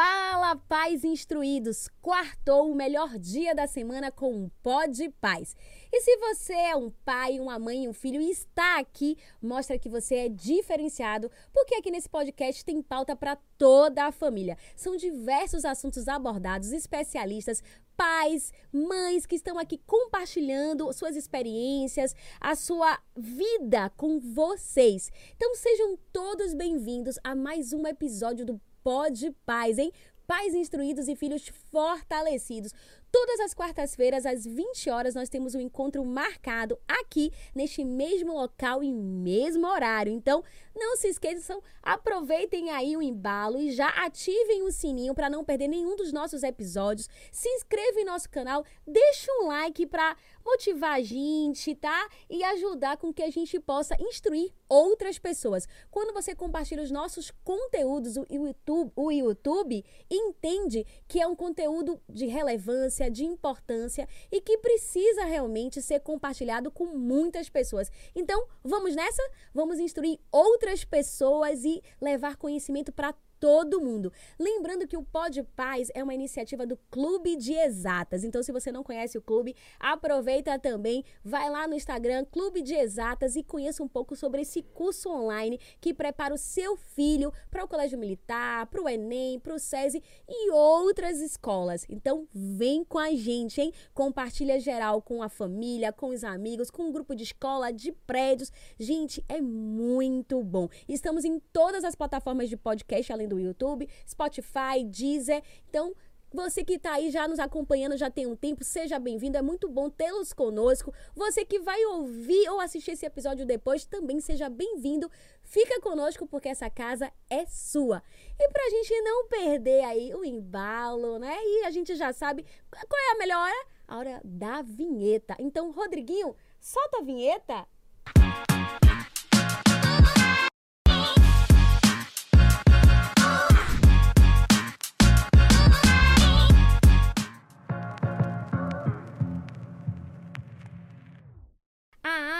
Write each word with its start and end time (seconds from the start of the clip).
Fala, 0.00 0.54
pais 0.54 1.02
instruídos! 1.02 1.88
Quartou 2.00 2.70
o 2.70 2.74
melhor 2.76 3.18
dia 3.18 3.52
da 3.52 3.66
semana 3.66 4.12
com 4.12 4.32
um 4.32 4.48
pó 4.62 4.86
de 4.86 5.08
paz. 5.08 5.56
E 5.92 6.00
se 6.02 6.16
você 6.18 6.52
é 6.52 6.76
um 6.76 6.88
pai, 7.04 7.40
uma 7.40 7.58
mãe 7.58 7.88
um 7.88 7.92
filho 7.92 8.20
e 8.20 8.30
está 8.30 8.78
aqui, 8.78 9.18
mostra 9.42 9.76
que 9.76 9.88
você 9.88 10.14
é 10.14 10.28
diferenciado, 10.28 11.28
porque 11.52 11.74
aqui 11.74 11.90
nesse 11.90 12.08
podcast 12.08 12.64
tem 12.64 12.80
pauta 12.80 13.16
para 13.16 13.34
toda 13.58 14.04
a 14.04 14.12
família. 14.12 14.56
São 14.76 14.96
diversos 14.96 15.64
assuntos 15.64 16.06
abordados, 16.06 16.70
especialistas, 16.70 17.60
pais, 17.96 18.52
mães 18.72 19.26
que 19.26 19.34
estão 19.34 19.58
aqui 19.58 19.78
compartilhando 19.84 20.92
suas 20.92 21.16
experiências, 21.16 22.14
a 22.40 22.54
sua 22.54 23.00
vida 23.16 23.90
com 23.96 24.20
vocês. 24.20 25.10
Então 25.34 25.56
sejam 25.56 25.98
todos 26.12 26.54
bem-vindos 26.54 27.18
a 27.24 27.34
mais 27.34 27.72
um 27.72 27.84
episódio 27.84 28.46
do 28.46 28.60
Pode 28.82 29.30
Paz, 29.44 29.78
hein? 29.78 29.92
Pais 30.26 30.54
instruídos 30.54 31.08
e 31.08 31.16
filhos 31.16 31.48
fortalecidos. 31.70 32.72
Todas 33.10 33.40
as 33.40 33.54
quartas-feiras, 33.54 34.26
às 34.26 34.44
20 34.44 34.90
horas, 34.90 35.14
nós 35.14 35.30
temos 35.30 35.54
um 35.54 35.60
encontro 35.60 36.04
marcado 36.04 36.78
aqui, 36.86 37.32
neste 37.54 37.82
mesmo 37.82 38.34
local 38.34 38.82
e 38.82 38.92
mesmo 38.92 39.66
horário. 39.66 40.12
Então, 40.12 40.44
não 40.76 40.94
se 40.94 41.08
esqueçam, 41.08 41.62
aproveitem 41.82 42.68
aí 42.68 42.94
o 42.94 43.02
embalo 43.02 43.58
e 43.58 43.72
já 43.72 43.88
ativem 43.88 44.62
o 44.62 44.70
sininho 44.70 45.14
para 45.14 45.30
não 45.30 45.42
perder 45.42 45.68
nenhum 45.68 45.96
dos 45.96 46.12
nossos 46.12 46.42
episódios. 46.42 47.08
Se 47.32 47.48
inscreva 47.48 47.98
em 47.98 48.04
nosso 48.04 48.28
canal, 48.28 48.62
deixa 48.86 49.32
um 49.40 49.46
like 49.46 49.86
para 49.86 50.14
motivar 50.44 50.92
a 50.92 51.02
gente, 51.02 51.74
tá? 51.74 52.08
E 52.28 52.42
ajudar 52.44 52.96
com 52.96 53.12
que 53.12 53.22
a 53.22 53.30
gente 53.30 53.58
possa 53.60 53.96
instruir 54.00 54.52
outras 54.68 55.18
pessoas. 55.18 55.66
Quando 55.90 56.12
você 56.12 56.34
compartilha 56.34 56.82
os 56.82 56.90
nossos 56.90 57.30
conteúdos, 57.44 58.16
o 58.16 58.26
YouTube, 58.30 58.92
o 58.96 59.10
YouTube 59.10 59.84
entende 60.10 60.86
que 61.06 61.20
é 61.20 61.26
um 61.26 61.36
conteúdo 61.36 62.00
de 62.08 62.26
relevância, 62.26 63.10
de 63.10 63.24
importância 63.24 64.08
e 64.30 64.40
que 64.40 64.58
precisa 64.58 65.24
realmente 65.24 65.80
ser 65.80 66.00
compartilhado 66.00 66.70
com 66.70 66.86
muitas 66.86 67.48
pessoas. 67.48 67.90
Então, 68.14 68.46
vamos 68.62 68.94
nessa? 68.94 69.22
Vamos 69.54 69.78
instruir 69.78 70.18
outras 70.30 70.84
pessoas 70.84 71.64
e 71.64 71.82
levar 72.00 72.36
conhecimento 72.36 72.92
para 72.92 73.14
todo 73.40 73.80
mundo. 73.80 74.12
Lembrando 74.38 74.86
que 74.86 74.96
o 74.96 75.02
Pod 75.02 75.42
Paz 75.56 75.90
é 75.94 76.02
uma 76.02 76.14
iniciativa 76.14 76.66
do 76.66 76.76
Clube 76.90 77.36
de 77.36 77.52
Exatas. 77.54 78.24
Então, 78.24 78.42
se 78.42 78.52
você 78.52 78.70
não 78.72 78.82
conhece 78.82 79.16
o 79.16 79.22
clube, 79.22 79.54
aproveita 79.78 80.58
também, 80.58 81.04
vai 81.24 81.48
lá 81.50 81.66
no 81.66 81.74
Instagram, 81.74 82.24
Clube 82.24 82.62
de 82.62 82.74
Exatas, 82.74 83.36
e 83.36 83.42
conheça 83.42 83.82
um 83.82 83.88
pouco 83.88 84.16
sobre 84.16 84.42
esse 84.42 84.62
curso 84.62 85.10
online 85.10 85.60
que 85.80 85.94
prepara 85.94 86.34
o 86.34 86.38
seu 86.38 86.76
filho 86.76 87.32
para 87.50 87.64
o 87.64 87.68
Colégio 87.68 87.98
Militar, 87.98 88.66
para 88.66 88.82
o 88.82 88.88
Enem, 88.88 89.38
para 89.38 89.54
o 89.54 89.58
SESI 89.58 90.02
e 90.28 90.50
outras 90.50 91.20
escolas. 91.20 91.84
Então, 91.88 92.26
vem 92.32 92.84
com 92.84 92.98
a 92.98 93.12
gente, 93.12 93.60
hein? 93.60 93.72
Compartilha 93.94 94.58
geral 94.58 95.00
com 95.00 95.22
a 95.22 95.28
família, 95.28 95.92
com 95.92 96.08
os 96.08 96.24
amigos, 96.24 96.70
com 96.70 96.84
o 96.84 96.88
um 96.88 96.92
grupo 96.92 97.14
de 97.14 97.22
escola, 97.22 97.72
de 97.72 97.92
prédios. 97.92 98.50
Gente, 98.78 99.24
é 99.28 99.40
muito 99.40 100.42
bom. 100.42 100.68
Estamos 100.88 101.24
em 101.24 101.38
todas 101.52 101.84
as 101.84 101.94
plataformas 101.94 102.48
de 102.48 102.56
podcast, 102.56 103.12
além 103.12 103.27
do 103.28 103.38
YouTube, 103.38 103.88
Spotify, 104.06 104.84
Deezer. 104.84 105.42
Então, 105.68 105.94
você 106.32 106.62
que 106.62 106.74
está 106.74 106.92
aí 106.92 107.10
já 107.10 107.26
nos 107.26 107.38
acompanhando 107.38 107.96
já 107.96 108.10
tem 108.10 108.26
um 108.26 108.36
tempo, 108.36 108.62
seja 108.62 108.98
bem-vindo. 108.98 109.38
É 109.38 109.42
muito 109.42 109.66
bom 109.66 109.88
tê-los 109.88 110.34
conosco. 110.34 110.92
Você 111.14 111.42
que 111.42 111.58
vai 111.58 111.82
ouvir 111.86 112.50
ou 112.50 112.60
assistir 112.60 112.90
esse 112.90 113.06
episódio 113.06 113.46
depois, 113.46 113.86
também 113.86 114.20
seja 114.20 114.50
bem-vindo. 114.50 115.10
Fica 115.42 115.80
conosco 115.80 116.26
porque 116.26 116.50
essa 116.50 116.68
casa 116.68 117.10
é 117.30 117.46
sua. 117.46 118.02
E 118.38 118.48
para 118.50 118.62
a 118.62 118.70
gente 118.70 119.00
não 119.00 119.26
perder 119.26 119.84
aí 119.84 120.14
o 120.14 120.22
embalo, 120.22 121.18
né? 121.18 121.34
E 121.40 121.64
a 121.64 121.70
gente 121.70 121.94
já 121.96 122.12
sabe 122.12 122.44
qual 122.70 123.00
é 123.00 123.12
a 123.12 123.18
melhor 123.18 123.38
hora? 123.38 123.66
A 123.86 123.96
hora 123.96 124.20
da 124.22 124.60
vinheta. 124.60 125.34
Então, 125.38 125.70
Rodriguinho, 125.70 126.36
solta 126.60 126.98
a 126.98 127.02
vinheta. 127.02 127.66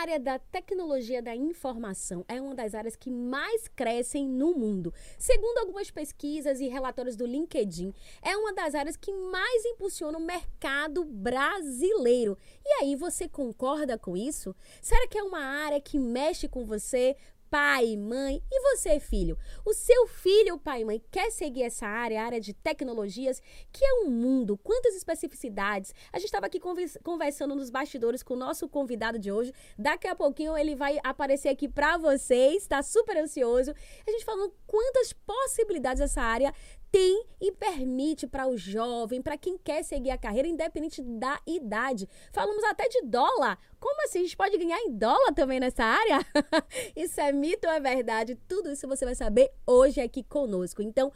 Área 0.09 0.19
da 0.19 0.39
tecnologia 0.39 1.21
da 1.21 1.37
informação 1.37 2.25
é 2.27 2.41
uma 2.41 2.55
das 2.55 2.75
áreas 2.75 2.97
que 2.97 3.11
mais 3.11 3.69
crescem 3.69 4.27
no 4.27 4.55
mundo. 4.55 4.93
Segundo 5.19 5.59
algumas 5.59 5.91
pesquisas 5.91 6.61
e 6.61 6.69
relatórios 6.69 7.15
do 7.15 7.27
LinkedIn, 7.27 7.93
é 8.23 8.35
uma 8.35 8.55
das 8.55 8.75
áreas 8.75 8.97
que 8.97 9.13
mais 9.13 9.67
impulsiona 9.67 10.17
o 10.17 10.25
mercado 10.25 11.05
brasileiro. 11.05 12.39
E 12.65 12.69
aí, 12.81 12.97
você 12.97 13.29
concorda 13.29 13.99
com 13.99 14.17
isso? 14.17 14.57
Será 14.81 15.07
que 15.07 15.19
é 15.19 15.23
uma 15.23 15.41
área 15.41 15.81
que 15.81 15.99
mexe 15.99 16.49
com 16.49 16.65
você? 16.65 17.15
Pai, 17.51 17.97
mãe 17.97 18.43
e 18.51 18.61
você, 18.61 19.01
filho. 19.01 19.37
O 19.65 19.73
seu 19.73 20.07
filho, 20.07 20.59
pai 20.59 20.83
e 20.83 20.85
mãe, 20.85 21.03
quer 21.11 21.31
seguir 21.31 21.63
essa 21.63 21.87
área, 21.87 22.21
a 22.21 22.25
área 22.25 22.41
de 22.41 22.53
tecnologias, 22.53 23.41
que 23.73 23.85
é 23.85 23.95
um 24.05 24.11
mundo, 24.11 24.57
quantas 24.59 24.95
especificidades. 24.95 25.95
A 26.13 26.19
gente 26.19 26.27
estava 26.27 26.47
aqui 26.47 26.61
conversando 27.03 27.55
nos 27.55 27.71
bastidores 27.71 28.23
com 28.23 28.35
o 28.35 28.37
nosso 28.37 28.69
convidado 28.69 29.19
de 29.19 29.33
hoje. 29.33 29.53
Daqui 29.79 30.07
a 30.07 30.15
pouquinho 30.15 30.57
ele 30.57 30.75
vai 30.75 30.99
aparecer 31.03 31.49
aqui 31.49 31.69
para 31.69 31.97
vocês, 31.97 32.63
está 32.63 32.83
super 32.83 33.17
ansioso. 33.17 33.73
A 34.07 34.11
gente 34.11 34.25
falando 34.25 34.53
quantas 34.67 35.13
possibilidades 35.13 36.03
essa 36.03 36.23
área 36.23 36.53
tem 36.91 37.25
e 37.41 37.53
permite 37.53 38.27
para 38.27 38.49
o 38.49 38.57
jovem, 38.57 39.23
para 39.23 39.37
quem 39.37 39.57
quer 39.59 39.83
seguir 39.83 40.11
a 40.11 40.19
carreira, 40.19 40.49
independente 40.49 41.03
da 41.03 41.41
idade. 41.47 42.09
Falamos 42.33 42.65
até 42.65 42.89
de 42.89 43.03
dólar. 43.03 43.59
Como 43.79 44.03
assim? 44.05 44.21
A 44.21 44.23
gente 44.23 44.37
pode 44.37 44.57
ganhar 44.59 44.81
em 44.81 44.93
dólar 44.93 45.33
também 45.35 45.61
nessa 45.61 45.85
área? 45.85 46.19
isso 46.97 47.21
é 47.21 47.31
mito 47.33 47.67
ou 47.67 47.73
é 47.73 47.81
verdade? 47.81 48.37
Tudo 48.49 48.71
isso 48.71 48.89
você 48.89 49.05
vai 49.05 49.15
saber 49.15 49.51
hoje 49.67 50.01
aqui 50.01 50.23
conosco. 50.23 50.83
Então, 50.83 51.13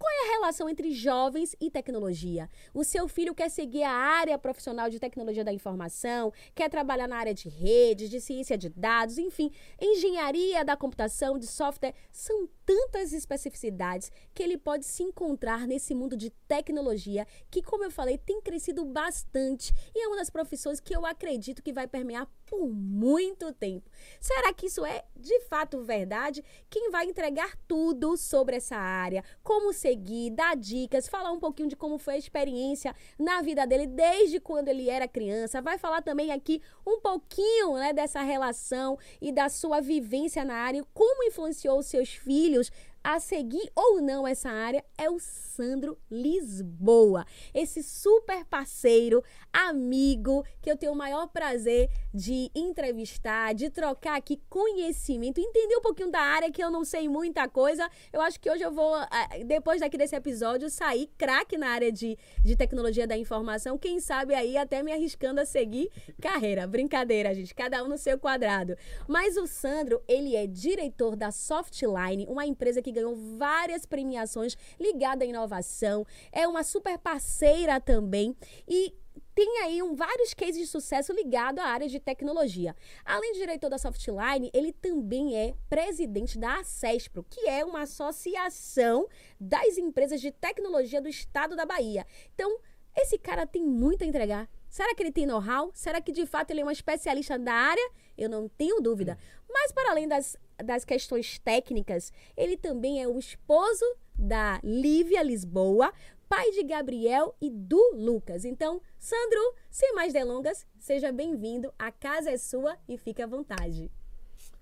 qual 0.00 0.10
é 0.10 0.28
a 0.28 0.32
relação 0.38 0.66
entre 0.66 0.92
jovens 0.92 1.54
e 1.60 1.70
tecnologia? 1.70 2.48
O 2.72 2.82
seu 2.82 3.06
filho 3.06 3.34
quer 3.34 3.50
seguir 3.50 3.82
a 3.82 3.92
área 3.92 4.38
profissional 4.38 4.88
de 4.88 4.98
tecnologia 4.98 5.44
da 5.44 5.52
informação, 5.52 6.32
quer 6.54 6.70
trabalhar 6.70 7.06
na 7.06 7.18
área 7.18 7.34
de 7.34 7.50
redes, 7.50 8.08
de 8.08 8.18
ciência 8.18 8.56
de 8.56 8.70
dados, 8.70 9.18
enfim, 9.18 9.52
engenharia 9.78 10.64
da 10.64 10.74
computação, 10.74 11.38
de 11.38 11.46
software. 11.46 11.94
São 12.10 12.48
tantas 12.70 13.12
especificidades 13.12 14.12
que 14.32 14.44
ele 14.44 14.56
pode 14.56 14.86
se 14.86 15.02
encontrar 15.02 15.66
nesse 15.66 15.92
mundo 15.92 16.16
de 16.16 16.30
tecnologia 16.46 17.26
que, 17.50 17.60
como 17.60 17.82
eu 17.82 17.90
falei, 17.90 18.16
tem 18.16 18.40
crescido 18.40 18.84
bastante 18.84 19.74
e 19.92 20.04
é 20.04 20.06
uma 20.06 20.18
das 20.18 20.30
profissões 20.30 20.78
que 20.78 20.94
eu 20.94 21.04
acredito 21.04 21.64
que 21.64 21.72
vai 21.72 21.88
permear 21.88 22.28
por 22.46 22.68
muito 22.68 23.52
tempo. 23.52 23.90
Será 24.20 24.52
que 24.52 24.66
isso 24.66 24.84
é 24.84 25.04
de 25.16 25.40
fato 25.42 25.82
verdade? 25.82 26.44
Quem 26.68 26.92
vai 26.92 27.06
entregar 27.06 27.56
tudo 27.66 28.16
sobre 28.16 28.56
essa 28.56 28.76
área, 28.76 29.24
como 29.42 29.72
seguir, 29.72 30.30
dar 30.30 30.56
dicas, 30.56 31.08
falar 31.08 31.32
um 31.32 31.40
pouquinho 31.40 31.68
de 31.68 31.76
como 31.76 31.98
foi 31.98 32.14
a 32.14 32.18
experiência 32.18 32.94
na 33.18 33.42
vida 33.42 33.66
dele 33.66 33.88
desde 33.88 34.38
quando 34.38 34.68
ele 34.68 34.88
era 34.88 35.08
criança, 35.08 35.60
vai 35.60 35.76
falar 35.76 36.02
também 36.02 36.30
aqui 36.30 36.62
um 36.86 37.00
pouquinho 37.00 37.74
né, 37.74 37.92
dessa 37.92 38.22
relação 38.22 38.96
e 39.20 39.32
da 39.32 39.48
sua 39.48 39.80
vivência 39.80 40.44
na 40.44 40.54
área, 40.54 40.84
como 40.94 41.24
influenciou 41.24 41.78
os 41.78 41.86
seus 41.86 42.10
filhos 42.10 42.59
use 42.60 42.70
a 43.02 43.18
seguir 43.18 43.70
ou 43.74 44.00
não 44.00 44.26
essa 44.26 44.50
área 44.50 44.84
é 44.96 45.08
o 45.10 45.18
Sandro 45.18 45.98
Lisboa, 46.10 47.24
esse 47.52 47.82
super 47.82 48.44
parceiro, 48.44 49.22
amigo, 49.52 50.44
que 50.62 50.70
eu 50.70 50.76
tenho 50.76 50.92
o 50.92 50.96
maior 50.96 51.26
prazer 51.28 51.90
de 52.12 52.50
entrevistar, 52.54 53.54
de 53.54 53.70
trocar 53.70 54.16
aqui 54.16 54.40
conhecimento, 54.48 55.40
entender 55.40 55.76
um 55.76 55.82
pouquinho 55.82 56.10
da 56.10 56.20
área 56.20 56.50
que 56.50 56.62
eu 56.62 56.70
não 56.70 56.84
sei 56.84 57.08
muita 57.08 57.48
coisa. 57.48 57.88
Eu 58.12 58.20
acho 58.20 58.38
que 58.40 58.50
hoje 58.50 58.62
eu 58.62 58.72
vou, 58.72 58.96
eh, 58.96 59.44
depois 59.44 59.80
daqui 59.80 59.96
desse 59.96 60.16
episódio, 60.16 60.70
sair 60.70 61.08
craque 61.18 61.56
na 61.56 61.68
área 61.68 61.92
de, 61.92 62.16
de 62.42 62.56
tecnologia 62.56 63.06
da 63.06 63.16
informação. 63.16 63.78
Quem 63.78 64.00
sabe 64.00 64.34
aí 64.34 64.56
até 64.56 64.82
me 64.82 64.92
arriscando 64.92 65.40
a 65.40 65.44
seguir 65.44 65.90
carreira. 66.20 66.66
Brincadeira, 66.66 67.34
gente, 67.34 67.54
cada 67.54 67.82
um 67.82 67.88
no 67.88 67.98
seu 67.98 68.18
quadrado. 68.18 68.76
Mas 69.08 69.36
o 69.36 69.46
Sandro, 69.46 70.02
ele 70.08 70.36
é 70.36 70.46
diretor 70.46 71.16
da 71.16 71.30
Softline, 71.30 72.26
uma 72.28 72.46
empresa 72.46 72.82
que 72.82 72.89
que 72.90 73.00
ganhou 73.00 73.14
várias 73.14 73.86
premiações 73.86 74.56
ligada 74.78 75.24
à 75.24 75.26
inovação. 75.26 76.06
É 76.32 76.46
uma 76.46 76.62
super 76.62 76.98
parceira 76.98 77.80
também 77.80 78.36
e 78.66 78.94
tem 79.34 79.58
aí 79.62 79.82
um, 79.82 79.94
vários 79.94 80.34
cases 80.34 80.58
de 80.58 80.66
sucesso 80.66 81.12
ligados 81.12 81.62
à 81.62 81.68
área 81.68 81.88
de 81.88 82.00
tecnologia. 82.00 82.74
Além 83.04 83.32
de 83.32 83.38
diretor 83.38 83.70
da 83.70 83.78
Softline, 83.78 84.50
ele 84.52 84.72
também 84.72 85.36
é 85.36 85.54
presidente 85.68 86.38
da 86.38 86.58
ACESPRO, 86.58 87.24
que 87.24 87.48
é 87.48 87.64
uma 87.64 87.82
associação 87.82 89.08
das 89.40 89.78
empresas 89.78 90.20
de 90.20 90.30
tecnologia 90.30 91.00
do 91.00 91.08
estado 91.08 91.56
da 91.56 91.64
Bahia. 91.64 92.06
Então, 92.34 92.58
esse 92.96 93.18
cara 93.18 93.46
tem 93.46 93.62
muito 93.62 94.02
a 94.02 94.06
entregar 94.06 94.48
Será 94.70 94.94
que 94.94 95.02
ele 95.02 95.10
tem 95.10 95.26
know-how? 95.26 95.72
Será 95.74 96.00
que 96.00 96.12
de 96.12 96.24
fato 96.24 96.52
ele 96.52 96.60
é 96.60 96.64
um 96.64 96.70
especialista 96.70 97.36
da 97.36 97.52
área? 97.52 97.90
Eu 98.16 98.30
não 98.30 98.48
tenho 98.48 98.80
dúvida. 98.80 99.18
Mas 99.48 99.72
para 99.72 99.90
além 99.90 100.06
das, 100.06 100.36
das 100.64 100.84
questões 100.84 101.40
técnicas, 101.40 102.12
ele 102.36 102.56
também 102.56 103.02
é 103.02 103.08
o 103.08 103.18
esposo 103.18 103.84
da 104.16 104.60
Lívia 104.62 105.24
Lisboa, 105.24 105.92
pai 106.28 106.52
de 106.52 106.62
Gabriel 106.62 107.34
e 107.40 107.50
do 107.50 107.96
Lucas. 107.96 108.44
Então, 108.44 108.80
Sandro, 108.96 109.40
sem 109.68 109.92
mais 109.92 110.12
delongas, 110.12 110.64
seja 110.78 111.10
bem-vindo. 111.10 111.74
A 111.76 111.90
casa 111.90 112.30
é 112.30 112.36
sua 112.36 112.78
e 112.88 112.96
fique 112.96 113.20
à 113.20 113.26
vontade. 113.26 113.90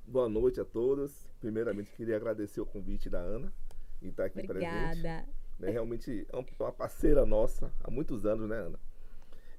Boa 0.07 0.27
noite 0.27 0.59
a 0.59 0.65
todos. 0.65 1.29
Primeiramente, 1.39 1.93
queria 1.93 2.17
agradecer 2.17 2.63
o 2.63 2.67
convite 2.67 3.11
da 3.11 3.19
Ana 3.19 3.53
e 4.01 4.09
estar 4.09 4.25
aqui 4.25 4.41
Obrigada. 4.41 4.91
presente. 4.91 5.29
Né, 5.59 5.71
realmente 5.71 6.27
é 6.33 6.37
uma 6.37 6.73
parceira 6.73 7.27
nossa 7.27 7.71
há 7.85 7.91
muitos 7.91 8.25
anos, 8.25 8.49
né, 8.49 8.57
Ana? 8.57 8.88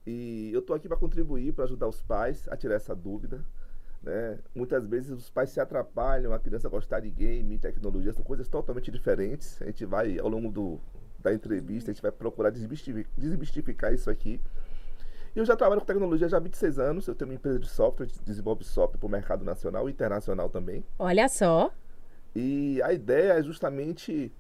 E 0.09 0.51
eu 0.51 0.59
estou 0.59 0.75
aqui 0.75 0.88
para 0.88 0.97
contribuir, 0.97 1.53
para 1.53 1.65
ajudar 1.65 1.88
os 1.88 2.01
pais 2.01 2.47
a 2.50 2.57
tirar 2.57 2.73
essa 2.73 2.95
dúvida. 2.95 3.45
Né? 4.01 4.39
Muitas 4.56 4.88
vezes 4.88 5.11
os 5.11 5.29
pais 5.29 5.51
se 5.51 5.59
atrapalham, 5.59 6.33
a 6.33 6.39
criança 6.39 6.67
gostar 6.67 7.00
de 7.01 7.11
game, 7.11 7.59
tecnologia, 7.59 8.11
são 8.11 8.23
coisas 8.23 8.47
totalmente 8.47 8.89
diferentes. 8.89 9.61
A 9.61 9.65
gente 9.65 9.85
vai, 9.85 10.17
ao 10.17 10.27
longo 10.27 10.51
do, 10.51 10.79
da 11.19 11.31
entrevista, 11.31 11.91
a 11.91 11.94
gente 11.94 12.01
vai 12.01 12.11
procurar 12.11 12.50
desmistificar, 12.50 13.11
desmistificar 13.15 13.94
isso 13.94 14.09
aqui. 14.09 14.41
Eu 15.35 15.45
já 15.45 15.56
trabalho 15.56 15.81
com 15.81 15.85
tecnologia 15.85 16.27
já 16.27 16.38
há 16.38 16.39
26 16.39 16.79
anos. 16.79 17.07
Eu 17.07 17.13
tenho 17.13 17.29
uma 17.29 17.35
empresa 17.35 17.59
de 17.59 17.69
software, 17.69 18.07
desenvolve 18.25 18.63
software 18.63 18.97
para 18.97 19.06
o 19.07 19.11
mercado 19.11 19.45
nacional 19.45 19.88
e 19.88 19.91
internacional 19.91 20.50
também. 20.50 20.83
Olha 20.97 21.29
só. 21.29 21.71
E 22.35 22.81
a 22.81 22.91
ideia 22.91 23.33
é 23.33 23.44
justamente 23.44 24.31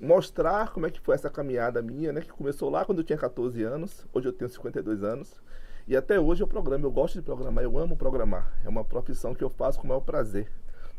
mostrar 0.00 0.72
como 0.72 0.86
é 0.86 0.90
que 0.90 1.00
foi 1.00 1.14
essa 1.14 1.30
caminhada 1.30 1.80
minha, 1.80 2.12
né? 2.12 2.20
Que 2.20 2.28
começou 2.28 2.68
lá 2.70 2.84
quando 2.84 2.98
eu 2.98 3.04
tinha 3.04 3.18
14 3.18 3.62
anos, 3.62 4.06
hoje 4.12 4.28
eu 4.28 4.32
tenho 4.32 4.50
52 4.50 5.02
anos. 5.02 5.40
E 5.88 5.96
até 5.96 6.20
hoje 6.20 6.42
eu 6.42 6.46
programo, 6.46 6.86
eu 6.86 6.90
gosto 6.90 7.14
de 7.14 7.22
programar, 7.22 7.64
eu 7.64 7.76
amo 7.78 7.96
programar. 7.96 8.52
É 8.64 8.68
uma 8.68 8.84
profissão 8.84 9.34
que 9.34 9.42
eu 9.42 9.50
faço 9.50 9.78
com 9.78 9.84
o 9.84 9.88
maior 9.88 10.00
prazer. 10.00 10.50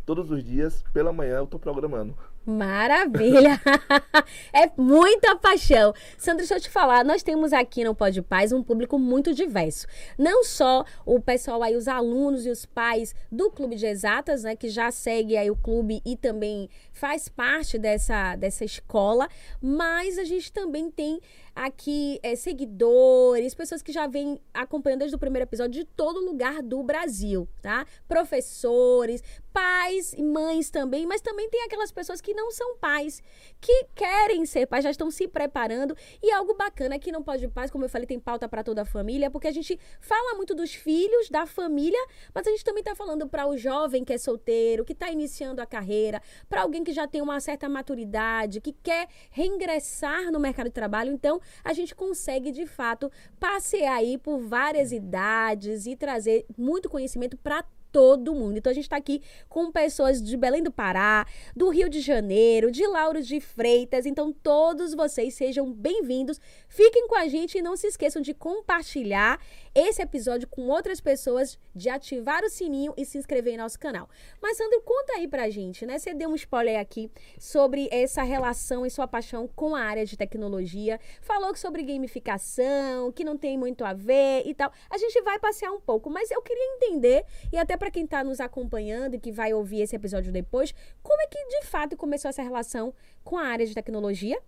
Todos 0.05 0.31
os 0.31 0.43
dias, 0.43 0.83
pela 0.91 1.13
manhã, 1.13 1.37
eu 1.37 1.43
estou 1.45 1.59
programando. 1.59 2.15
Maravilha! 2.45 3.61
é 4.51 4.71
muita 4.75 5.35
paixão. 5.35 5.93
Sandra, 6.17 6.39
deixa 6.39 6.55
eu 6.55 6.61
te 6.61 6.69
falar, 6.69 7.05
nós 7.05 7.21
temos 7.21 7.53
aqui 7.53 7.83
no 7.83 7.93
Pode 7.93 8.21
Paz 8.21 8.51
um 8.51 8.63
público 8.63 8.97
muito 8.97 9.31
diverso. 9.31 9.85
Não 10.17 10.43
só 10.43 10.83
o 11.05 11.21
pessoal 11.21 11.61
aí, 11.61 11.75
os 11.75 11.87
alunos 11.87 12.45
e 12.45 12.49
os 12.49 12.65
pais 12.65 13.13
do 13.31 13.51
Clube 13.51 13.75
de 13.75 13.85
Exatas, 13.85 14.43
né, 14.43 14.55
que 14.55 14.69
já 14.69 14.89
segue 14.89 15.37
aí 15.37 15.51
o 15.51 15.55
clube 15.55 16.01
e 16.03 16.17
também 16.17 16.67
faz 16.91 17.29
parte 17.29 17.77
dessa, 17.77 18.35
dessa 18.35 18.65
escola, 18.65 19.29
mas 19.61 20.17
a 20.17 20.23
gente 20.23 20.51
também 20.51 20.89
tem 20.89 21.19
aqui 21.55 22.19
é, 22.23 22.35
seguidores, 22.35 23.53
pessoas 23.53 23.81
que 23.81 23.91
já 23.91 24.07
vêm 24.07 24.39
acompanhando 24.53 24.99
desde 24.99 25.15
o 25.15 25.19
primeiro 25.19 25.47
episódio 25.47 25.83
de 25.83 25.85
todo 25.85 26.23
lugar 26.25 26.61
do 26.61 26.81
Brasil, 26.81 27.47
tá? 27.61 27.85
Professores, 28.07 29.21
pais 29.53 30.13
e 30.13 30.23
mães 30.23 30.69
também, 30.69 31.05
mas 31.05 31.21
também 31.21 31.49
tem 31.49 31.63
aquelas 31.63 31.91
pessoas 31.91 32.21
que 32.21 32.30
não 32.33 32.51
são 32.51 32.77
pais, 32.77 33.21
que 33.59 33.85
querem 33.95 34.45
ser 34.45 34.65
pais, 34.65 34.83
já 34.83 34.91
estão 34.91 35.11
se 35.11 35.27
preparando. 35.27 35.95
E 36.21 36.31
algo 36.31 36.55
bacana 36.55 36.97
que 36.99 37.11
não 37.11 37.23
pode 37.23 37.47
paz, 37.47 37.69
como 37.71 37.85
eu 37.85 37.89
falei, 37.89 38.07
tem 38.07 38.19
pauta 38.19 38.47
para 38.47 38.63
toda 38.63 38.81
a 38.81 38.85
família, 38.85 39.29
porque 39.29 39.47
a 39.47 39.51
gente 39.51 39.79
fala 39.99 40.35
muito 40.35 40.55
dos 40.55 40.73
filhos, 40.73 41.29
da 41.29 41.45
família, 41.45 41.99
mas 42.33 42.47
a 42.47 42.51
gente 42.51 42.63
também 42.63 42.81
está 42.81 42.95
falando 42.95 43.27
para 43.27 43.47
o 43.47 43.57
jovem 43.57 44.03
que 44.03 44.13
é 44.13 44.17
solteiro, 44.17 44.85
que 44.85 44.93
está 44.93 45.11
iniciando 45.11 45.61
a 45.61 45.65
carreira, 45.65 46.21
para 46.49 46.61
alguém 46.61 46.83
que 46.83 46.93
já 46.93 47.07
tem 47.07 47.21
uma 47.21 47.39
certa 47.39 47.67
maturidade, 47.67 48.61
que 48.61 48.73
quer 48.73 49.07
reingressar 49.29 50.31
no 50.31 50.39
mercado 50.39 50.67
de 50.67 50.73
trabalho. 50.73 51.11
Então, 51.11 51.39
a 51.63 51.73
gente 51.73 51.93
consegue 51.93 52.51
de 52.51 52.65
fato 52.65 53.11
passear 53.39 53.95
aí 53.95 54.17
por 54.17 54.39
várias 54.39 54.91
idades 54.91 55.85
e 55.85 55.95
trazer 55.95 56.45
muito 56.57 56.89
conhecimento 56.89 57.37
para 57.37 57.63
todo 57.91 58.33
mundo. 58.33 58.57
Então 58.57 58.71
a 58.71 58.73
gente 58.73 58.85
está 58.85 58.97
aqui 58.97 59.21
com 59.49 59.71
pessoas 59.71 60.21
de 60.21 60.37
Belém 60.37 60.63
do 60.63 60.71
Pará, 60.71 61.25
do 61.55 61.69
Rio 61.69 61.89
de 61.89 61.99
Janeiro, 61.99 62.71
de 62.71 62.85
Lauro 62.87 63.21
de 63.21 63.39
Freitas. 63.39 64.05
Então 64.05 64.31
todos 64.31 64.93
vocês 64.93 65.33
sejam 65.33 65.71
bem-vindos. 65.71 66.39
Fiquem 66.67 67.07
com 67.07 67.15
a 67.15 67.27
gente 67.27 67.57
e 67.57 67.61
não 67.61 67.75
se 67.75 67.87
esqueçam 67.87 68.21
de 68.21 68.33
compartilhar 68.33 69.39
esse 69.73 70.01
episódio 70.01 70.47
com 70.47 70.67
outras 70.67 70.99
pessoas, 70.99 71.57
de 71.73 71.89
ativar 71.89 72.43
o 72.43 72.49
sininho 72.49 72.93
e 72.97 73.05
se 73.05 73.17
inscrever 73.17 73.53
em 73.53 73.57
nosso 73.57 73.79
canal. 73.79 74.09
Mas 74.41 74.57
Sandro, 74.57 74.81
conta 74.81 75.13
aí 75.13 75.27
pra 75.27 75.49
gente, 75.49 75.85
né? 75.85 75.97
Você 75.97 76.13
deu 76.13 76.29
um 76.29 76.35
spoiler 76.35 76.79
aqui 76.79 77.09
sobre 77.39 77.87
essa 77.91 78.21
relação 78.23 78.85
e 78.85 78.89
sua 78.89 79.07
paixão 79.07 79.47
com 79.47 79.75
a 79.75 79.81
área 79.81 80.05
de 80.05 80.17
tecnologia. 80.17 80.99
Falou 81.21 81.55
sobre 81.55 81.83
gamificação, 81.83 83.11
que 83.11 83.23
não 83.23 83.37
tem 83.37 83.57
muito 83.57 83.83
a 83.85 83.93
ver 83.93 84.43
e 84.45 84.53
tal. 84.53 84.71
A 84.89 84.97
gente 84.97 85.21
vai 85.21 85.39
passear 85.39 85.71
um 85.71 85.79
pouco, 85.79 86.09
mas 86.09 86.29
eu 86.31 86.41
queria 86.41 86.75
entender 86.75 87.25
e 87.51 87.57
até 87.57 87.77
para 87.81 87.89
quem 87.89 88.03
está 88.03 88.23
nos 88.23 88.39
acompanhando 88.39 89.15
e 89.15 89.19
que 89.19 89.31
vai 89.31 89.55
ouvir 89.55 89.81
esse 89.81 89.95
episódio 89.95 90.31
depois, 90.31 90.71
como 91.01 91.19
é 91.19 91.25
que 91.25 91.43
de 91.47 91.65
fato 91.65 91.97
começou 91.97 92.29
essa 92.29 92.43
relação 92.43 92.93
com 93.23 93.39
a 93.39 93.47
área 93.47 93.65
de 93.65 93.73
tecnologia? 93.73 94.39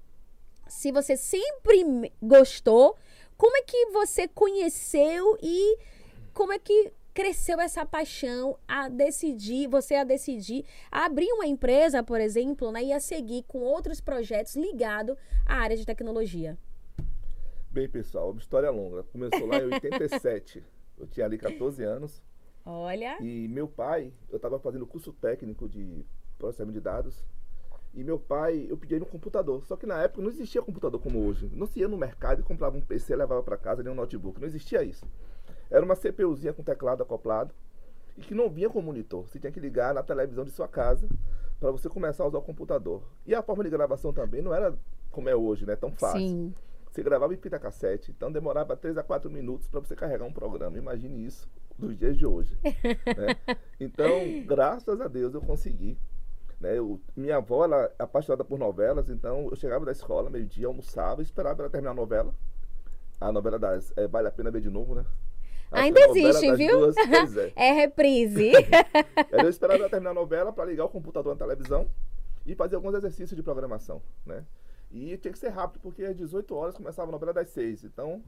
Se 0.67 0.91
você 0.91 1.17
sempre 1.17 2.13
gostou, 2.21 2.95
como 3.35 3.57
é 3.57 3.63
que 3.63 3.87
você 3.87 4.27
conheceu 4.27 5.35
e 5.41 5.79
como 6.31 6.53
é 6.53 6.59
que 6.59 6.93
cresceu 7.11 7.59
essa 7.59 7.83
paixão 7.83 8.55
a 8.67 8.87
decidir, 8.87 9.67
você 9.67 9.95
a 9.95 10.03
decidir 10.03 10.63
a 10.91 11.05
abrir 11.05 11.31
uma 11.33 11.47
empresa, 11.47 12.03
por 12.03 12.21
exemplo, 12.21 12.71
né, 12.71 12.83
e 12.83 12.93
a 12.93 12.99
seguir 12.99 13.45
com 13.47 13.61
outros 13.61 13.99
projetos 13.99 14.55
ligados 14.55 15.17
à 15.43 15.55
área 15.55 15.75
de 15.75 15.87
tecnologia? 15.87 16.55
Bem, 17.71 17.89
pessoal, 17.89 18.29
uma 18.29 18.39
história 18.39 18.69
longa. 18.69 19.01
Começou 19.05 19.47
lá 19.47 19.57
em 19.57 19.73
87. 19.73 20.63
Eu 20.99 21.07
tinha 21.07 21.25
ali 21.25 21.39
14 21.39 21.83
anos. 21.83 22.21
Olha. 22.65 23.17
E 23.21 23.47
meu 23.47 23.67
pai, 23.67 24.13
eu 24.29 24.37
estava 24.37 24.59
fazendo 24.59 24.87
curso 24.87 25.11
técnico 25.13 25.67
de 25.67 26.05
processamento 26.37 26.73
de 26.73 26.81
dados. 26.81 27.25
E 27.93 28.03
meu 28.03 28.17
pai, 28.17 28.65
eu 28.69 28.77
pedi 28.77 28.95
ele 28.95 29.03
um 29.03 29.07
computador. 29.07 29.65
Só 29.65 29.75
que 29.75 29.85
na 29.85 30.01
época 30.01 30.21
não 30.21 30.29
existia 30.29 30.61
computador 30.61 30.99
como 30.99 31.25
hoje. 31.25 31.49
Não 31.53 31.67
se 31.67 31.79
ia 31.79 31.87
no 31.87 31.97
mercado 31.97 32.41
e 32.41 32.43
comprava 32.43 32.77
um 32.77 32.81
PC, 32.81 33.15
levava 33.15 33.43
para 33.43 33.57
casa, 33.57 33.83
nem 33.83 33.91
um 33.91 33.95
notebook. 33.95 34.39
Não 34.39 34.47
existia 34.47 34.83
isso. 34.83 35.05
Era 35.69 35.85
uma 35.85 35.95
CPUzinha 35.95 36.53
com 36.53 36.63
teclado 36.63 37.03
acoplado 37.03 37.53
e 38.17 38.21
que 38.21 38.33
não 38.33 38.49
vinha 38.49 38.69
com 38.69 38.81
monitor. 38.81 39.27
Você 39.27 39.39
tinha 39.39 39.51
que 39.51 39.59
ligar 39.59 39.93
na 39.93 40.01
televisão 40.01 40.43
de 40.43 40.51
sua 40.51 40.67
casa 40.67 41.07
para 41.59 41.71
você 41.71 41.87
começar 41.87 42.23
a 42.23 42.27
usar 42.27 42.39
o 42.39 42.41
computador. 42.41 43.03
E 43.25 43.35
a 43.35 43.43
forma 43.43 43.63
de 43.63 43.69
gravação 43.69 44.11
também 44.11 44.41
não 44.41 44.53
era 44.53 44.75
como 45.11 45.29
é 45.29 45.35
hoje, 45.35 45.65
né? 45.65 45.75
Tão 45.75 45.91
fácil. 45.91 46.19
Sim. 46.19 46.53
Você 46.91 47.01
gravava 47.01 47.33
em 47.33 47.37
fita 47.37 47.57
cassete, 47.57 48.11
então 48.11 48.31
demorava 48.31 48.77
3 48.77 48.97
a 48.99 49.03
4 49.03 49.29
minutos 49.29 49.67
para 49.67 49.79
você 49.79 49.95
carregar 49.95 50.25
um 50.25 50.33
programa. 50.33 50.77
Imagine 50.77 51.25
isso 51.25 51.49
dos 51.77 51.97
dias 51.97 52.17
de 52.17 52.25
hoje. 52.25 52.57
né? 52.63 53.55
Então, 53.79 54.45
graças 54.45 55.01
a 55.01 55.07
Deus 55.07 55.33
eu 55.33 55.41
consegui. 55.41 55.97
Né? 56.59 56.77
Eu, 56.77 57.01
minha 57.15 57.37
avó 57.37 57.65
ela 57.65 57.91
é 57.99 58.03
apaixonada 58.03 58.45
por 58.45 58.57
novelas, 58.57 59.09
então 59.09 59.49
eu 59.49 59.55
chegava 59.57 59.83
da 59.83 59.91
escola, 59.91 60.29
meio-dia, 60.29 60.67
almoçava, 60.67 61.21
esperava 61.21 61.61
ela 61.61 61.69
terminar 61.69 61.91
a 61.91 61.95
novela. 61.95 62.33
A 63.19 63.31
novela 63.31 63.59
das 63.59 63.91
é, 63.97 64.07
Vale 64.07 64.29
a 64.29 64.31
Pena 64.31 64.49
Ver 64.49 64.61
de 64.61 64.69
Novo, 64.69 64.95
né? 64.95 65.05
Ainda 65.71 65.99
existe, 66.01 66.55
viu? 66.55 66.79
Duas, 66.79 66.95
é. 67.35 67.51
é 67.55 67.71
reprise. 67.73 68.51
eu 69.31 69.49
esperava 69.49 69.79
ela 69.79 69.89
terminar 69.89 70.11
a 70.11 70.13
novela 70.13 70.53
para 70.53 70.65
ligar 70.65 70.85
o 70.85 70.89
computador 70.89 71.33
na 71.33 71.39
televisão 71.39 71.89
e 72.45 72.55
fazer 72.55 72.75
alguns 72.75 72.93
exercícios 72.93 73.35
de 73.35 73.41
programação, 73.41 74.01
né? 74.25 74.45
E 74.91 75.17
tinha 75.17 75.31
que 75.31 75.39
ser 75.39 75.49
rápido, 75.49 75.81
porque 75.81 76.03
às 76.03 76.15
18 76.15 76.55
horas 76.55 76.75
começava 76.75 77.09
a 77.09 77.11
novela 77.11 77.33
das 77.33 77.49
6. 77.49 77.83
Então, 77.83 78.21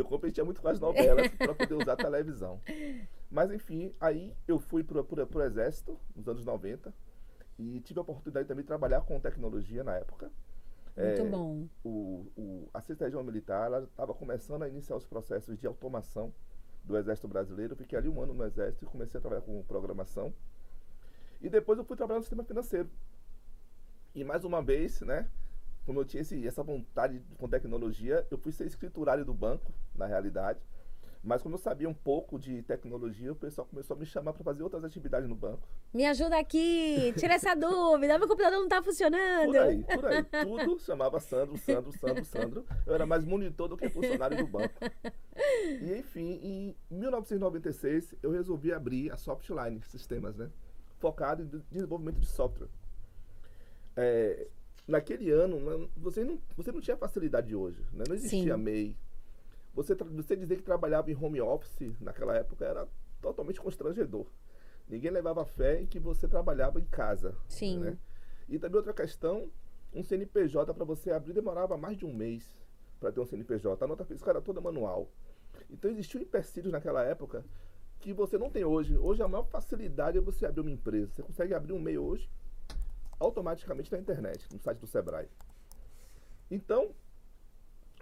eu 0.00 0.04
competia 0.04 0.44
muito 0.44 0.60
com 0.60 0.68
as 0.68 0.78
novelas 0.78 1.28
para 1.28 1.54
poder 1.54 1.74
usar 1.74 1.92
a 1.92 1.96
televisão. 1.96 2.60
Mas 3.30 3.50
enfim, 3.50 3.94
aí 4.00 4.34
eu 4.46 4.58
fui 4.58 4.84
para 4.84 5.00
o 5.00 5.42
exército 5.42 5.98
nos 6.14 6.28
anos 6.28 6.44
90 6.44 6.92
e 7.58 7.80
tive 7.80 7.98
a 7.98 8.02
oportunidade 8.02 8.46
também 8.46 8.62
de 8.62 8.68
trabalhar 8.68 9.00
com 9.02 9.18
tecnologia 9.18 9.82
na 9.82 9.94
época. 9.94 10.30
Muito 10.96 11.22
é, 11.22 11.24
bom. 11.24 11.68
O, 11.84 12.26
o, 12.36 12.68
a 12.72 12.80
Sexta 12.80 13.04
Região 13.04 13.22
Militar 13.22 13.70
estava 13.82 14.14
começando 14.14 14.62
a 14.62 14.68
iniciar 14.68 14.96
os 14.96 15.06
processos 15.06 15.58
de 15.58 15.66
automação 15.66 16.32
do 16.84 16.96
Exército 16.96 17.28
Brasileiro. 17.28 17.72
Eu 17.72 17.76
fiquei 17.76 17.98
ali 17.98 18.08
um 18.08 18.20
ano 18.22 18.32
no 18.32 18.44
Exército 18.44 18.84
e 18.84 18.88
comecei 18.88 19.18
a 19.18 19.20
trabalhar 19.20 19.42
com 19.42 19.62
programação. 19.64 20.32
E 21.40 21.50
depois 21.50 21.78
eu 21.78 21.84
fui 21.84 21.96
trabalhar 21.96 22.18
no 22.18 22.22
sistema 22.22 22.44
financeiro. 22.44 22.88
E 24.14 24.24
mais 24.24 24.44
uma 24.44 24.62
vez, 24.62 25.02
né, 25.02 25.28
como 25.86 26.00
eu 26.00 26.04
tinha 26.04 26.20
esse, 26.20 26.46
essa 26.46 26.64
vontade 26.64 27.22
com 27.38 27.48
tecnologia, 27.48 28.26
eu 28.28 28.36
fui 28.36 28.50
ser 28.50 28.66
escriturário 28.66 29.24
do 29.24 29.32
banco, 29.32 29.72
na 29.94 30.04
realidade. 30.04 30.60
Mas 31.22 31.42
como 31.42 31.54
eu 31.54 31.58
sabia 31.58 31.88
um 31.88 31.94
pouco 31.94 32.38
de 32.38 32.62
tecnologia, 32.62 33.32
o 33.32 33.36
pessoal 33.36 33.66
começou 33.66 33.96
a 33.96 33.98
me 33.98 34.06
chamar 34.06 34.32
para 34.32 34.44
fazer 34.44 34.62
outras 34.62 34.84
atividades 34.84 35.28
no 35.28 35.34
banco. 35.34 35.66
Me 35.92 36.04
ajuda 36.06 36.38
aqui, 36.38 37.12
tira 37.18 37.34
essa 37.34 37.54
dúvida, 37.56 38.18
meu 38.18 38.28
computador 38.28 38.58
não 38.58 38.64
está 38.64 38.80
funcionando. 38.82 39.46
Por 39.46 39.58
aí, 39.58 39.82
por 39.82 40.06
aí. 40.06 40.22
Tudo 40.44 40.78
chamava 40.80 41.18
Sandro, 41.18 41.56
Sandro, 41.56 41.92
Sandro, 41.98 42.24
Sandro. 42.24 42.66
Eu 42.84 42.94
era 42.94 43.06
mais 43.06 43.24
monitor 43.24 43.68
do 43.68 43.76
que 43.76 43.88
funcionário 43.88 44.36
do 44.36 44.46
banco. 44.46 44.74
E 45.80 45.98
enfim, 45.98 46.40
em 46.42 46.76
1996 46.90 48.14
eu 48.22 48.30
resolvi 48.30 48.72
abrir 48.72 49.10
a 49.10 49.16
Softline 49.16 49.80
Sistemas, 49.82 50.36
né? 50.36 50.48
Focado 50.98 51.42
em 51.42 51.62
desenvolvimento 51.70 52.20
de 52.20 52.26
software. 52.26 52.68
É, 53.96 54.46
naquele 54.86 55.30
ano, 55.30 55.90
você 55.96 56.22
não, 56.22 56.38
você 56.56 56.70
não 56.70 56.80
tinha 56.80 56.96
facilidade 56.96 57.48
de 57.48 57.56
hoje. 57.56 57.80
Né? 57.92 58.04
Não 58.06 58.14
existia 58.14 58.54
Sim. 58.56 58.62
MEI, 58.62 58.96
Você, 59.74 59.94
você 59.94 60.36
dizer 60.36 60.56
que 60.56 60.62
trabalhava 60.62 61.10
em 61.10 61.16
home 61.16 61.40
office 61.40 61.92
naquela 62.00 62.36
época 62.36 62.64
era 62.64 62.88
totalmente 63.20 63.60
constrangedor. 63.60 64.26
Ninguém 64.88 65.10
levava 65.10 65.44
fé 65.44 65.80
em 65.80 65.86
que 65.86 65.98
você 65.98 66.28
trabalhava 66.28 66.80
em 66.80 66.84
casa. 66.84 67.36
Sim. 67.48 67.80
Né? 67.80 67.98
E 68.48 68.58
também 68.58 68.76
outra 68.76 68.94
questão, 68.94 69.50
um 69.92 70.04
CNPJ 70.04 70.72
para 70.72 70.84
você 70.84 71.10
abrir 71.10 71.32
demorava 71.32 71.76
mais 71.76 71.98
de 71.98 72.06
um 72.06 72.14
mês 72.14 72.48
para 73.00 73.10
ter 73.10 73.20
um 73.20 73.26
CNPJ. 73.26 73.84
A 73.84 73.88
nota 73.88 74.04
fiscal 74.04 74.30
era 74.30 74.40
toda 74.40 74.60
manual. 74.60 75.10
Então 75.68 75.90
existiam 75.90 76.22
empecilhos 76.22 76.70
naquela 76.70 77.02
época 77.02 77.44
que 77.98 78.12
você 78.12 78.38
não 78.38 78.48
tem 78.48 78.64
hoje. 78.64 78.96
Hoje 78.96 79.22
a 79.22 79.28
maior 79.28 79.46
facilidade 79.46 80.18
é 80.18 80.20
você 80.20 80.46
abrir 80.46 80.60
uma 80.60 80.70
empresa. 80.70 81.12
Você 81.12 81.22
consegue 81.22 81.54
abrir 81.54 81.72
um 81.72 81.78
e-mail 81.78 82.04
hoje 82.04 82.30
automaticamente 83.18 83.90
na 83.90 83.98
internet, 83.98 84.46
no 84.52 84.58
site 84.58 84.78
do 84.78 84.86
Sebrae. 84.86 85.28
Então, 86.50 86.94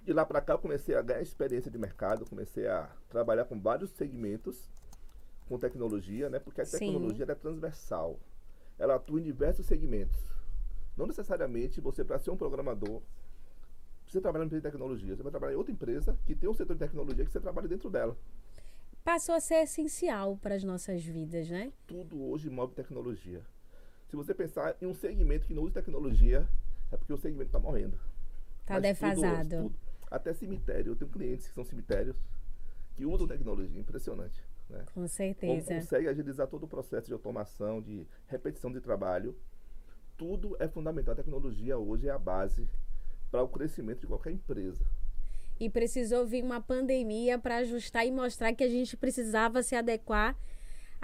de 0.02 0.12
lá 0.12 0.24
para 0.24 0.40
cá 0.40 0.54
eu 0.54 0.58
comecei 0.58 0.94
a 0.94 1.02
ganhar 1.02 1.22
experiência 1.22 1.70
de 1.70 1.78
mercado, 1.78 2.28
comecei 2.28 2.66
a 2.66 2.90
trabalhar 3.08 3.44
com 3.46 3.58
vários 3.60 3.90
segmentos 3.90 4.68
com 5.48 5.58
tecnologia, 5.58 6.28
né? 6.28 6.38
Porque 6.38 6.60
a 6.60 6.66
tecnologia 6.66 7.26
é 7.28 7.34
transversal. 7.34 8.18
Ela 8.78 8.96
atua 8.96 9.20
em 9.20 9.24
diversos 9.24 9.66
segmentos. 9.66 10.18
Não 10.96 11.06
necessariamente 11.06 11.80
você, 11.80 12.04
para 12.04 12.18
ser 12.18 12.30
um 12.30 12.36
programador, 12.36 13.02
precisa 14.02 14.22
trabalhar 14.22 14.44
em 14.44 14.46
empresa 14.46 14.62
de 14.62 14.70
tecnologia. 14.70 15.16
Você 15.16 15.22
vai 15.22 15.30
trabalhar 15.30 15.54
em 15.54 15.56
outra 15.56 15.72
empresa 15.72 16.16
que 16.26 16.34
tem 16.34 16.48
um 16.48 16.54
setor 16.54 16.74
de 16.74 16.80
tecnologia 16.80 17.24
que 17.24 17.30
você 17.30 17.40
trabalha 17.40 17.68
dentro 17.68 17.90
dela. 17.90 18.16
Passou 19.02 19.34
a 19.34 19.40
ser 19.40 19.56
essencial 19.56 20.36
para 20.38 20.54
as 20.54 20.64
nossas 20.64 21.04
vidas, 21.04 21.48
né? 21.50 21.72
Tudo 21.86 22.22
hoje 22.22 22.48
move 22.48 22.74
tecnologia. 22.74 23.44
Se 24.14 24.16
você 24.16 24.32
pensar 24.32 24.76
em 24.80 24.86
um 24.86 24.94
segmento 24.94 25.44
que 25.44 25.52
não 25.52 25.64
usa 25.64 25.74
tecnologia, 25.74 26.48
é 26.92 26.96
porque 26.96 27.12
o 27.12 27.16
segmento 27.16 27.48
está 27.48 27.58
morrendo. 27.58 27.98
Tá 28.64 28.74
Mas 28.74 28.82
defasado. 28.82 29.48
Tudo, 29.48 29.62
tudo. 29.62 29.74
Até 30.08 30.32
cemitério. 30.32 30.92
Eu 30.92 30.96
tenho 30.96 31.10
clientes 31.10 31.48
que 31.48 31.52
são 31.52 31.64
cemitérios 31.64 32.16
que 32.94 33.04
usam 33.04 33.26
tecnologia. 33.26 33.80
Impressionante. 33.80 34.40
Né? 34.70 34.84
Com 34.86 34.94
Como 34.94 35.08
certeza. 35.08 35.74
consegue 35.74 36.06
agilizar 36.06 36.46
todo 36.46 36.62
o 36.62 36.68
processo 36.68 37.08
de 37.08 37.12
automação, 37.12 37.82
de 37.82 38.06
repetição 38.28 38.70
de 38.70 38.80
trabalho. 38.80 39.36
Tudo 40.16 40.56
é 40.60 40.68
fundamental. 40.68 41.14
A 41.14 41.16
tecnologia 41.16 41.76
hoje 41.76 42.06
é 42.06 42.12
a 42.12 42.18
base 42.18 42.68
para 43.32 43.42
o 43.42 43.48
crescimento 43.48 44.02
de 44.02 44.06
qualquer 44.06 44.30
empresa. 44.30 44.86
E 45.58 45.68
precisou 45.68 46.24
vir 46.24 46.44
uma 46.44 46.60
pandemia 46.60 47.36
para 47.36 47.56
ajustar 47.56 48.06
e 48.06 48.12
mostrar 48.12 48.54
que 48.54 48.62
a 48.62 48.68
gente 48.68 48.96
precisava 48.96 49.60
se 49.60 49.74
adequar 49.74 50.36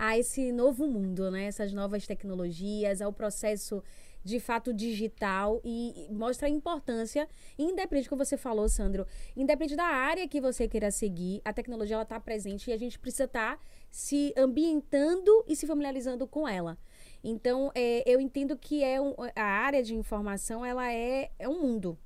a 0.00 0.16
esse 0.16 0.50
novo 0.50 0.87
mundo, 0.88 1.30
né? 1.30 1.45
Essas 1.45 1.75
novas 1.75 2.07
tecnologias, 2.07 3.02
ao 3.02 3.12
processo 3.12 3.85
de 4.25 4.40
fato 4.40 4.73
digital 4.73 5.61
e 5.62 6.09
mostra 6.11 6.47
a 6.49 6.50
importância, 6.50 7.28
independente 7.59 8.07
do 8.07 8.09
que 8.09 8.16
você 8.16 8.38
falou, 8.38 8.66
Sandro, 8.66 9.07
independente 9.37 9.76
da 9.76 9.85
área 9.85 10.26
que 10.26 10.40
você 10.40 10.66
queira 10.66 10.90
seguir, 10.90 11.42
a 11.45 11.52
tecnologia 11.52 11.97
ela 11.97 12.02
está 12.02 12.19
presente 12.19 12.71
e 12.71 12.73
a 12.73 12.78
gente 12.78 12.99
precisa 12.99 13.25
estar 13.25 13.61
se 13.90 14.33
ambientando 14.38 15.45
e 15.47 15.54
se 15.54 15.66
familiarizando 15.66 16.26
com 16.26 16.49
ela. 16.49 16.78
Então, 17.23 17.71
é, 17.75 18.02
eu 18.11 18.19
entendo 18.19 18.57
que 18.57 18.83
é 18.83 18.99
um- 18.99 19.14
a 19.37 19.42
área 19.42 19.83
de 19.83 19.95
informação 19.95 20.64
ela 20.64 20.90
é, 20.90 21.30
é 21.38 21.47
um 21.47 21.61
mundo. 21.61 21.99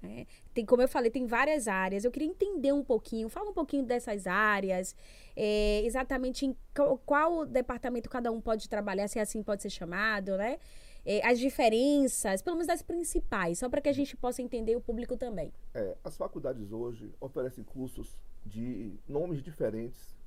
Né? 0.00 0.26
tem, 0.54 0.64
como 0.64 0.82
eu 0.82 0.88
falei, 0.88 1.10
tem 1.10 1.26
várias 1.26 1.68
áreas. 1.68 2.04
Eu 2.04 2.10
queria 2.10 2.28
entender 2.28 2.72
um 2.72 2.84
pouquinho, 2.84 3.28
fala 3.28 3.50
um 3.50 3.54
pouquinho 3.54 3.84
dessas 3.84 4.26
áreas, 4.26 4.94
é, 5.36 5.82
exatamente 5.84 6.46
em 6.46 6.56
qual, 6.74 6.98
qual 6.98 7.46
departamento 7.46 8.08
cada 8.08 8.30
um 8.30 8.40
pode 8.40 8.68
trabalhar, 8.68 9.08
se 9.08 9.18
assim 9.18 9.42
pode 9.42 9.62
ser 9.62 9.70
chamado, 9.70 10.36
né? 10.36 10.58
É, 11.06 11.26
as 11.26 11.38
diferenças, 11.38 12.42
pelo 12.42 12.56
menos 12.56 12.66
das 12.66 12.82
principais, 12.82 13.58
só 13.58 13.68
para 13.68 13.80
que 13.80 13.88
a 13.88 13.92
gente 13.92 14.16
possa 14.16 14.42
entender 14.42 14.76
o 14.76 14.80
público 14.80 15.16
também. 15.16 15.52
É, 15.74 15.96
as 16.04 16.16
faculdades 16.16 16.70
hoje 16.70 17.14
oferecem 17.20 17.64
cursos 17.64 18.16
de 18.44 18.98
nomes 19.08 19.42
diferentes. 19.42 20.17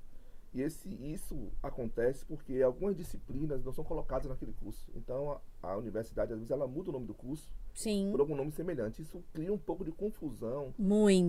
E 0.53 0.62
esse, 0.62 0.89
isso 0.89 1.50
acontece 1.63 2.25
porque 2.25 2.62
algumas 2.62 2.96
disciplinas 2.98 3.63
não 3.63 3.72
são 3.72 3.86
colocadas 3.86 4.27
naquele 4.29 4.51
curso. 4.51 4.86
Então, 4.96 5.39
a, 5.63 5.70
a 5.72 5.77
universidade, 5.77 6.34
às 6.34 6.39
vezes, 6.39 6.51
ela 6.51 6.67
muda 6.67 6.89
o 6.89 6.93
nome 6.93 7.05
do 7.05 7.13
curso 7.13 7.50
Sim, 7.74 8.10
por 8.12 8.20
algum 8.20 8.36
nome 8.36 8.51
semelhante. 8.51 9.01
Isso 9.01 9.24
cria 9.34 9.53
um 9.53 9.58
pouco 9.58 9.86
de 9.86 9.91
confusão 9.93 10.74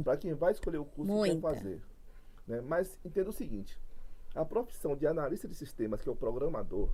para 0.02 0.16
quem 0.16 0.34
vai 0.34 0.50
escolher 0.52 0.78
o 0.78 0.84
curso 0.84 1.12
que 1.12 1.18
Muita. 1.18 1.34
quer 1.36 1.54
fazer. 1.54 1.82
né? 2.48 2.60
Mas 2.62 2.98
entenda 3.04 3.30
o 3.30 3.32
seguinte: 3.32 3.78
a 4.34 4.44
profissão 4.44 4.96
de 4.96 5.06
analista 5.06 5.46
de 5.46 5.54
sistemas, 5.54 6.02
que 6.02 6.08
é 6.08 6.12
o 6.12 6.16
programador, 6.16 6.92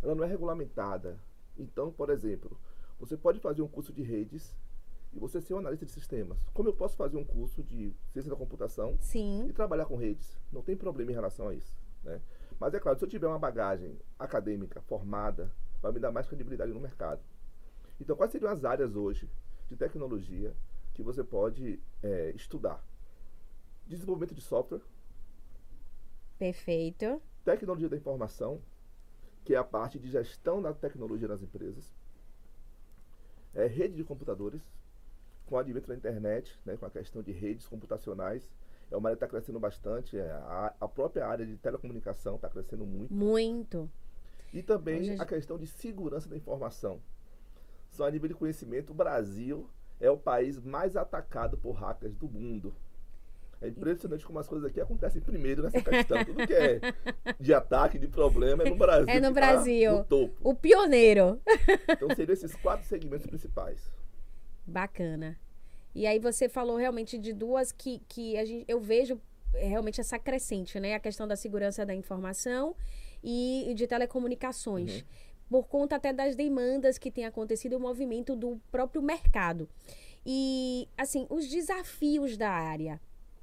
ela 0.00 0.14
não 0.14 0.22
é 0.22 0.28
regulamentada. 0.28 1.18
Então, 1.58 1.90
por 1.90 2.10
exemplo, 2.10 2.56
você 2.98 3.16
pode 3.16 3.40
fazer 3.40 3.62
um 3.62 3.68
curso 3.68 3.92
de 3.92 4.02
redes 4.02 4.54
e 5.12 5.18
você 5.18 5.40
ser 5.40 5.54
um 5.54 5.58
analista 5.58 5.86
de 5.86 5.92
sistemas. 5.92 6.38
Como 6.52 6.68
eu 6.68 6.74
posso 6.74 6.96
fazer 6.96 7.16
um 7.16 7.24
curso 7.24 7.62
de 7.62 7.94
ciência 8.08 8.30
da 8.30 8.36
computação 8.36 8.96
Sim, 9.00 9.46
e 9.48 9.52
trabalhar 9.52 9.86
com 9.86 9.96
redes? 9.96 10.38
Não 10.52 10.62
tem 10.62 10.76
problema 10.76 11.10
em 11.10 11.14
relação 11.14 11.48
a 11.48 11.54
isso. 11.54 11.74
Né? 12.02 12.20
Mas 12.58 12.74
é 12.74 12.80
claro, 12.80 12.98
se 12.98 13.04
eu 13.04 13.08
tiver 13.08 13.26
uma 13.26 13.38
bagagem 13.38 13.98
acadêmica 14.18 14.80
formada, 14.82 15.50
vai 15.80 15.92
me 15.92 16.00
dar 16.00 16.12
mais 16.12 16.26
credibilidade 16.26 16.72
no 16.72 16.80
mercado. 16.80 17.22
Então, 18.00 18.16
quais 18.16 18.30
seriam 18.30 18.50
as 18.50 18.64
áreas 18.64 18.94
hoje 18.94 19.30
de 19.68 19.76
tecnologia 19.76 20.54
que 20.94 21.02
você 21.02 21.24
pode 21.24 21.80
eh, 22.02 22.32
estudar? 22.34 22.84
Desenvolvimento 23.86 24.34
de 24.34 24.40
software, 24.40 24.80
perfeito. 26.38 27.22
tecnologia 27.44 27.88
da 27.88 27.96
informação, 27.96 28.60
que 29.44 29.54
é 29.54 29.56
a 29.56 29.64
parte 29.64 29.98
de 29.98 30.10
gestão 30.10 30.60
da 30.60 30.74
tecnologia 30.74 31.28
nas 31.28 31.42
empresas, 31.42 31.94
é, 33.54 33.66
rede 33.66 33.94
de 33.94 34.04
computadores, 34.04 34.62
com 35.46 35.54
o 35.54 35.58
advento 35.58 35.88
da 35.88 35.94
internet, 35.94 36.58
né, 36.64 36.76
com 36.76 36.84
a 36.84 36.90
questão 36.90 37.22
de 37.22 37.32
redes 37.32 37.66
computacionais, 37.66 38.48
é 38.90 38.96
uma 38.96 39.08
área 39.08 39.16
que 39.16 39.24
está 39.24 39.28
crescendo 39.30 39.58
bastante, 39.58 40.18
é, 40.18 40.30
a, 40.30 40.74
a 40.80 40.88
própria 40.88 41.26
área 41.26 41.46
de 41.46 41.56
telecomunicação 41.56 42.36
está 42.36 42.48
crescendo 42.48 42.84
muito, 42.84 43.12
Muito. 43.12 43.90
e 44.52 44.62
também 44.62 45.00
Hoje 45.00 45.16
a 45.18 45.24
questão 45.24 45.58
de 45.58 45.66
segurança 45.66 46.28
da 46.28 46.36
informação. 46.36 47.00
Só 47.90 48.06
a 48.06 48.10
nível 48.10 48.28
de 48.28 48.34
conhecimento, 48.34 48.90
o 48.90 48.94
Brasil 48.94 49.68
é 50.00 50.10
o 50.10 50.16
país 50.16 50.60
mais 50.60 50.96
atacado 50.96 51.56
por 51.56 51.72
hackers 51.72 52.14
do 52.14 52.28
mundo. 52.28 52.74
É 53.60 53.68
impressionante 53.68 54.24
como 54.26 54.38
as 54.38 54.46
coisas 54.46 54.68
aqui 54.68 54.80
acontecem 54.80 55.22
primeiro 55.22 55.62
nessa 55.62 55.80
questão. 55.80 56.22
Tudo 56.24 56.46
que 56.46 56.52
é 56.52 56.78
de 57.40 57.54
ataque, 57.54 57.98
de 57.98 58.06
problema, 58.06 58.62
é 58.62 58.68
no 58.68 58.76
Brasil. 58.76 59.08
É 59.08 59.18
no 59.18 59.28
que 59.28 59.40
tá 59.40 59.52
Brasil. 59.52 59.92
no 59.92 60.04
topo. 60.04 60.36
O 60.42 60.54
pioneiro. 60.54 61.40
Então 61.88 62.14
seriam 62.14 62.34
esses 62.34 62.54
quatro 62.56 62.86
segmentos 62.86 63.26
principais. 63.26 63.90
Bacana. 64.66 65.38
E 65.94 66.06
aí 66.06 66.18
você 66.18 66.48
falou 66.48 66.76
realmente 66.76 67.16
de 67.16 67.32
duas 67.32 67.72
que, 67.72 68.02
que 68.08 68.36
a 68.36 68.44
gente, 68.44 68.64
eu 68.68 68.80
vejo 68.80 69.20
é, 69.54 69.66
realmente 69.66 70.00
essa 70.00 70.18
crescente, 70.18 70.78
né? 70.78 70.94
A 70.94 71.00
questão 71.00 71.26
da 71.26 71.36
segurança 71.36 71.86
da 71.86 71.94
informação 71.94 72.74
e 73.22 73.72
de 73.74 73.86
telecomunicações. 73.86 75.04
Por 75.48 75.68
conta 75.68 75.96
até 75.96 76.12
das 76.12 76.34
demandas 76.34 76.98
que 76.98 77.10
tem 77.10 77.24
acontecido 77.24 77.76
o 77.76 77.80
movimento 77.80 78.34
do 78.34 78.60
próprio 78.70 79.00
mercado. 79.00 79.68
E, 80.24 80.88
assim, 80.98 81.26
os 81.30 81.48
desafios 81.48 82.36
da 82.36 82.50
área. 82.50 83.00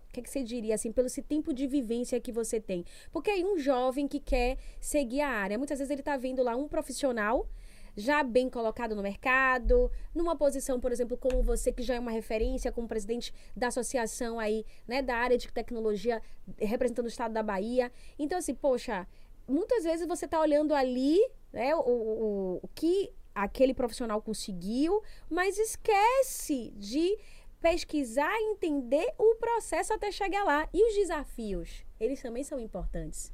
O 0.09 0.13
que, 0.13 0.19
é 0.19 0.23
que 0.23 0.29
você 0.29 0.43
diria, 0.43 0.75
assim, 0.75 0.91
pelo 0.91 1.07
esse 1.07 1.21
tempo 1.21 1.53
de 1.53 1.65
vivência 1.65 2.19
que 2.19 2.31
você 2.31 2.59
tem? 2.59 2.85
Porque 3.11 3.31
aí 3.31 3.43
um 3.43 3.57
jovem 3.57 4.07
que 4.07 4.19
quer 4.19 4.57
seguir 4.79 5.21
a 5.21 5.29
área, 5.29 5.57
muitas 5.57 5.79
vezes 5.79 5.89
ele 5.89 6.01
está 6.01 6.17
vendo 6.17 6.43
lá 6.43 6.55
um 6.55 6.67
profissional 6.67 7.47
já 7.95 8.23
bem 8.23 8.49
colocado 8.49 8.95
no 8.95 9.01
mercado, 9.01 9.91
numa 10.13 10.35
posição, 10.35 10.79
por 10.79 10.91
exemplo, 10.91 11.17
como 11.17 11.41
você, 11.43 11.71
que 11.71 11.83
já 11.83 11.95
é 11.95 11.99
uma 11.99 12.11
referência 12.11 12.71
como 12.71 12.87
presidente 12.87 13.33
da 13.55 13.67
associação 13.67 14.39
aí, 14.39 14.65
né, 14.87 15.01
da 15.01 15.15
área 15.15 15.37
de 15.37 15.51
tecnologia, 15.51 16.21
representando 16.57 17.05
o 17.05 17.09
estado 17.09 17.33
da 17.33 17.43
Bahia. 17.43 17.91
Então, 18.17 18.37
assim, 18.37 18.55
poxa, 18.55 19.07
muitas 19.47 19.83
vezes 19.83 20.07
você 20.07 20.25
está 20.25 20.39
olhando 20.39 20.73
ali, 20.73 21.19
né, 21.51 21.75
o, 21.75 21.79
o, 21.79 22.59
o 22.63 22.67
que 22.75 23.11
aquele 23.33 23.73
profissional 23.73 24.21
conseguiu, 24.21 25.01
mas 25.29 25.57
esquece 25.57 26.71
de 26.77 27.17
pesquisar 27.61 28.35
e 28.39 28.51
entender 28.51 29.13
o 29.17 29.35
processo 29.35 29.93
até 29.93 30.11
chegar 30.11 30.43
lá. 30.43 30.67
E 30.73 30.87
os 30.89 30.95
desafios, 30.95 31.85
eles 31.99 32.21
também 32.21 32.43
são 32.43 32.59
importantes. 32.59 33.31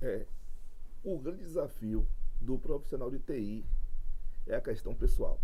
É, 0.00 0.24
o 1.04 1.18
grande 1.18 1.44
desafio 1.44 2.06
do 2.40 2.58
profissional 2.58 3.10
de 3.10 3.18
TI 3.18 3.64
é 4.50 4.56
a 4.56 4.60
questão 4.60 4.94
pessoal. 4.94 5.40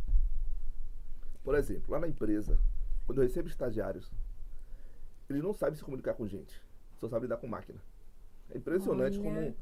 Por 1.43 1.55
exemplo, 1.55 1.93
lá 1.93 2.01
na 2.01 2.09
empresa, 2.09 2.59
quando 3.07 3.19
eu 3.19 3.25
recebo 3.27 3.49
estagiários, 3.49 4.13
eles 5.29 5.43
não 5.43 5.53
sabem 5.53 5.77
se 5.77 5.85
comunicar 5.85 6.15
com 6.15 6.27
gente, 6.27 6.61
só 6.99 7.09
sabem 7.09 7.23
lidar 7.23 7.37
com 7.37 7.47
máquina. 7.47 7.81
É 8.51 8.59
impressionante 8.59 9.19
Olha. 9.19 9.29
como 9.29 9.57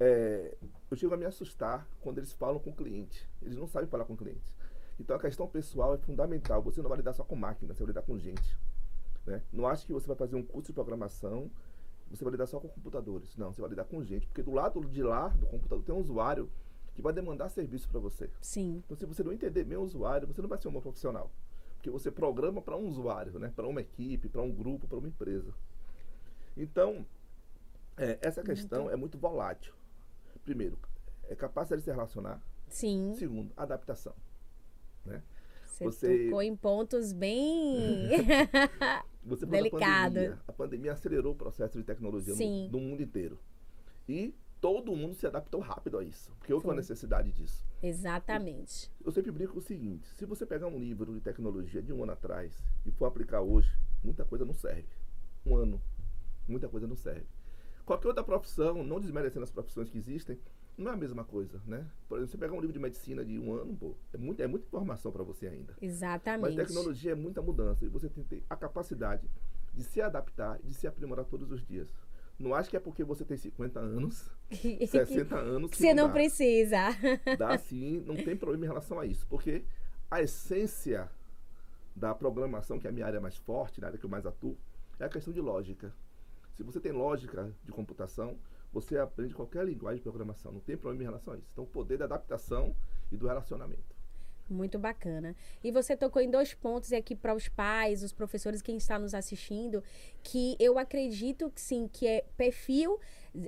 é, 0.00 0.56
eu 0.90 0.96
chego 0.96 1.14
a 1.14 1.16
me 1.16 1.24
assustar 1.24 1.86
quando 2.00 2.18
eles 2.18 2.32
falam 2.32 2.58
com 2.58 2.70
o 2.70 2.74
cliente. 2.74 3.28
Eles 3.42 3.56
não 3.56 3.66
sabem 3.66 3.88
falar 3.88 4.04
com 4.04 4.14
o 4.14 4.16
cliente. 4.16 4.56
Então 4.98 5.16
a 5.16 5.20
questão 5.20 5.46
pessoal 5.46 5.94
é 5.94 5.98
fundamental. 5.98 6.62
Você 6.62 6.80
não 6.80 6.88
vai 6.88 6.98
lidar 6.98 7.12
só 7.12 7.22
com 7.22 7.36
máquina, 7.36 7.74
você 7.74 7.80
vai 7.80 7.88
lidar 7.88 8.02
com 8.02 8.18
gente. 8.18 8.58
Né? 9.26 9.42
Não 9.52 9.66
acho 9.66 9.86
que 9.86 9.92
você 9.92 10.06
vai 10.06 10.16
fazer 10.16 10.36
um 10.36 10.42
curso 10.42 10.68
de 10.68 10.72
programação, 10.72 11.50
você 12.10 12.24
vai 12.24 12.32
lidar 12.32 12.46
só 12.46 12.58
com 12.58 12.68
computadores. 12.68 13.36
Não, 13.36 13.52
você 13.52 13.60
vai 13.60 13.70
lidar 13.70 13.84
com 13.84 14.02
gente. 14.02 14.26
Porque 14.26 14.42
do 14.42 14.52
lado 14.52 14.80
de 14.86 15.02
lá 15.02 15.28
do 15.28 15.46
computador 15.46 15.84
tem 15.84 15.94
um 15.94 15.98
usuário 15.98 16.50
que 16.94 17.02
vai 17.02 17.12
demandar 17.12 17.48
serviço 17.48 17.88
para 17.88 18.00
você. 18.00 18.30
Sim. 18.40 18.82
Então, 18.84 18.96
se 18.96 19.06
você 19.06 19.22
não 19.22 19.32
entender 19.32 19.64
bem 19.64 19.78
o 19.78 19.82
usuário, 19.82 20.26
você 20.26 20.40
não 20.42 20.48
vai 20.48 20.60
ser 20.60 20.68
um 20.68 20.72
bom 20.72 20.80
profissional. 20.80 21.30
Porque 21.76 21.90
você 21.90 22.10
programa 22.10 22.60
para 22.60 22.76
um 22.76 22.86
usuário, 22.86 23.38
né? 23.38 23.52
para 23.54 23.66
uma 23.66 23.80
equipe, 23.80 24.28
para 24.28 24.42
um 24.42 24.52
grupo, 24.52 24.86
para 24.86 24.98
uma 24.98 25.08
empresa. 25.08 25.54
Então, 26.56 27.06
é, 27.96 28.18
essa 28.20 28.42
questão 28.42 28.82
muito. 28.82 28.92
é 28.92 28.96
muito 28.96 29.18
volátil. 29.18 29.72
Primeiro, 30.44 30.78
é 31.28 31.34
capacidade 31.34 31.80
de 31.80 31.84
se 31.84 31.90
relacionar. 31.90 32.42
Sim. 32.68 33.14
Segundo, 33.16 33.52
adaptação. 33.56 34.14
Né? 35.04 35.22
Você, 35.66 35.84
você 35.84 36.24
tocou 36.24 36.42
em 36.42 36.54
pontos 36.54 37.12
bem 37.12 38.08
você 39.24 39.46
delicados. 39.46 40.16
A 40.16 40.20
pandemia, 40.20 40.38
a 40.46 40.52
pandemia 40.52 40.92
acelerou 40.92 41.32
o 41.32 41.36
processo 41.36 41.78
de 41.78 41.84
tecnologia 41.84 42.34
no, 42.34 42.68
no, 42.68 42.80
mundo 42.80 43.02
inteiro. 43.02 43.38
E 44.08 44.34
todo 44.60 44.94
mundo 44.94 45.14
se 45.14 45.26
adaptou 45.26 45.60
rápido 45.60 45.98
a 45.98 46.04
isso, 46.04 46.30
porque 46.38 46.52
houve 46.52 46.64
Foi. 46.64 46.70
uma 46.70 46.76
necessidade 46.76 47.32
disso. 47.32 47.64
Exatamente. 47.82 48.90
Eu, 49.00 49.06
eu 49.06 49.12
sempre 49.12 49.30
brinco 49.30 49.58
o 49.58 49.62
seguinte: 49.62 50.06
se 50.14 50.26
você 50.26 50.44
pegar 50.44 50.66
um 50.66 50.78
livro 50.78 51.12
de 51.14 51.20
tecnologia 51.20 51.82
de 51.82 51.92
um 51.92 52.02
ano 52.02 52.12
atrás 52.12 52.62
e 52.84 52.90
for 52.90 53.06
aplicar 53.06 53.40
hoje, 53.40 53.70
muita 54.04 54.24
coisa 54.24 54.44
não 54.44 54.54
serve. 54.54 54.88
Um 55.46 55.56
ano, 55.56 55.80
muita 56.46 56.68
coisa 56.68 56.86
não 56.86 56.96
serve. 56.96 57.26
Qualquer 57.84 58.08
outra 58.08 58.22
profissão, 58.22 58.84
não 58.84 59.00
desmerecendo 59.00 59.42
as 59.42 59.50
profissões 59.50 59.88
que 59.88 59.98
existem, 59.98 60.38
não 60.76 60.90
é 60.90 60.94
a 60.94 60.96
mesma 60.96 61.24
coisa, 61.24 61.60
né? 61.66 61.86
Por 62.08 62.16
exemplo, 62.16 62.30
você 62.30 62.38
pegar 62.38 62.54
um 62.54 62.60
livro 62.60 62.72
de 62.72 62.78
medicina 62.78 63.24
de 63.24 63.38
um 63.38 63.52
ano, 63.52 63.76
pô, 63.76 63.94
é, 64.12 64.16
muito, 64.16 64.40
é 64.42 64.46
muita 64.46 64.66
informação 64.66 65.10
para 65.10 65.22
você 65.22 65.48
ainda. 65.48 65.76
Exatamente. 65.80 66.56
Mas 66.56 66.68
tecnologia 66.68 67.12
é 67.12 67.14
muita 67.14 67.42
mudança 67.42 67.84
e 67.84 67.88
você 67.88 68.08
tem 68.08 68.22
que 68.22 68.30
ter 68.30 68.44
a 68.48 68.56
capacidade 68.56 69.28
de 69.74 69.84
se 69.84 70.00
adaptar, 70.00 70.58
de 70.62 70.74
se 70.74 70.86
aprimorar 70.86 71.24
todos 71.24 71.50
os 71.50 71.64
dias. 71.66 71.92
Não 72.40 72.54
acho 72.54 72.70
que 72.70 72.76
é 72.76 72.80
porque 72.80 73.04
você 73.04 73.22
tem 73.22 73.36
50 73.36 73.78
anos, 73.78 74.30
60 74.50 75.36
anos. 75.36 75.70
Que 75.70 75.76
você 75.76 75.92
não, 75.92 76.06
não 76.06 76.12
precisa. 76.12 76.88
Dá 77.38 77.56
sim, 77.60 78.02
não 78.06 78.16
tem 78.16 78.34
problema 78.34 78.64
em 78.64 78.68
relação 78.68 78.98
a 78.98 79.04
isso. 79.04 79.26
Porque 79.28 79.62
a 80.10 80.22
essência 80.22 81.10
da 81.94 82.14
programação, 82.14 82.80
que 82.80 82.86
é 82.86 82.90
a 82.90 82.92
minha 82.92 83.04
área 83.04 83.20
mais 83.20 83.36
forte, 83.36 83.78
na 83.78 83.88
área 83.88 83.98
que 83.98 84.06
eu 84.06 84.10
mais 84.10 84.24
atuo, 84.24 84.56
é 84.98 85.04
a 85.04 85.08
questão 85.10 85.34
de 85.34 85.40
lógica. 85.40 85.94
Se 86.54 86.62
você 86.62 86.80
tem 86.80 86.92
lógica 86.92 87.54
de 87.62 87.72
computação, 87.72 88.38
você 88.72 88.96
aprende 88.96 89.34
qualquer 89.34 89.66
linguagem 89.66 89.98
de 89.98 90.02
programação. 90.02 90.50
Não 90.50 90.60
tem 90.60 90.78
problema 90.78 91.02
em 91.02 91.06
relação 91.06 91.34
a 91.34 91.36
isso. 91.36 91.48
Então, 91.52 91.64
o 91.64 91.66
poder 91.66 91.98
da 91.98 92.06
adaptação 92.06 92.74
e 93.12 93.18
do 93.18 93.26
relacionamento. 93.26 93.89
Muito 94.50 94.80
bacana. 94.80 95.36
E 95.62 95.70
você 95.70 95.96
tocou 95.96 96.20
em 96.20 96.28
dois 96.28 96.52
pontos 96.52 96.92
aqui 96.92 97.14
para 97.14 97.32
os 97.32 97.48
pais, 97.48 98.02
os 98.02 98.12
professores, 98.12 98.60
quem 98.60 98.76
está 98.76 98.98
nos 98.98 99.14
assistindo, 99.14 99.82
que 100.24 100.56
eu 100.58 100.76
acredito 100.76 101.48
que 101.50 101.60
sim, 101.60 101.88
que 101.90 102.04
é 102.04 102.24
perfil 102.36 102.98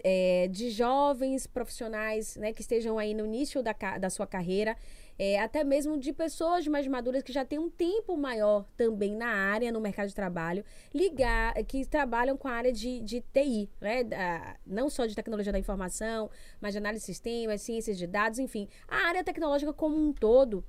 é, 0.05 0.47
de 0.49 0.71
jovens 0.71 1.47
profissionais 1.47 2.37
né, 2.37 2.53
que 2.53 2.61
estejam 2.61 2.99
aí 2.99 3.15
no 3.15 3.27
início 3.27 3.63
da, 3.63 3.73
da 3.99 4.09
sua 4.09 4.29
carreira, 4.29 4.77
é, 5.19 5.39
até 5.41 5.63
mesmo 5.63 5.99
de 5.99 6.13
pessoas 6.13 6.67
mais 6.67 6.87
maduras 6.87 7.23
que 7.23 7.33
já 7.33 7.45
têm 7.45 7.59
um 7.59 7.69
tempo 7.69 8.17
maior 8.17 8.65
também 8.77 9.15
na 9.15 9.29
área, 9.29 9.71
no 9.71 9.81
mercado 9.81 10.09
de 10.09 10.15
trabalho, 10.15 10.65
ligar, 10.93 11.55
que 11.65 11.85
trabalham 11.85 12.37
com 12.37 12.49
a 12.49 12.53
área 12.53 12.73
de, 12.73 13.01
de 13.01 13.21
TI, 13.21 13.69
né? 13.81 14.05
Da, 14.05 14.57
não 14.67 14.89
só 14.89 15.07
de 15.07 15.15
tecnologia 15.15 15.53
da 15.53 15.59
informação, 15.59 16.31
mas 16.61 16.73
de 16.73 16.79
análise 16.79 17.03
de 17.03 17.07
sistemas, 17.07 17.63
ciências 17.63 17.99
de 17.99 18.07
dados, 18.07 18.39
enfim, 18.39 18.69
a 18.89 19.09
área 19.09 19.23
tecnológica 19.23 19.73
como 19.73 19.97
um 19.97 20.13
todo. 20.13 20.65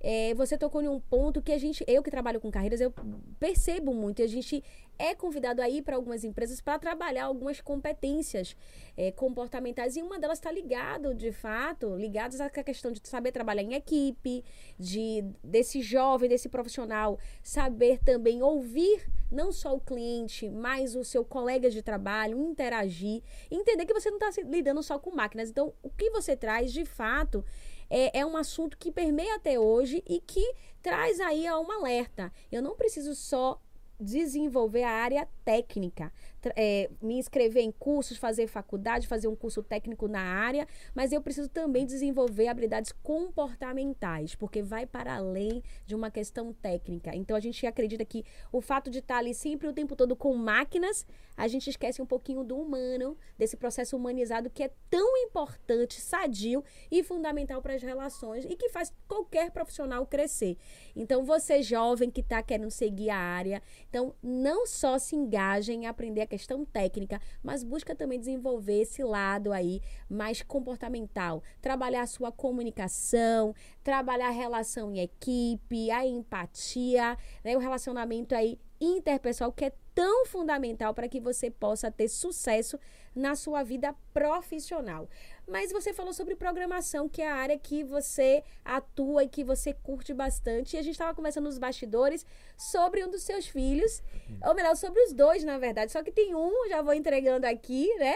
É, 0.00 0.32
você 0.34 0.56
tocou 0.56 0.82
em 0.82 0.88
um 0.88 1.00
ponto 1.00 1.42
que 1.42 1.52
a 1.52 1.58
gente, 1.58 1.84
eu 1.86 2.02
que 2.02 2.10
trabalho 2.10 2.40
com 2.40 2.50
carreiras, 2.50 2.80
eu 2.80 2.92
percebo 3.38 3.92
muito. 3.92 4.22
A 4.22 4.26
gente 4.26 4.62
é 4.98 5.14
convidado 5.14 5.62
a 5.62 5.68
ir 5.68 5.82
para 5.82 5.96
algumas 5.96 6.24
empresas 6.24 6.60
para 6.60 6.78
trabalhar 6.78 7.24
algumas 7.24 7.60
competências 7.60 8.56
é, 8.96 9.12
comportamentais 9.12 9.96
e 9.96 10.02
uma 10.02 10.18
delas 10.18 10.38
está 10.38 10.50
ligado, 10.50 11.14
de 11.14 11.30
fato, 11.30 11.96
ligadas 11.96 12.40
à 12.40 12.50
questão 12.50 12.90
de 12.90 13.00
saber 13.04 13.30
trabalhar 13.30 13.62
em 13.62 13.74
equipe, 13.74 14.44
de 14.78 15.24
desse 15.42 15.80
jovem, 15.80 16.28
desse 16.28 16.48
profissional 16.48 17.18
saber 17.42 17.98
também 17.98 18.42
ouvir 18.42 19.08
não 19.30 19.52
só 19.52 19.74
o 19.74 19.80
cliente, 19.80 20.48
mas 20.48 20.96
o 20.96 21.04
seu 21.04 21.24
colega 21.24 21.70
de 21.70 21.82
trabalho, 21.82 22.38
interagir, 22.38 23.22
entender 23.50 23.84
que 23.84 23.92
você 23.92 24.10
não 24.10 24.18
está 24.18 24.42
lidando 24.42 24.82
só 24.82 24.98
com 24.98 25.14
máquinas. 25.14 25.50
Então, 25.50 25.74
o 25.82 25.90
que 25.90 26.10
você 26.10 26.34
traz, 26.34 26.72
de 26.72 26.84
fato, 26.84 27.44
é, 27.90 28.20
é 28.20 28.26
um 28.26 28.36
assunto 28.36 28.76
que 28.76 28.92
permeia 28.92 29.36
até 29.36 29.58
hoje 29.58 30.02
e 30.06 30.20
que 30.20 30.54
traz 30.82 31.20
aí 31.20 31.46
a 31.46 31.58
um 31.58 31.70
alerta. 31.70 32.32
Eu 32.50 32.62
não 32.62 32.76
preciso 32.76 33.14
só 33.14 33.60
desenvolver 34.00 34.84
a 34.84 34.90
área 34.90 35.28
técnica, 35.48 36.12
é, 36.54 36.90
me 37.00 37.14
inscrever 37.14 37.62
em 37.62 37.72
cursos, 37.72 38.18
fazer 38.18 38.46
faculdade, 38.48 39.06
fazer 39.06 39.28
um 39.28 39.34
curso 39.34 39.62
técnico 39.62 40.06
na 40.06 40.20
área, 40.20 40.68
mas 40.94 41.10
eu 41.10 41.22
preciso 41.22 41.48
também 41.48 41.86
desenvolver 41.86 42.48
habilidades 42.48 42.92
comportamentais, 43.02 44.34
porque 44.34 44.62
vai 44.62 44.84
para 44.84 45.16
além 45.16 45.62
de 45.86 45.94
uma 45.94 46.10
questão 46.10 46.52
técnica. 46.52 47.16
Então 47.16 47.34
a 47.34 47.40
gente 47.40 47.66
acredita 47.66 48.04
que 48.04 48.26
o 48.52 48.60
fato 48.60 48.90
de 48.90 48.98
estar 48.98 49.16
ali 49.16 49.32
sempre 49.32 49.66
o 49.66 49.72
tempo 49.72 49.96
todo 49.96 50.14
com 50.14 50.34
máquinas, 50.34 51.06
a 51.34 51.48
gente 51.48 51.70
esquece 51.70 52.02
um 52.02 52.06
pouquinho 52.06 52.44
do 52.44 52.58
humano, 52.58 53.16
desse 53.38 53.56
processo 53.56 53.96
humanizado 53.96 54.50
que 54.50 54.62
é 54.62 54.70
tão 54.90 55.16
importante, 55.16 55.98
sadio 55.98 56.62
e 56.90 57.02
fundamental 57.02 57.62
para 57.62 57.74
as 57.74 57.82
relações 57.82 58.44
e 58.44 58.54
que 58.54 58.68
faz 58.68 58.92
qualquer 59.06 59.50
profissional 59.50 60.04
crescer. 60.04 60.58
Então 60.94 61.24
você 61.24 61.62
jovem 61.62 62.10
que 62.10 62.20
está 62.20 62.42
querendo 62.42 62.70
seguir 62.70 63.08
a 63.08 63.16
área, 63.16 63.62
então 63.88 64.14
não 64.22 64.66
só 64.66 64.98
se 64.98 65.16
engaje 65.16 65.37
aprender 65.86 66.22
questão 66.26 66.64
técnica, 66.64 67.20
mas 67.42 67.62
busca 67.62 67.94
também 67.94 68.18
desenvolver 68.18 68.82
esse 68.82 69.02
lado 69.02 69.52
aí 69.52 69.80
mais 70.08 70.42
comportamental, 70.42 71.42
trabalhar 71.60 72.02
a 72.02 72.06
sua 72.06 72.30
comunicação, 72.32 73.54
trabalhar 73.82 74.28
a 74.28 74.32
relação 74.32 74.94
em 74.94 75.00
equipe, 75.00 75.90
a 75.90 76.06
empatia, 76.06 77.16
né, 77.44 77.56
o 77.56 77.60
relacionamento 77.60 78.34
aí 78.34 78.58
interpessoal 78.80 79.52
que 79.52 79.66
é 79.66 79.72
tão 79.94 80.26
fundamental 80.26 80.94
para 80.94 81.08
que 81.08 81.18
você 81.18 81.50
possa 81.50 81.90
ter 81.90 82.06
sucesso 82.08 82.78
na 83.18 83.34
sua 83.34 83.64
vida 83.64 83.92
profissional. 84.14 85.08
Mas 85.46 85.72
você 85.72 85.92
falou 85.92 86.12
sobre 86.12 86.36
programação, 86.36 87.08
que 87.08 87.20
é 87.20 87.28
a 87.28 87.34
área 87.34 87.58
que 87.58 87.82
você 87.82 88.44
atua 88.64 89.24
e 89.24 89.28
que 89.28 89.42
você 89.42 89.72
curte 89.72 90.14
bastante. 90.14 90.76
E 90.76 90.78
a 90.78 90.82
gente 90.82 90.92
estava 90.92 91.14
conversando 91.14 91.46
nos 91.46 91.58
bastidores 91.58 92.24
sobre 92.56 93.02
um 93.04 93.10
dos 93.10 93.22
seus 93.22 93.48
filhos, 93.48 94.02
ou 94.46 94.54
melhor, 94.54 94.76
sobre 94.76 95.02
os 95.02 95.12
dois, 95.12 95.42
na 95.42 95.58
verdade. 95.58 95.90
Só 95.90 96.02
que 96.02 96.12
tem 96.12 96.34
um, 96.34 96.68
já 96.68 96.82
vou 96.82 96.94
entregando 96.94 97.46
aqui, 97.46 97.92
né? 97.96 98.14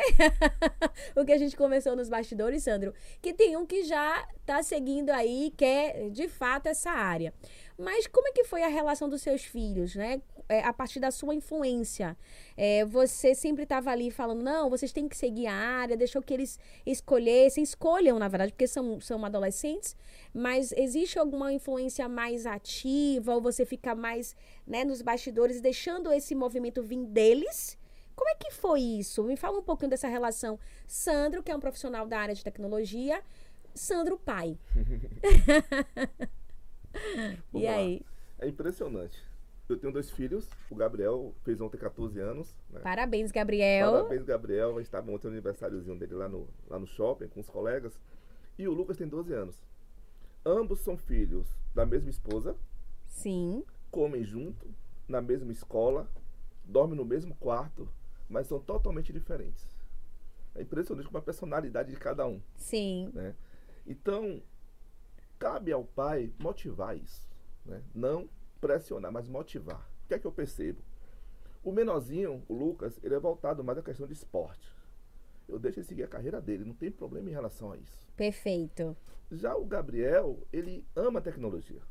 o 1.17 1.25
que 1.25 1.33
a 1.33 1.39
gente 1.39 1.57
conversou 1.57 1.97
nos 1.97 2.09
bastidores, 2.09 2.63
Sandro, 2.63 2.95
que 3.21 3.33
tem 3.33 3.57
um 3.57 3.67
que 3.67 3.83
já 3.83 4.29
está 4.41 4.63
seguindo 4.63 5.11
aí, 5.11 5.53
quer 5.57 6.11
de 6.11 6.29
fato 6.29 6.67
essa 6.67 6.91
área. 6.91 7.33
Mas 7.79 8.07
como 8.07 8.29
é 8.29 8.33
que 8.33 8.45
foi 8.45 8.63
a 8.63 8.69
relação 8.69 9.09
dos 9.09 9.23
seus 9.23 9.45
filhos, 9.45 9.95
né? 9.95 10.21
É, 10.49 10.61
a 10.61 10.73
partir 10.73 11.01
da 11.01 11.11
sua 11.11 11.35
influência. 11.35 12.17
É, 12.57 12.85
você 12.85 13.35
sempre 13.35 13.63
estava 13.63 13.91
ali 13.91 14.11
falando, 14.11 14.43
não, 14.43 14.69
vocês 14.69 14.93
têm 14.93 15.09
que 15.09 15.17
seguir 15.17 15.47
a 15.47 15.55
área, 15.55 15.97
deixou 15.97 16.23
que 16.23 16.35
eles 16.35 16.59
escolhessem, 16.85 17.63
escolham, 17.63 18.19
na 18.19 18.29
verdade, 18.29 18.53
porque 18.53 18.67
são, 18.67 19.01
são 19.01 19.25
adolescentes, 19.25 19.97
mas 20.35 20.73
existe 20.73 21.19
alguma 21.19 21.53
influência 21.53 22.09
mais 22.09 22.45
ativa, 22.45 23.35
ou 23.35 23.41
você 23.41 23.65
fica 23.65 23.95
mais 23.95 24.37
né, 24.67 24.85
nos 24.85 25.01
bastidores, 25.01 25.61
deixando 25.61 26.13
esse 26.13 26.35
movimento 26.35 26.83
vir 26.83 27.07
deles? 27.07 27.79
Como 28.15 28.29
é 28.29 28.35
que 28.35 28.51
foi 28.51 28.81
isso? 28.81 29.25
Me 29.25 29.37
fala 29.37 29.59
um 29.59 29.63
pouquinho 29.63 29.91
dessa 29.91 30.09
relação. 30.09 30.59
Sandro, 30.87 31.43
que 31.43 31.51
é 31.51 31.57
um 31.57 31.61
profissional 31.61 32.07
da 32.07 32.19
área 32.19 32.35
de 32.35 32.45
tecnologia, 32.45 33.23
Sandro, 33.75 34.19
pai. 34.19 34.59
e 37.55 37.67
aí? 37.67 38.03
É 38.39 38.49
impressionante. 38.49 39.23
Eu 39.69 39.79
tenho 39.79 39.93
dois 39.93 40.11
filhos. 40.11 40.49
O 40.71 40.75
Gabriel 40.75 41.35
fez 41.45 41.61
ontem 41.61 41.79
14 41.79 42.19
anos. 42.21 42.55
Né? 42.71 42.81
Parabéns, 42.81 43.31
Gabriel. 43.31 43.93
Parabéns, 43.93 44.25
Gabriel. 44.25 44.81
Estava 44.81 45.11
ontem 45.11 45.29
no 45.29 45.33
aniversáriozinho 45.33 45.99
dele 45.99 46.15
lá 46.15 46.29
no, 46.29 46.49
lá 46.69 46.79
no 46.79 46.87
shopping 46.87 47.29
com 47.29 47.41
os 47.41 47.49
colegas. 47.49 47.99
E 48.59 48.69
o 48.69 48.73
Lucas 48.73 48.97
tem 48.97 49.09
12 49.09 49.33
anos. 49.33 49.63
Ambos 50.45 50.81
são 50.81 50.97
filhos 50.97 51.49
da 51.75 51.87
mesma 51.87 52.11
esposa. 52.11 52.57
Sim. 53.09 53.65
Comem 53.91 54.25
junto, 54.25 54.67
na 55.09 55.21
mesma 55.21 55.53
escola, 55.53 56.11
dormem 56.65 56.97
no 56.97 57.05
mesmo 57.05 57.35
quarto, 57.37 57.89
mas 58.29 58.47
são 58.47 58.59
totalmente 58.59 59.13
diferentes. 59.13 59.67
É 60.55 60.63
impressionante 60.63 61.09
com 61.09 61.17
a 61.17 61.23
personalidade 61.23 61.91
de 61.91 61.97
cada 61.97 62.27
um. 62.27 62.41
Sim. 62.57 63.11
Né? 63.15 63.35
Então, 63.87 64.43
cabe 65.43 65.73
ao 65.73 65.83
pai 65.83 66.33
motivar 66.39 66.97
isso. 66.97 67.29
Né? 67.67 67.83
Não 67.93 68.29
pressionar, 68.61 69.11
mas 69.11 69.27
motivar. 69.27 69.91
O 70.05 70.09
que 70.09 70.15
é 70.15 70.19
que 70.21 70.27
eu 70.27 70.31
percebo? 70.31 70.81
O 71.65 71.73
menorzinho, 71.73 72.45
o 72.49 72.55
Lucas, 72.55 72.97
ele 73.03 73.17
é 73.17 73.19
voltado 73.19 73.65
mais 73.65 73.77
à 73.77 73.83
questão 73.83 74.07
de 74.07 74.13
esporte. 74.13 74.73
Eu 75.49 75.59
deixo 75.59 75.81
ele 75.81 75.87
seguir 75.87 76.05
a 76.05 76.09
carreira 76.09 76.41
dele, 76.41 76.65
não 76.65 76.75
tem 76.75 76.93
problema 76.93 77.29
em 77.29 77.33
relação 77.33 77.73
a 77.73 77.77
isso. 77.77 78.09
Perfeito. 78.17 78.97
Já 79.33 79.57
o 79.57 79.65
Gabriel, 79.65 80.39
ele 80.53 80.87
ama 80.95 81.21
tecnologia. 81.21 81.83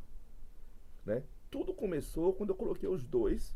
Né? 1.06 1.22
Tudo 1.50 1.74
começou 1.74 2.34
quando 2.34 2.52
eu 2.52 2.56
coloquei 2.56 2.88
os 2.88 3.04
dois 3.04 3.54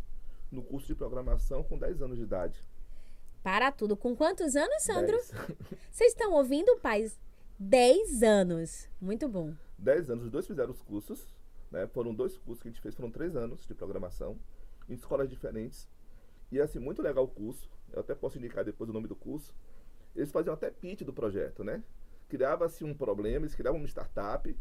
no 0.51 0.61
curso 0.61 0.87
de 0.87 0.95
programação 0.95 1.63
com 1.63 1.77
10 1.77 2.01
anos 2.01 2.17
de 2.17 2.23
idade. 2.23 2.61
Para 3.41 3.71
tudo. 3.71 3.95
Com 3.95 4.13
quantos 4.13 4.57
anos, 4.57 4.83
Sandro? 4.83 5.17
Vocês 5.89 6.11
estão 6.11 6.33
ouvindo, 6.33 6.75
pais? 6.79 7.17
10 7.57 8.23
anos. 8.23 8.89
Muito 8.99 9.29
bom. 9.29 9.53
10 9.77 10.09
anos, 10.09 10.25
os 10.25 10.31
dois 10.31 10.47
fizeram 10.47 10.71
os 10.71 10.81
cursos 10.81 11.27
Né? 11.71 11.87
Foram 11.87 12.13
dois 12.13 12.37
cursos 12.37 12.61
que 12.61 12.69
a 12.69 12.71
gente 12.71 12.81
fez, 12.81 12.95
foram 12.95 13.11
três 13.11 13.35
anos 13.35 13.65
de 13.65 13.73
programação, 13.73 14.37
em 14.87 14.93
escolas 14.93 15.29
diferentes. 15.29 15.89
E 16.51 16.61
assim, 16.61 16.79
muito 16.79 17.01
legal 17.01 17.25
o 17.25 17.27
curso. 17.27 17.69
Eu 17.91 17.99
até 17.99 18.13
posso 18.15 18.37
indicar 18.37 18.63
depois 18.63 18.89
o 18.89 18.93
nome 18.93 19.07
do 19.07 19.15
curso. 19.15 19.53
Eles 20.15 20.31
faziam 20.31 20.53
até 20.53 20.69
pitch 20.69 21.01
do 21.01 21.11
projeto, 21.11 21.63
né? 21.63 21.83
Criava-se 22.29 22.83
um 22.83 22.93
problema, 22.93 23.45
eles 23.45 23.55
criavam 23.55 23.79
uma 23.79 23.87
startup 23.87 24.55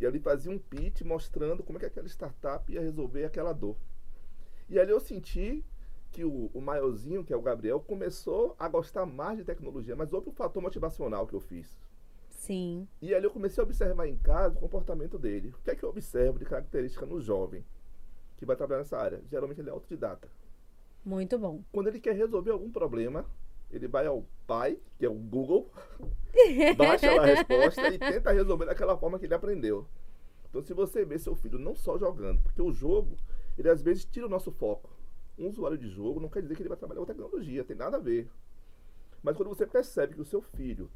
e 0.00 0.06
ali 0.06 0.18
faziam 0.18 0.54
um 0.54 0.58
pitch 0.58 1.02
mostrando 1.02 1.62
como 1.62 1.78
é 1.78 1.80
que 1.80 1.86
aquela 1.86 2.08
startup 2.08 2.72
ia 2.72 2.80
resolver 2.80 3.24
aquela 3.24 3.52
dor. 3.52 3.76
E 4.68 4.78
ali 4.78 4.90
eu 4.90 5.00
senti 5.00 5.64
que 6.10 6.24
o, 6.24 6.50
o 6.54 6.60
maiorzinho, 6.60 7.24
que 7.24 7.32
é 7.32 7.36
o 7.36 7.42
Gabriel, 7.42 7.80
começou 7.80 8.54
a 8.58 8.68
gostar 8.68 9.04
mais 9.04 9.36
de 9.36 9.44
tecnologia, 9.44 9.96
mas 9.96 10.12
um 10.12 10.32
fator 10.32 10.62
motivacional 10.62 11.26
que 11.26 11.34
eu 11.34 11.40
fiz. 11.40 11.76
Sim. 12.44 12.86
E 13.00 13.14
ali 13.14 13.24
eu 13.24 13.30
comecei 13.30 13.62
a 13.62 13.64
observar 13.64 14.06
em 14.06 14.18
casa 14.18 14.58
o 14.58 14.60
comportamento 14.60 15.18
dele. 15.18 15.48
O 15.58 15.62
que 15.62 15.70
é 15.70 15.74
que 15.74 15.82
eu 15.82 15.88
observo 15.88 16.38
de 16.38 16.44
característica 16.44 17.06
no 17.06 17.18
jovem 17.18 17.64
que 18.36 18.44
vai 18.44 18.54
trabalhar 18.54 18.80
nessa 18.80 18.98
área? 18.98 19.22
Geralmente 19.30 19.62
ele 19.62 19.70
é 19.70 19.72
autodidata. 19.72 20.28
Muito 21.02 21.38
bom. 21.38 21.62
Quando 21.72 21.86
ele 21.86 21.98
quer 21.98 22.14
resolver 22.14 22.50
algum 22.50 22.70
problema, 22.70 23.24
ele 23.70 23.88
vai 23.88 24.06
ao 24.06 24.26
pai, 24.46 24.78
que 24.98 25.06
é 25.06 25.08
o 25.08 25.14
Google, 25.14 25.70
baixa 26.76 27.10
a 27.10 27.24
resposta 27.24 27.88
e 27.88 27.98
tenta 27.98 28.30
resolver 28.30 28.66
daquela 28.66 28.96
forma 28.98 29.18
que 29.18 29.24
ele 29.24 29.34
aprendeu. 29.34 29.88
Então, 30.50 30.60
se 30.60 30.74
você 30.74 31.02
vê 31.02 31.18
seu 31.18 31.34
filho 31.34 31.58
não 31.58 31.74
só 31.74 31.96
jogando, 31.96 32.42
porque 32.42 32.60
o 32.60 32.72
jogo, 32.72 33.16
ele 33.56 33.70
às 33.70 33.80
vezes 33.80 34.04
tira 34.04 34.26
o 34.26 34.30
nosso 34.30 34.52
foco. 34.52 34.90
Um 35.38 35.48
usuário 35.48 35.78
de 35.78 35.88
jogo 35.88 36.20
não 36.20 36.28
quer 36.28 36.42
dizer 36.42 36.56
que 36.56 36.62
ele 36.62 36.68
vai 36.68 36.78
trabalhar 36.78 37.00
com 37.00 37.06
tecnologia, 37.06 37.64
tem 37.64 37.74
nada 37.74 37.96
a 37.96 38.00
ver. 38.00 38.30
Mas 39.22 39.34
quando 39.34 39.48
você 39.48 39.66
percebe 39.66 40.14
que 40.14 40.20
o 40.20 40.26
seu 40.26 40.42
filho 40.42 40.90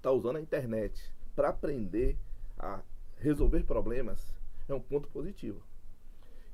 está 0.00 0.10
usando 0.10 0.36
a 0.36 0.40
internet 0.40 1.12
para 1.36 1.50
aprender 1.50 2.18
a 2.58 2.80
resolver 3.18 3.62
problemas, 3.64 4.34
é 4.66 4.74
um 4.74 4.80
ponto 4.80 5.08
positivo. 5.08 5.62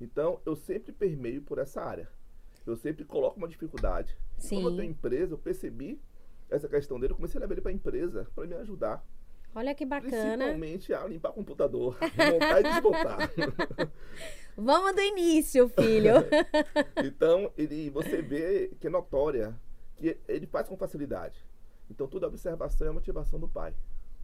Então, 0.01 0.41
eu 0.45 0.57
sempre 0.57 0.93
permeio 0.93 1.41
por 1.43 1.59
essa 1.59 1.81
área. 1.81 2.09
Eu 2.67 2.77
sempre 2.77 3.05
coloco 3.05 3.39
uma 3.39 3.49
dificuldade. 3.49 4.17
Sim. 4.37 4.57
Quando 4.57 4.75
eu 4.75 4.77
tenho 4.79 4.91
empresa, 4.91 5.35
eu 5.35 5.39
percebi 5.39 6.01
essa 6.51 6.69
questão 6.69 6.99
dele, 6.99 7.13
eu 7.13 7.17
comecei 7.17 7.39
a 7.39 7.41
levar 7.41 7.55
ele 7.55 7.61
para 7.61 7.71
a 7.71 7.75
empresa 7.75 8.27
para 8.35 8.47
me 8.47 8.55
ajudar. 8.55 9.07
Olha 9.55 9.75
que 9.75 9.87
bacana. 9.87 10.37
Principalmente 10.37 10.93
a 10.93 11.07
limpar 11.07 11.33
computador, 11.33 11.97
montar 12.33 12.61
e 12.61 12.63
desmontar. 12.65 13.31
Vamos 14.57 14.95
do 14.95 15.01
início, 15.01 15.69
filho. 15.69 16.15
então, 17.05 17.51
ele, 17.57 17.91
você 17.91 18.21
vê 18.21 18.73
que 18.81 18.89
é 18.89 18.91
notória 18.91 19.55
que 19.95 20.19
ele 20.27 20.47
faz 20.47 20.69
com 20.69 20.77
facilidade. 20.77 21.43
Então, 21.91 22.07
toda 22.07 22.27
observação 22.27 22.87
é 22.87 22.91
a 22.91 22.93
motivação 22.93 23.39
do 23.39 23.49
pai. 23.49 23.75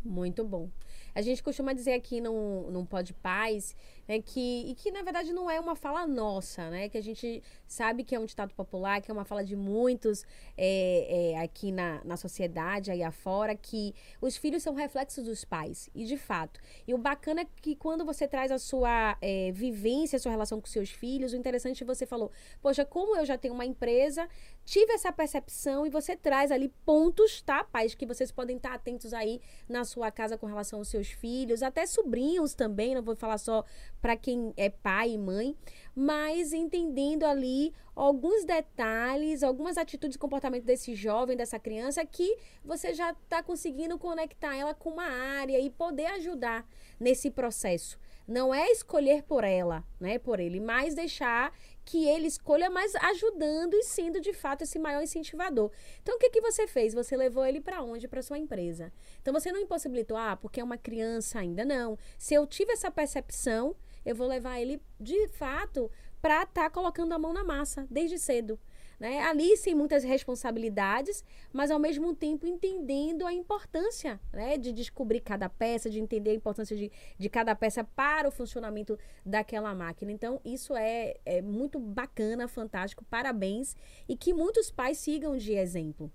Muito 0.05 0.45
bom. 0.45 0.69
A 1.15 1.23
gente 1.23 1.43
costuma 1.43 1.73
dizer 1.73 1.93
aqui 1.93 2.21
num, 2.21 2.71
num 2.71 2.85
Pode 2.85 3.13
Paz 3.15 3.77
né, 4.09 4.21
que, 4.21 4.65
e 4.67 4.75
que, 4.75 4.91
na 4.91 5.03
verdade, 5.03 5.33
não 5.33 5.49
é 5.49 5.61
uma 5.61 5.77
fala 5.77 6.07
nossa, 6.07 6.71
né? 6.71 6.89
Que 6.89 6.99
a 6.99 7.03
gente 7.03 7.43
sabe 7.67 8.03
que 8.03 8.15
é 8.15 8.19
um 8.19 8.25
ditado 8.25 8.53
popular, 8.55 9.01
que 9.01 9.11
é 9.11 9.15
uma 9.15 9.25
fala 9.25 9.45
de 9.45 9.55
muitos 9.55 10.25
é, 10.57 11.33
é, 11.35 11.39
aqui 11.39 11.71
na, 11.71 12.03
na 12.05 12.17
sociedade, 12.17 12.91
aí 12.91 13.03
afora, 13.03 13.55
que 13.55 13.95
os 14.21 14.37
filhos 14.37 14.63
são 14.63 14.75
reflexos 14.75 15.25
dos 15.25 15.45
pais. 15.45 15.89
E, 15.95 16.05
de 16.05 16.17
fato. 16.17 16.59
E 16.87 16.95
o 16.95 16.99
bacana 16.99 17.43
é 17.43 17.47
que 17.61 17.77
quando 17.77 18.05
você 18.05 18.27
traz 18.27 18.51
a 18.51 18.59
sua 18.59 19.17
é, 19.21 19.53
vivência, 19.53 20.17
a 20.17 20.21
sua 20.21 20.33
relação 20.33 20.61
com 20.61 20.67
seus 20.67 20.91
filhos, 20.91 21.33
o 21.33 21.37
interessante 21.37 21.85
é 21.85 21.87
você 21.87 22.07
falou, 22.07 22.33
poxa, 22.61 22.85
como 22.85 23.17
eu 23.17 23.25
já 23.25 23.39
tenho 23.39 23.55
uma 23.55 23.65
empresa, 23.65 24.29
tive 24.65 24.93
essa 24.93 25.13
percepção 25.13 25.87
e 25.87 25.91
você 25.91 26.17
traz 26.17 26.51
ali 26.51 26.69
pontos, 26.85 27.43
tá, 27.43 27.65
pais, 27.65 27.95
que 27.95 28.07
vocês 28.07 28.31
podem 28.31 28.57
estar 28.57 28.75
atentos 28.75 29.13
aí 29.13 29.41
na 29.69 29.85
sua 29.85 30.11
casa 30.11 30.39
com 30.39 30.47
relação 30.47 30.79
aos 30.79 30.89
seus 30.89 31.09
filhos, 31.09 31.63
até 31.63 31.87
sobrinhos 31.87 32.55
também, 32.55 32.95
não 32.95 33.03
vou 33.03 33.17
falar 33.17 33.39
só 33.39 33.65
para 34.01 34.17
quem 34.17 34.53
é 34.57 34.69
pai 34.69 35.11
e 35.11 35.19
mãe, 35.19 35.57
mas 35.95 36.53
entendendo 36.53 37.25
ali 37.25 37.73
alguns 37.95 38.45
detalhes, 38.45 39.43
algumas 39.43 39.77
atitudes 39.77 40.17
e 40.17 40.19
comportamento 40.19 40.65
desse 40.65 40.95
jovem, 40.95 41.37
dessa 41.37 41.59
criança, 41.59 42.05
que 42.05 42.37
você 42.65 42.95
já 42.95 43.11
está 43.11 43.43
conseguindo 43.43 43.99
conectar 43.99 44.57
ela 44.57 44.75
com 44.75 44.91
uma 44.91 45.07
área 45.07 45.59
e 45.61 45.69
poder 45.69 46.07
ajudar 46.07 46.67
nesse 46.99 47.31
processo. 47.31 47.99
Não 48.27 48.55
é 48.55 48.71
escolher 48.71 49.25
por 49.25 49.45
ela, 49.45 49.85
né, 50.01 50.19
por 50.19 50.41
ele, 50.41 50.61
mas 50.61 50.95
deixar 50.95 51.53
que 51.85 52.07
ele 52.09 52.27
escolha, 52.27 52.71
mas 52.71 52.95
ajudando 52.95 53.75
e 53.75 53.83
sendo 53.83 54.21
de 54.21 54.33
fato 54.33 54.63
esse 54.63 54.79
maior 54.79 55.03
incentivador. 55.03 55.71
Então, 56.01 56.17
o 56.17 56.19
que, 56.19 56.31
que 56.31 56.41
você 56.41 56.67
fez? 56.67 56.95
Você 56.95 57.17
levou 57.17 57.45
ele 57.45 57.61
para 57.61 57.83
onde? 57.83 58.09
Para 58.09 58.23
sua 58.23 58.39
empresa. 58.39 58.93
Então, 59.21 59.33
você 59.33 59.51
não 59.51 59.61
impossibilitou, 59.61 60.17
ah, 60.17 60.37
porque 60.37 60.61
é 60.61 60.65
uma 60.65 60.79
criança 60.79 61.39
ainda. 61.39 61.65
Não. 61.65 61.99
Se 62.19 62.35
eu 62.35 62.47
tive 62.47 62.73
essa 62.73 62.91
percepção, 62.91 63.75
eu 64.05 64.15
vou 64.15 64.27
levar 64.27 64.61
ele 64.61 64.81
de 65.01 65.29
fato 65.29 65.91
para 66.21 66.45
estar 66.45 66.65
tá 66.65 66.71
colocando 66.71 67.13
a 67.13 67.19
mão 67.19 67.33
na 67.33 67.43
massa 67.45 67.87
desde 67.91 68.19
cedo. 68.19 68.59
Né? 69.03 69.19
Ali 69.23 69.57
sem 69.57 69.75
muitas 69.75 70.05
responsabilidades, 70.05 71.25
mas 71.53 71.73
ao 71.73 71.79
mesmo 71.81 72.15
tempo 72.15 72.47
entendendo 72.47 73.27
a 73.27 73.33
importância 73.33 74.21
né? 74.33 74.57
de 74.57 74.71
descobrir 74.73 75.19
cada 75.19 75.49
peça, 75.49 75.91
de 75.91 75.99
entender 75.99 76.31
a 76.31 76.35
importância 76.35 76.77
de, 76.77 76.89
de 77.19 77.29
cada 77.29 77.53
peça 77.57 77.83
para 77.83 78.29
o 78.29 78.31
funcionamento 78.31 78.97
daquela 79.27 79.75
máquina. 79.75 80.13
Então, 80.13 80.41
isso 80.45 80.77
é, 80.77 81.17
é 81.27 81.43
muito 81.43 81.81
bacana, 81.81 82.47
fantástico, 82.47 83.05
parabéns 83.11 83.75
e 84.09 84.17
que 84.17 84.33
muitos 84.33 84.71
pais 84.71 84.99
sigam 84.99 85.37
de 85.37 85.53
exemplo. 85.53 86.09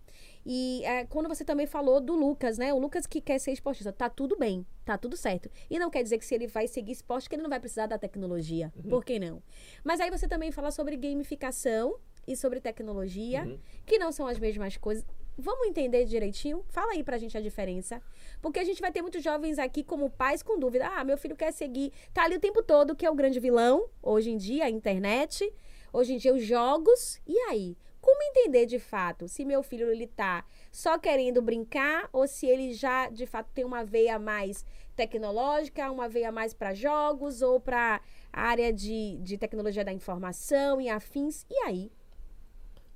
E 0.46 0.82
é, 0.86 1.04
quando 1.04 1.28
você 1.28 1.44
também 1.44 1.68
falou 1.68 2.00
do 2.00 2.16
Lucas, 2.16 2.58
né? 2.58 2.74
O 2.74 2.80
Lucas 2.80 3.06
que 3.06 3.20
quer 3.20 3.38
ser 3.38 3.52
esportista, 3.52 3.92
tá 3.92 4.10
tudo 4.10 4.38
bem, 4.38 4.66
tá 4.86 4.98
tudo 4.98 5.18
certo. 5.18 5.52
E 5.70 5.78
não 5.78 5.90
quer 5.90 6.04
dizer 6.04 6.18
que 6.18 6.26
se 6.26 6.34
ele 6.34 6.48
vai 6.48 6.70
seguir 6.70 6.94
esporte, 6.94 7.28
que 7.28 7.36
ele 7.36 7.44
não 7.44 7.50
vai 7.50 7.60
precisar 7.60 7.88
da 7.88 7.98
tecnologia. 7.98 8.72
Uhum. 8.78 8.90
Por 8.90 9.04
que 9.04 9.20
não? 9.20 9.44
Mas 9.84 10.00
aí 10.00 10.10
você 10.10 10.26
também 10.26 10.54
fala 10.54 10.72
sobre 10.72 10.96
gamificação 10.96 12.00
e 12.28 12.36
sobre 12.36 12.60
tecnologia, 12.60 13.44
uhum. 13.44 13.58
que 13.86 13.98
não 13.98 14.12
são 14.12 14.28
as 14.28 14.38
mesmas 14.38 14.78
coisas. 14.78 15.06
Vamos 15.38 15.68
entender 15.68 16.04
direitinho? 16.06 16.66
Fala 16.68 16.94
aí 16.94 17.04
pra 17.04 17.18
gente 17.18 17.38
a 17.38 17.42
diferença. 17.42 18.02
Porque 18.42 18.60
a 18.60 18.64
gente 18.64 18.82
vai 18.82 18.92
ter 18.92 19.04
muitos 19.04 19.24
jovens 19.24 19.60
aqui 19.60 19.84
como 19.84 20.10
pais 20.10 20.42
com 20.42 20.60
dúvida. 20.60 20.88
Ah, 20.88 21.04
meu 21.04 21.18
filho 21.18 21.36
quer 21.36 21.52
seguir. 21.52 21.94
Tá 22.12 22.24
ali 22.24 22.36
o 22.36 22.40
tempo 22.40 22.64
todo, 22.64 22.96
que 22.96 23.06
é 23.06 23.12
o 23.12 23.16
grande 23.16 23.40
vilão, 23.40 23.88
hoje 24.02 24.32
em 24.32 24.38
dia, 24.38 24.66
a 24.66 24.70
internet. 24.70 25.54
Hoje 25.94 26.14
em 26.14 26.18
dia, 26.18 26.34
os 26.34 26.44
jogos. 26.44 27.22
E 27.28 27.38
aí? 27.50 27.78
Como 28.02 28.24
entender 28.24 28.66
de 28.66 28.80
fato 28.80 29.28
se 29.28 29.44
meu 29.44 29.62
filho 29.62 29.92
ele 29.92 30.08
tá 30.08 30.46
só 30.72 30.98
querendo 30.98 31.42
brincar 31.42 32.08
ou 32.14 32.26
se 32.26 32.48
ele 32.48 32.74
já 32.74 33.10
de 33.10 33.26
fato 33.26 33.50
tem 33.54 33.66
uma 33.66 33.84
veia 33.84 34.18
mais 34.18 34.66
tecnológica, 34.96 35.92
uma 35.92 36.08
veia 36.08 36.32
mais 36.32 36.54
para 36.54 36.74
jogos 36.74 37.42
ou 37.42 37.60
para 37.60 38.00
área 38.32 38.72
de, 38.72 39.18
de 39.22 39.38
tecnologia 39.38 39.84
da 39.84 39.92
informação 39.92 40.80
e 40.80 40.88
afins? 40.88 41.46
E 41.50 41.56
aí? 41.66 41.92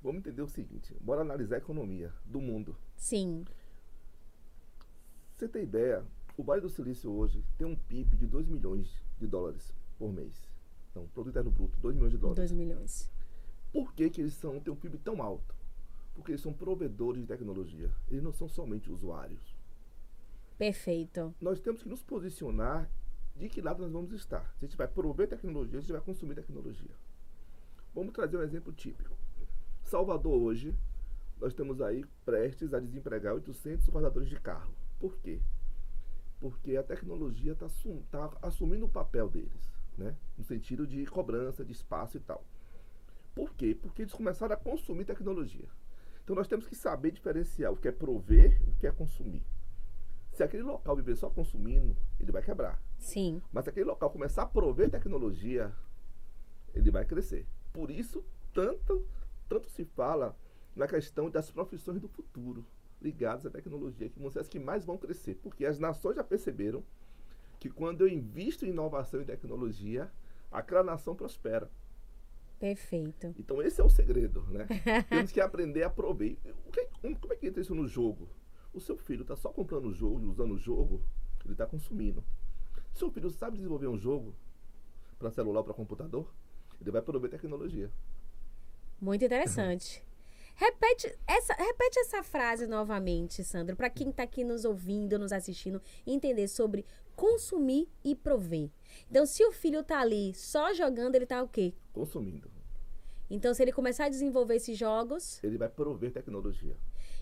Vamos 0.02 0.18
entender 0.18 0.42
o 0.42 0.48
seguinte: 0.48 0.94
bora 1.00 1.20
analisar 1.20 1.56
a 1.56 1.58
economia 1.58 2.12
do 2.24 2.40
mundo. 2.40 2.76
Sim. 2.96 3.44
Você 5.36 5.48
tem 5.48 5.62
ideia? 5.62 6.04
O 6.36 6.42
Vale 6.42 6.60
do 6.60 6.68
Silício 6.68 7.10
hoje 7.10 7.44
tem 7.58 7.66
um 7.66 7.76
PIB 7.76 8.16
de 8.16 8.26
2 8.26 8.48
milhões 8.48 9.02
de 9.18 9.26
dólares 9.26 9.72
por 9.98 10.12
mês. 10.12 10.48
Então, 10.90 11.06
produto 11.08 11.30
interno 11.30 11.50
bruto, 11.50 11.78
2 11.78 11.94
milhões 11.94 12.12
de 12.12 12.18
dólares. 12.18 12.50
2 12.50 12.52
milhões. 12.52 13.10
Por 13.72 13.92
que, 13.94 14.10
que 14.10 14.20
eles 14.20 14.34
são, 14.34 14.60
têm 14.60 14.72
um 14.72 14.76
PIB 14.76 14.98
tão 14.98 15.22
alto? 15.22 15.54
Porque 16.14 16.32
eles 16.32 16.42
são 16.42 16.52
provedores 16.52 17.22
de 17.22 17.26
tecnologia. 17.26 17.90
Eles 18.10 18.22
não 18.22 18.32
são 18.32 18.48
somente 18.48 18.90
usuários. 18.90 19.56
Perfeito. 20.58 21.34
Nós 21.40 21.60
temos 21.60 21.82
que 21.82 21.88
nos 21.88 22.02
posicionar 22.02 22.90
de 23.36 23.48
que 23.48 23.60
lado 23.60 23.82
nós 23.82 23.92
vamos 23.92 24.12
estar. 24.12 24.54
Se 24.58 24.64
a 24.64 24.68
gente 24.68 24.76
vai 24.76 24.86
prover 24.86 25.28
tecnologia, 25.28 25.78
a 25.78 25.80
gente 25.80 25.92
vai 25.92 26.00
consumir 26.00 26.34
tecnologia. 26.34 26.94
Vamos 27.94 28.12
trazer 28.12 28.36
um 28.36 28.42
exemplo 28.42 28.72
típico. 28.72 29.16
Salvador 29.92 30.40
hoje, 30.40 30.74
nós 31.38 31.52
estamos 31.52 31.82
aí 31.82 32.02
prestes 32.24 32.72
a 32.72 32.80
desempregar 32.80 33.34
800 33.34 33.90
guardadores 33.90 34.26
de 34.26 34.40
carro. 34.40 34.72
Por 34.98 35.18
quê? 35.18 35.38
Porque 36.40 36.78
a 36.78 36.82
tecnologia 36.82 37.52
está 37.52 37.66
tá 38.10 38.38
assumindo 38.40 38.86
o 38.86 38.88
papel 38.88 39.28
deles, 39.28 39.70
né? 39.98 40.16
No 40.38 40.44
sentido 40.44 40.86
de 40.86 41.04
cobrança, 41.04 41.62
de 41.62 41.72
espaço 41.72 42.16
e 42.16 42.20
tal. 42.20 42.42
Por 43.34 43.52
quê? 43.52 43.74
Porque 43.74 44.00
eles 44.00 44.14
começaram 44.14 44.54
a 44.54 44.56
consumir 44.56 45.04
tecnologia. 45.04 45.68
Então 46.24 46.34
nós 46.34 46.48
temos 46.48 46.66
que 46.66 46.74
saber 46.74 47.10
diferenciar 47.10 47.70
o 47.70 47.76
que 47.76 47.86
é 47.86 47.92
prover 47.92 48.62
e 48.66 48.70
o 48.70 48.76
que 48.76 48.86
é 48.86 48.92
consumir. 48.92 49.44
Se 50.32 50.42
aquele 50.42 50.62
local 50.62 50.96
viver 50.96 51.16
só 51.16 51.28
consumindo, 51.28 51.94
ele 52.18 52.32
vai 52.32 52.40
quebrar. 52.40 52.82
Sim. 52.98 53.42
Mas 53.52 53.64
se 53.64 53.68
aquele 53.68 53.84
local 53.84 54.08
começar 54.08 54.44
a 54.44 54.46
prover 54.46 54.88
tecnologia, 54.88 55.70
ele 56.72 56.90
vai 56.90 57.04
crescer. 57.04 57.46
Por 57.74 57.90
isso, 57.90 58.24
tanto 58.54 59.06
tanto 59.48 59.68
se 59.70 59.84
fala 59.84 60.36
na 60.74 60.86
questão 60.86 61.30
das 61.30 61.50
profissões 61.50 62.00
do 62.00 62.08
futuro 62.08 62.64
ligadas 63.00 63.44
à 63.44 63.50
tecnologia, 63.50 64.08
que 64.08 64.18
vão 64.18 64.30
ser 64.30 64.40
as 64.40 64.48
que 64.48 64.58
mais 64.58 64.84
vão 64.84 64.96
crescer, 64.96 65.34
porque 65.42 65.66
as 65.66 65.78
nações 65.78 66.16
já 66.16 66.24
perceberam 66.24 66.84
que 67.58 67.68
quando 67.68 68.02
eu 68.02 68.08
invisto 68.08 68.64
em 68.64 68.70
inovação 68.70 69.20
e 69.20 69.24
tecnologia, 69.24 70.10
aquela 70.50 70.82
nação 70.82 71.14
prospera. 71.14 71.70
Perfeito. 72.58 73.34
Então 73.38 73.60
esse 73.60 73.80
é 73.80 73.84
o 73.84 73.88
segredo, 73.88 74.42
né? 74.48 74.66
Temos 75.08 75.32
que 75.32 75.40
aprender 75.40 75.82
a 75.82 75.90
prover. 75.90 76.36
como 77.20 77.32
é 77.32 77.36
que 77.36 77.48
entra 77.48 77.60
isso 77.60 77.74
no 77.74 77.88
jogo? 77.88 78.28
O 78.72 78.80
seu 78.80 78.96
filho 78.96 79.22
está 79.22 79.36
só 79.36 79.50
comprando 79.50 79.86
o 79.86 79.92
jogo 79.92 80.20
e 80.22 80.26
usando 80.26 80.52
o 80.52 80.58
jogo, 80.58 81.02
ele 81.44 81.54
está 81.54 81.66
consumindo. 81.66 82.24
Se 82.94 83.04
o 83.04 83.10
filho 83.10 83.30
sabe 83.30 83.56
desenvolver 83.56 83.88
um 83.88 83.98
jogo, 83.98 84.34
para 85.18 85.30
celular 85.30 85.60
ou 85.60 85.64
para 85.64 85.74
computador, 85.74 86.32
ele 86.80 86.90
vai 86.90 87.00
prover 87.00 87.30
tecnologia. 87.30 87.90
Muito 89.02 89.24
interessante. 89.24 90.00
Repete 90.54 91.12
essa, 91.26 91.54
repete 91.54 91.98
essa 91.98 92.22
frase 92.22 92.68
novamente, 92.68 93.42
Sandro, 93.42 93.74
para 93.74 93.90
quem 93.90 94.10
está 94.10 94.22
aqui 94.22 94.44
nos 94.44 94.64
ouvindo, 94.64 95.18
nos 95.18 95.32
assistindo, 95.32 95.82
entender 96.06 96.46
sobre 96.46 96.86
consumir 97.16 97.88
e 98.04 98.14
prover. 98.14 98.70
Então, 99.10 99.26
se 99.26 99.44
o 99.44 99.50
filho 99.50 99.80
está 99.80 99.98
ali 99.98 100.32
só 100.34 100.72
jogando, 100.72 101.16
ele 101.16 101.24
está 101.24 101.42
o 101.42 101.48
quê? 101.48 101.74
Consumindo. 101.92 102.48
Então, 103.28 103.52
se 103.52 103.64
ele 103.64 103.72
começar 103.72 104.04
a 104.04 104.08
desenvolver 104.08 104.54
esses 104.54 104.78
jogos. 104.78 105.42
Ele 105.42 105.58
vai 105.58 105.68
prover 105.68 106.12
tecnologia. 106.12 106.76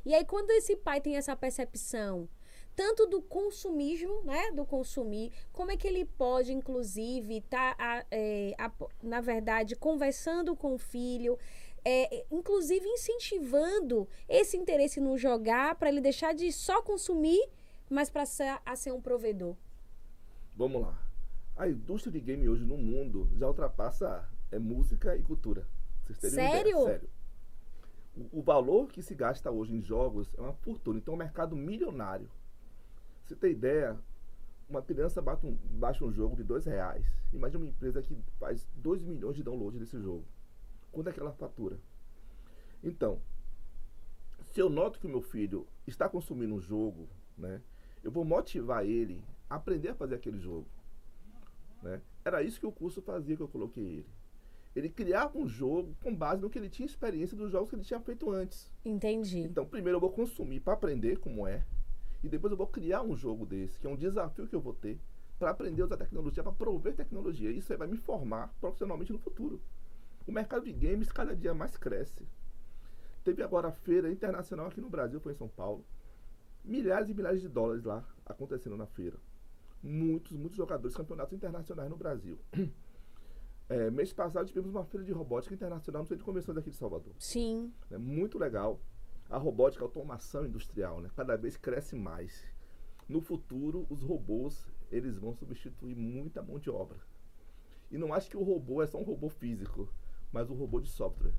E 0.04 0.14
aí, 0.14 0.26
quando 0.26 0.50
esse 0.50 0.76
pai 0.76 1.00
tem 1.00 1.16
essa 1.16 1.34
percepção, 1.34 2.28
tanto 2.74 3.06
do 3.06 3.20
consumismo, 3.20 4.22
né, 4.22 4.50
do 4.52 4.64
consumir, 4.64 5.32
como 5.52 5.70
é 5.70 5.76
que 5.76 5.86
ele 5.86 6.04
pode, 6.04 6.52
inclusive, 6.52 7.38
estar, 7.38 7.76
tá, 7.76 8.06
é, 8.10 8.54
na 9.02 9.20
verdade, 9.20 9.76
conversando 9.76 10.56
com 10.56 10.74
o 10.74 10.78
filho, 10.78 11.38
é, 11.84 12.24
inclusive 12.30 12.86
incentivando 12.86 14.08
esse 14.28 14.56
interesse 14.56 15.00
no 15.00 15.16
jogar 15.16 15.74
para 15.76 15.88
ele 15.88 16.00
deixar 16.00 16.34
de 16.34 16.52
só 16.52 16.82
consumir, 16.82 17.48
mas 17.88 18.10
para 18.10 18.26
ser, 18.26 18.60
a 18.64 18.76
ser 18.76 18.92
um 18.92 19.00
provedor. 19.00 19.56
Vamos 20.56 20.82
lá. 20.82 21.10
A 21.56 21.68
indústria 21.68 22.12
de 22.12 22.20
game 22.20 22.48
hoje 22.48 22.64
no 22.64 22.76
mundo 22.76 23.28
já 23.36 23.46
ultrapassa 23.46 24.28
é, 24.50 24.58
música 24.58 25.16
e 25.16 25.22
cultura. 25.22 25.66
Sério? 26.18 26.84
Sério. 26.84 27.10
O, 28.16 28.40
o, 28.40 28.42
valor 28.42 28.88
que 28.88 29.02
se 29.02 29.14
gasta 29.14 29.50
hoje 29.50 29.74
em 29.74 29.80
jogos 29.80 30.32
é 30.36 30.40
uma 30.40 30.52
fortuna. 30.52 30.98
Então, 30.98 31.14
é 31.14 31.16
um 31.16 31.18
mercado 31.18 31.56
milionário. 31.56 32.28
Você 33.24 33.36
tem 33.36 33.52
ideia, 33.52 33.96
uma 34.68 34.82
criança 34.82 35.22
baixa 35.22 35.46
um, 35.46 35.56
baixa 35.70 36.04
um 36.04 36.12
jogo 36.12 36.36
de 36.36 36.42
dois 36.42 36.64
reais. 36.64 37.06
Imagina 37.32 37.64
uma 37.64 37.70
empresa 37.70 38.02
que 38.02 38.16
faz 38.38 38.66
2 38.76 39.04
milhões 39.04 39.36
de 39.36 39.42
downloads 39.42 39.78
desse 39.78 40.00
jogo. 40.00 40.24
Quando 40.92 41.08
é 41.08 41.12
que 41.12 41.20
ela 41.20 41.32
fatura? 41.32 41.78
Então, 42.82 43.20
se 44.52 44.60
eu 44.60 44.68
noto 44.68 44.98
que 44.98 45.06
o 45.06 45.10
meu 45.10 45.20
filho 45.20 45.66
está 45.86 46.08
consumindo 46.08 46.54
um 46.54 46.60
jogo, 46.60 47.08
né, 47.36 47.60
eu 48.02 48.10
vou 48.10 48.24
motivar 48.24 48.84
ele 48.84 49.22
a 49.48 49.56
aprender 49.56 49.90
a 49.90 49.94
fazer 49.94 50.14
aquele 50.14 50.38
jogo. 50.38 50.66
Né? 51.82 52.00
Era 52.24 52.42
isso 52.42 52.58
que 52.58 52.66
o 52.66 52.72
curso 52.72 53.00
fazia 53.02 53.36
que 53.36 53.42
eu 53.42 53.48
coloquei 53.48 53.84
ele. 53.84 54.06
Ele 54.74 54.88
criava 54.88 55.36
um 55.36 55.48
jogo 55.48 55.96
com 56.02 56.14
base 56.14 56.40
no 56.40 56.48
que 56.48 56.58
ele 56.58 56.68
tinha 56.68 56.86
experiência 56.86 57.36
dos 57.36 57.50
jogos 57.50 57.70
que 57.70 57.76
ele 57.76 57.84
tinha 57.84 58.00
feito 58.00 58.30
antes. 58.30 58.70
Entendi. 58.84 59.40
Então, 59.40 59.66
primeiro 59.66 59.96
eu 59.96 60.00
vou 60.00 60.12
consumir 60.12 60.60
para 60.60 60.74
aprender 60.74 61.18
como 61.18 61.46
é, 61.46 61.64
e 62.22 62.28
depois 62.28 62.50
eu 62.50 62.56
vou 62.56 62.66
criar 62.66 63.02
um 63.02 63.16
jogo 63.16 63.44
desse, 63.44 63.80
que 63.80 63.86
é 63.86 63.90
um 63.90 63.96
desafio 63.96 64.46
que 64.46 64.54
eu 64.54 64.60
vou 64.60 64.74
ter 64.74 65.00
para 65.38 65.50
aprender 65.50 65.82
a 65.82 65.86
usar 65.86 65.96
tecnologia, 65.96 66.42
para 66.42 66.52
prover 66.52 66.94
tecnologia. 66.94 67.50
Isso 67.50 67.72
aí 67.72 67.78
vai 67.78 67.88
me 67.88 67.96
formar 67.96 68.54
profissionalmente 68.60 69.12
no 69.12 69.18
futuro. 69.18 69.60
O 70.30 70.32
mercado 70.32 70.64
de 70.64 70.72
games 70.72 71.10
cada 71.10 71.34
dia 71.34 71.52
mais 71.52 71.76
cresce. 71.76 72.24
Teve 73.24 73.42
agora 73.42 73.66
a 73.66 73.72
feira 73.72 74.08
internacional 74.12 74.68
aqui 74.68 74.80
no 74.80 74.88
Brasil, 74.88 75.18
foi 75.18 75.32
em 75.32 75.34
São 75.34 75.48
Paulo. 75.48 75.84
Milhares 76.64 77.08
e 77.08 77.14
milhares 77.14 77.40
de 77.40 77.48
dólares 77.48 77.82
lá 77.82 78.08
acontecendo 78.24 78.76
na 78.76 78.86
feira. 78.86 79.18
Muitos, 79.82 80.36
muitos 80.36 80.56
jogadores, 80.56 80.96
campeonatos 80.96 81.34
internacionais 81.34 81.90
no 81.90 81.96
Brasil. 81.96 82.38
É, 83.68 83.88
mês 83.88 84.12
passado 84.12 84.48
tivemos 84.48 84.68
uma 84.68 84.84
feira 84.84 85.06
de 85.06 85.12
robótica 85.12 85.54
internacional 85.54 86.02
no 86.02 86.08
centro 86.08 86.18
de 86.18 86.24
convenções 86.24 86.58
aqui 86.58 86.70
de 86.70 86.76
Salvador. 86.76 87.14
Sim. 87.20 87.72
É 87.88 87.96
muito 87.96 88.36
legal. 88.36 88.80
A 89.28 89.38
robótica, 89.38 89.84
a 89.84 89.86
automação 89.86 90.44
industrial, 90.44 91.00
né? 91.00 91.08
Cada 91.14 91.36
vez 91.36 91.56
cresce 91.56 91.94
mais. 91.94 92.44
No 93.08 93.20
futuro, 93.20 93.86
os 93.88 94.02
robôs, 94.02 94.68
eles 94.90 95.16
vão 95.18 95.32
substituir 95.32 95.94
muita 95.94 96.42
mão 96.42 96.58
de 96.58 96.68
obra. 96.68 96.98
E 97.92 97.96
não 97.96 98.12
acho 98.12 98.28
que 98.28 98.36
o 98.36 98.42
robô 98.42 98.82
é 98.82 98.88
só 98.88 98.98
um 98.98 99.04
robô 99.04 99.28
físico 99.28 99.88
mas 100.32 100.50
um 100.50 100.54
robô 100.54 100.80
de 100.80 100.88
software. 100.88 101.34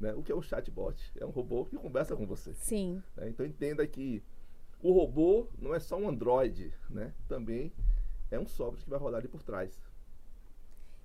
Né? 0.00 0.12
O 0.14 0.22
que 0.22 0.32
é 0.32 0.34
um 0.34 0.42
chatbot? 0.42 1.12
É 1.18 1.24
um 1.24 1.30
robô 1.30 1.64
que 1.64 1.76
conversa 1.76 2.16
com 2.16 2.26
você. 2.26 2.52
Sim. 2.54 3.02
Né? 3.16 3.28
Então 3.28 3.46
entenda 3.46 3.86
que 3.86 4.22
o 4.82 4.92
robô 4.92 5.48
não 5.58 5.74
é 5.74 5.80
só 5.80 5.96
um 5.96 6.08
Android, 6.08 6.72
né? 6.90 7.14
também 7.28 7.72
é 8.30 8.38
um 8.38 8.46
software 8.46 8.82
que 8.82 8.90
vai 8.90 8.98
rodar 8.98 9.20
ali 9.20 9.28
por 9.28 9.42
trás. 9.42 9.80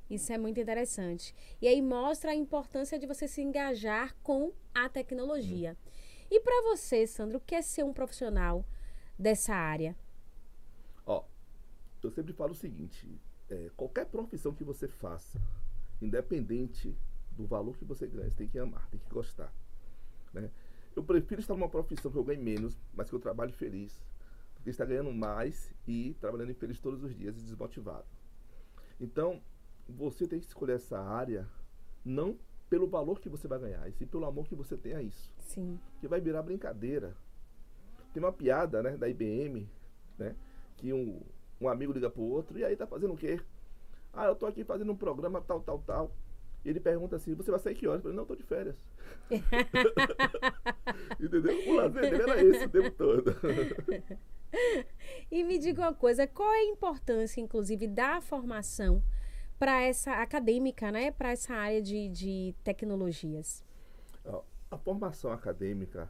Isso 0.09 0.33
é 0.33 0.37
muito 0.37 0.59
interessante. 0.59 1.35
E 1.61 1.67
aí 1.67 1.81
mostra 1.81 2.31
a 2.31 2.35
importância 2.35 2.97
de 2.97 3.05
você 3.05 3.27
se 3.27 3.41
engajar 3.41 4.15
com 4.23 4.51
a 4.73 4.89
tecnologia. 4.89 5.77
Hum. 5.79 5.89
E 6.31 6.39
para 6.39 6.61
você, 6.63 7.05
Sandro, 7.05 7.37
o 7.37 7.41
que 7.41 7.55
é 7.55 7.61
ser 7.61 7.83
um 7.83 7.93
profissional 7.93 8.65
dessa 9.17 9.53
área? 9.53 9.95
Ó, 11.05 11.23
eu 12.03 12.09
sempre 12.09 12.33
falo 12.33 12.51
o 12.51 12.55
seguinte: 12.55 13.19
é, 13.49 13.69
qualquer 13.75 14.05
profissão 14.05 14.53
que 14.53 14.63
você 14.63 14.87
faça, 14.87 15.39
independente 16.01 16.95
do 17.31 17.45
valor 17.45 17.77
que 17.77 17.85
você 17.85 18.07
ganha, 18.07 18.29
você 18.29 18.35
tem 18.35 18.47
que 18.47 18.59
amar, 18.59 18.87
tem 18.89 18.99
que 18.99 19.09
gostar. 19.09 19.53
Né? 20.33 20.49
Eu 20.95 21.03
prefiro 21.03 21.41
estar 21.41 21.53
numa 21.53 21.69
profissão 21.69 22.11
que 22.11 22.17
eu 22.17 22.23
ganhe 22.23 22.41
menos, 22.41 22.77
mas 22.93 23.09
que 23.09 23.15
eu 23.15 23.19
trabalhe 23.19 23.53
feliz, 23.53 24.01
do 24.55 24.63
que 24.63 24.69
estar 24.69 24.85
ganhando 24.85 25.11
mais 25.13 25.73
e 25.87 26.15
trabalhando 26.19 26.51
infeliz 26.51 26.79
todos 26.79 27.03
os 27.03 27.15
dias 27.15 27.37
e 27.37 27.43
desmotivado. 27.43 28.05
Então, 28.99 29.41
você 29.87 30.27
tem 30.27 30.39
que 30.39 30.45
escolher 30.45 30.75
essa 30.75 30.99
área 30.99 31.47
não 32.03 32.37
pelo 32.69 32.87
valor 32.87 33.19
que 33.19 33.29
você 33.29 33.47
vai 33.47 33.59
ganhar, 33.59 33.87
e 33.87 33.93
sim 33.93 34.05
pelo 34.05 34.25
amor 34.25 34.47
que 34.47 34.55
você 34.55 34.77
tem 34.77 34.93
a 34.93 35.01
isso. 35.01 35.33
Sim. 35.39 35.79
Que 35.99 36.07
vai 36.07 36.21
virar 36.21 36.43
brincadeira. 36.43 37.15
Tem 38.13 38.21
uma 38.21 38.31
piada, 38.31 38.83
né, 38.83 38.97
da 38.97 39.07
IBM, 39.07 39.67
né, 40.17 40.35
que 40.77 40.93
um, 40.93 41.21
um 41.59 41.67
amigo 41.67 41.93
liga 41.93 42.09
pro 42.09 42.21
outro, 42.21 42.59
e 42.59 42.63
aí 42.63 42.75
tá 42.75 42.85
fazendo 42.85 43.13
o 43.13 43.17
quê? 43.17 43.39
Ah, 44.13 44.25
eu 44.25 44.35
tô 44.35 44.45
aqui 44.45 44.63
fazendo 44.63 44.91
um 44.91 44.97
programa 44.97 45.41
tal, 45.41 45.61
tal, 45.61 45.79
tal. 45.79 46.11
E 46.63 46.69
ele 46.69 46.79
pergunta 46.79 47.15
assim, 47.15 47.33
você 47.33 47.51
vai 47.51 47.59
sair 47.59 47.75
que 47.75 47.87
horas? 47.87 47.99
Eu 47.99 48.03
falei, 48.03 48.15
não, 48.17 48.23
eu 48.23 48.27
tô 48.27 48.35
de 48.35 48.43
férias. 48.43 48.75
Entendeu? 51.19 51.69
O 51.69 51.75
lazer 51.75 52.01
dele 52.01 52.23
era 52.23 52.43
esse 52.43 52.65
o 52.65 52.69
tempo 52.69 52.91
todo. 52.91 53.35
e 55.31 55.43
me 55.43 55.57
diga 55.57 55.81
uma 55.81 55.93
coisa, 55.93 56.27
qual 56.27 56.51
é 56.53 56.59
a 56.59 56.65
importância, 56.65 57.39
inclusive, 57.39 57.87
da 57.87 58.19
formação 58.19 59.01
para 59.57 59.81
essa 59.81 60.21
acadêmica, 60.21 60.91
né? 60.91 61.11
Para 61.11 61.31
essa 61.31 61.53
área 61.53 61.81
de, 61.81 62.09
de 62.09 62.55
tecnologias? 62.63 63.63
A 64.71 64.77
formação 64.77 65.31
acadêmica 65.31 66.09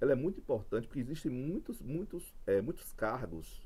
ela 0.00 0.12
é 0.12 0.14
muito 0.14 0.40
importante 0.40 0.88
porque 0.88 1.00
existem 1.00 1.30
muitos, 1.30 1.80
muitos, 1.80 2.34
é, 2.46 2.60
muitos 2.60 2.92
cargos 2.92 3.62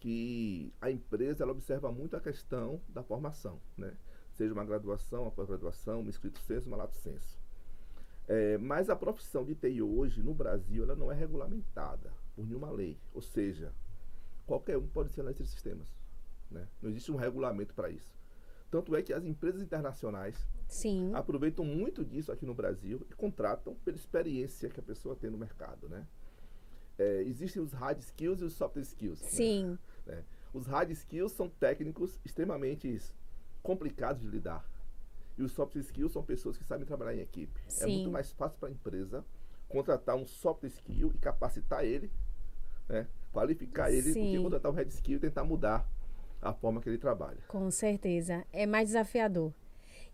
que 0.00 0.72
a 0.80 0.90
empresa 0.90 1.42
ela 1.42 1.52
observa 1.52 1.90
muito 1.90 2.16
a 2.16 2.20
questão 2.20 2.80
da 2.88 3.02
formação, 3.02 3.60
né? 3.76 3.96
seja 4.32 4.54
uma 4.54 4.64
graduação, 4.64 5.22
uma 5.22 5.30
pós-graduação, 5.30 6.02
um 6.02 6.08
escrito 6.08 6.38
senso, 6.40 6.68
uma 6.68 6.76
lato 6.76 6.96
senso. 6.96 7.38
É, 8.28 8.56
mas 8.58 8.88
a 8.88 8.96
profissão 8.96 9.44
de 9.44 9.54
TI 9.54 9.82
hoje 9.82 10.22
no 10.22 10.34
Brasil 10.34 10.84
ela 10.84 10.94
não 10.94 11.10
é 11.10 11.14
regulamentada 11.14 12.12
por 12.36 12.46
nenhuma 12.46 12.70
lei, 12.70 12.98
ou 13.12 13.22
seja, 13.22 13.72
qualquer 14.46 14.76
um 14.76 14.86
pode 14.86 15.10
ser 15.10 15.22
analista 15.22 15.42
de 15.42 15.50
sistemas. 15.50 15.88
Né? 16.50 16.68
Não 16.80 16.90
existe 16.90 17.10
um 17.10 17.16
regulamento 17.16 17.74
para 17.74 17.90
isso. 17.90 18.16
Tanto 18.70 18.94
é 18.94 19.02
que 19.02 19.12
as 19.12 19.24
empresas 19.24 19.62
internacionais 19.62 20.46
Sim. 20.68 21.10
aproveitam 21.14 21.64
muito 21.64 22.04
disso 22.04 22.30
aqui 22.30 22.44
no 22.44 22.54
Brasil 22.54 23.04
e 23.10 23.14
contratam 23.14 23.74
pela 23.76 23.96
experiência 23.96 24.68
que 24.68 24.78
a 24.78 24.82
pessoa 24.82 25.16
tem 25.16 25.30
no 25.30 25.38
mercado, 25.38 25.88
né? 25.88 26.06
É, 26.98 27.22
existem 27.22 27.62
os 27.62 27.72
hard 27.72 27.98
skills 28.00 28.40
e 28.40 28.44
os 28.44 28.54
soft 28.54 28.76
skills. 28.76 29.22
Né? 29.22 29.28
Sim. 29.28 29.78
Né? 30.06 30.24
Os 30.52 30.66
hard 30.66 30.90
skills 30.90 31.32
são 31.32 31.48
técnicos 31.48 32.18
extremamente 32.24 33.00
complicados 33.62 34.22
de 34.22 34.28
lidar. 34.28 34.68
E 35.36 35.42
os 35.42 35.52
soft 35.52 35.76
skills 35.76 36.12
são 36.12 36.22
pessoas 36.22 36.56
que 36.58 36.64
sabem 36.64 36.84
trabalhar 36.84 37.14
em 37.14 37.20
equipe. 37.20 37.60
Sim. 37.68 37.84
É 37.84 37.86
muito 37.86 38.10
mais 38.10 38.32
fácil 38.32 38.58
para 38.58 38.68
a 38.68 38.72
empresa 38.72 39.24
contratar 39.68 40.16
um 40.16 40.26
soft 40.26 40.64
skill 40.64 41.12
e 41.14 41.18
capacitar 41.18 41.84
ele, 41.84 42.10
né? 42.88 43.06
qualificar 43.32 43.92
ele, 43.92 44.12
Sim. 44.12 44.24
do 44.24 44.36
que 44.36 44.42
contratar 44.42 44.72
um 44.72 44.74
hard 44.74 44.88
skill 44.88 45.18
e 45.18 45.20
tentar 45.20 45.44
mudar 45.44 45.86
a 46.40 46.52
forma 46.52 46.80
que 46.80 46.88
ele 46.88 46.98
trabalha. 46.98 47.38
Com 47.46 47.70
certeza. 47.70 48.44
É 48.52 48.66
mais 48.66 48.88
desafiador. 48.88 49.52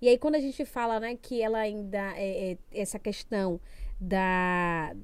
E 0.00 0.08
aí, 0.08 0.18
quando 0.18 0.34
a 0.34 0.40
gente 0.40 0.64
fala 0.64 1.00
né, 1.00 1.16
que 1.16 1.40
ela 1.40 1.58
ainda 1.58 2.12
é, 2.18 2.52
é 2.52 2.58
essa 2.72 2.98
questão 2.98 3.60
da, 3.98 4.94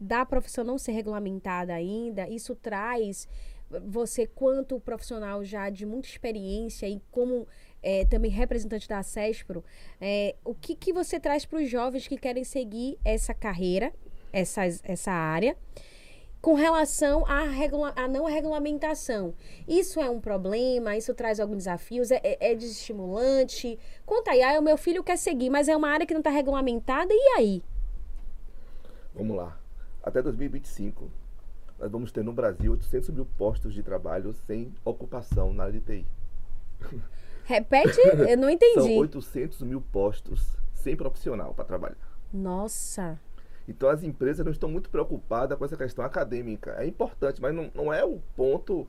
da 0.00 0.24
profissão 0.24 0.64
não 0.64 0.78
ser 0.78 0.92
regulamentada 0.92 1.74
ainda, 1.74 2.28
isso 2.28 2.54
traz 2.54 3.28
você, 3.86 4.26
quanto 4.26 4.80
profissional 4.80 5.44
já 5.44 5.68
de 5.68 5.84
muita 5.84 6.08
experiência 6.08 6.88
e 6.88 7.02
como 7.10 7.46
é, 7.82 8.04
também 8.06 8.30
representante 8.30 8.88
da 8.88 9.02
CESPRO, 9.02 9.62
é, 10.00 10.34
o 10.44 10.54
que, 10.54 10.74
que 10.74 10.92
você 10.92 11.20
traz 11.20 11.44
para 11.44 11.60
os 11.60 11.68
jovens 11.68 12.08
que 12.08 12.16
querem 12.16 12.44
seguir 12.44 12.98
essa 13.04 13.34
carreira, 13.34 13.92
essa, 14.32 14.62
essa 14.64 15.12
área, 15.12 15.56
com 16.40 16.54
relação 16.54 17.26
à, 17.26 17.42
regula 17.42 17.92
à 17.94 18.08
não 18.08 18.24
regulamentação? 18.24 19.34
Isso 19.66 20.00
é 20.00 20.08
um 20.08 20.20
problema? 20.20 20.96
Isso 20.96 21.12
traz 21.12 21.38
alguns 21.38 21.58
desafios? 21.58 22.10
É, 22.10 22.20
é, 22.22 22.52
é 22.52 22.54
desestimulante? 22.54 23.78
Conta 24.06 24.30
aí, 24.30 24.42
ah, 24.42 24.58
o 24.58 24.62
meu 24.62 24.78
filho 24.78 25.04
quer 25.04 25.18
seguir, 25.18 25.50
mas 25.50 25.68
é 25.68 25.76
uma 25.76 25.90
área 25.90 26.06
que 26.06 26.14
não 26.14 26.20
está 26.20 26.30
regulamentada, 26.30 27.12
e 27.12 27.34
aí? 27.36 27.62
Vamos 29.14 29.36
lá 29.36 29.58
até 30.02 30.22
2025, 30.22 31.10
nós 31.78 31.90
vamos 31.90 32.10
ter 32.10 32.24
no 32.24 32.32
Brasil 32.32 32.72
800 32.72 33.10
mil 33.10 33.24
postos 33.24 33.72
de 33.72 33.82
trabalho 33.82 34.32
sem 34.46 34.72
ocupação 34.84 35.52
na 35.52 35.64
área 35.64 35.80
de 35.80 35.80
TI. 35.80 36.06
Repete? 37.44 37.98
Eu 38.28 38.36
não 38.36 38.50
entendi. 38.50 38.80
São 38.80 38.98
800 38.98 39.62
mil 39.62 39.80
postos 39.80 40.56
sem 40.74 40.96
profissional 40.96 41.54
para 41.54 41.64
trabalhar. 41.64 41.96
Nossa. 42.32 43.18
Então 43.66 43.88
as 43.88 44.02
empresas 44.02 44.44
não 44.44 44.52
estão 44.52 44.68
muito 44.68 44.90
preocupadas 44.90 45.56
com 45.56 45.64
essa 45.64 45.76
questão 45.76 46.04
acadêmica. 46.04 46.74
É 46.78 46.86
importante, 46.86 47.40
mas 47.40 47.54
não, 47.54 47.70
não 47.74 47.92
é 47.92 48.04
o 48.04 48.18
ponto 48.36 48.86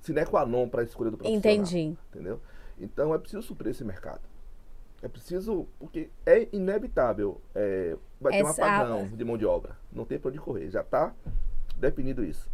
sine 0.00 0.24
qua 0.24 0.46
non 0.46 0.68
para 0.68 0.82
a 0.82 0.84
escolha 0.84 1.10
do 1.10 1.16
profissional. 1.16 1.54
Entendi. 1.54 1.96
Entendeu? 2.10 2.40
Então 2.78 3.14
é 3.14 3.18
preciso 3.18 3.42
suprir 3.42 3.70
esse 3.70 3.84
mercado. 3.84 4.22
É 5.02 5.08
preciso, 5.08 5.66
porque 5.78 6.10
é 6.26 6.48
inevitável, 6.52 7.40
é, 7.54 7.96
vai 8.20 8.32
ter 8.32 8.44
um 8.44 8.48
Essa- 8.48 8.64
apagão 8.64 9.08
de 9.08 9.24
mão 9.24 9.36
de 9.38 9.46
obra. 9.46 9.76
Não 9.92 10.04
tem 10.04 10.18
para 10.18 10.28
onde 10.30 10.38
correr, 10.38 10.70
já 10.70 10.80
está 10.80 11.14
definido 11.76 12.24
isso. 12.24 12.50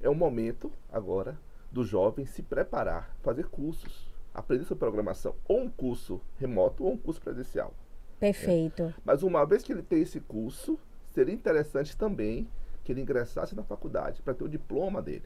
É 0.00 0.08
o 0.08 0.14
momento 0.14 0.72
agora 0.90 1.38
do 1.70 1.84
jovem 1.84 2.24
se 2.26 2.42
preparar, 2.42 3.14
fazer 3.22 3.46
cursos, 3.46 4.08
aprender 4.34 4.64
sobre 4.64 4.80
programação, 4.80 5.34
ou 5.46 5.60
um 5.62 5.70
curso 5.70 6.20
remoto 6.38 6.84
ou 6.84 6.92
um 6.92 6.96
curso 6.96 7.20
presencial. 7.20 7.74
Perfeito. 8.18 8.92
Mas 9.04 9.22
uma 9.22 9.44
vez 9.44 9.62
que 9.62 9.72
ele 9.72 9.82
tem 9.82 10.02
esse 10.02 10.20
curso, 10.20 10.78
seria 11.12 11.34
interessante 11.34 11.96
também 11.96 12.48
que 12.84 12.92
ele 12.92 13.00
ingressasse 13.00 13.54
na 13.54 13.62
faculdade 13.62 14.22
para 14.22 14.34
ter 14.34 14.44
o 14.44 14.48
diploma 14.48 15.00
dele. 15.02 15.24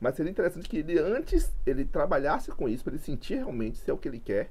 Mas 0.00 0.16
seria 0.16 0.30
interessante 0.30 0.68
que 0.68 0.78
ele 0.78 0.98
antes 0.98 1.54
ele 1.64 1.84
trabalhasse 1.84 2.50
com 2.50 2.68
isso 2.68 2.82
para 2.82 2.94
ele 2.94 3.02
sentir 3.02 3.36
realmente 3.36 3.78
se 3.78 3.90
é 3.90 3.94
o 3.94 3.98
que 3.98 4.08
ele 4.08 4.18
quer, 4.18 4.50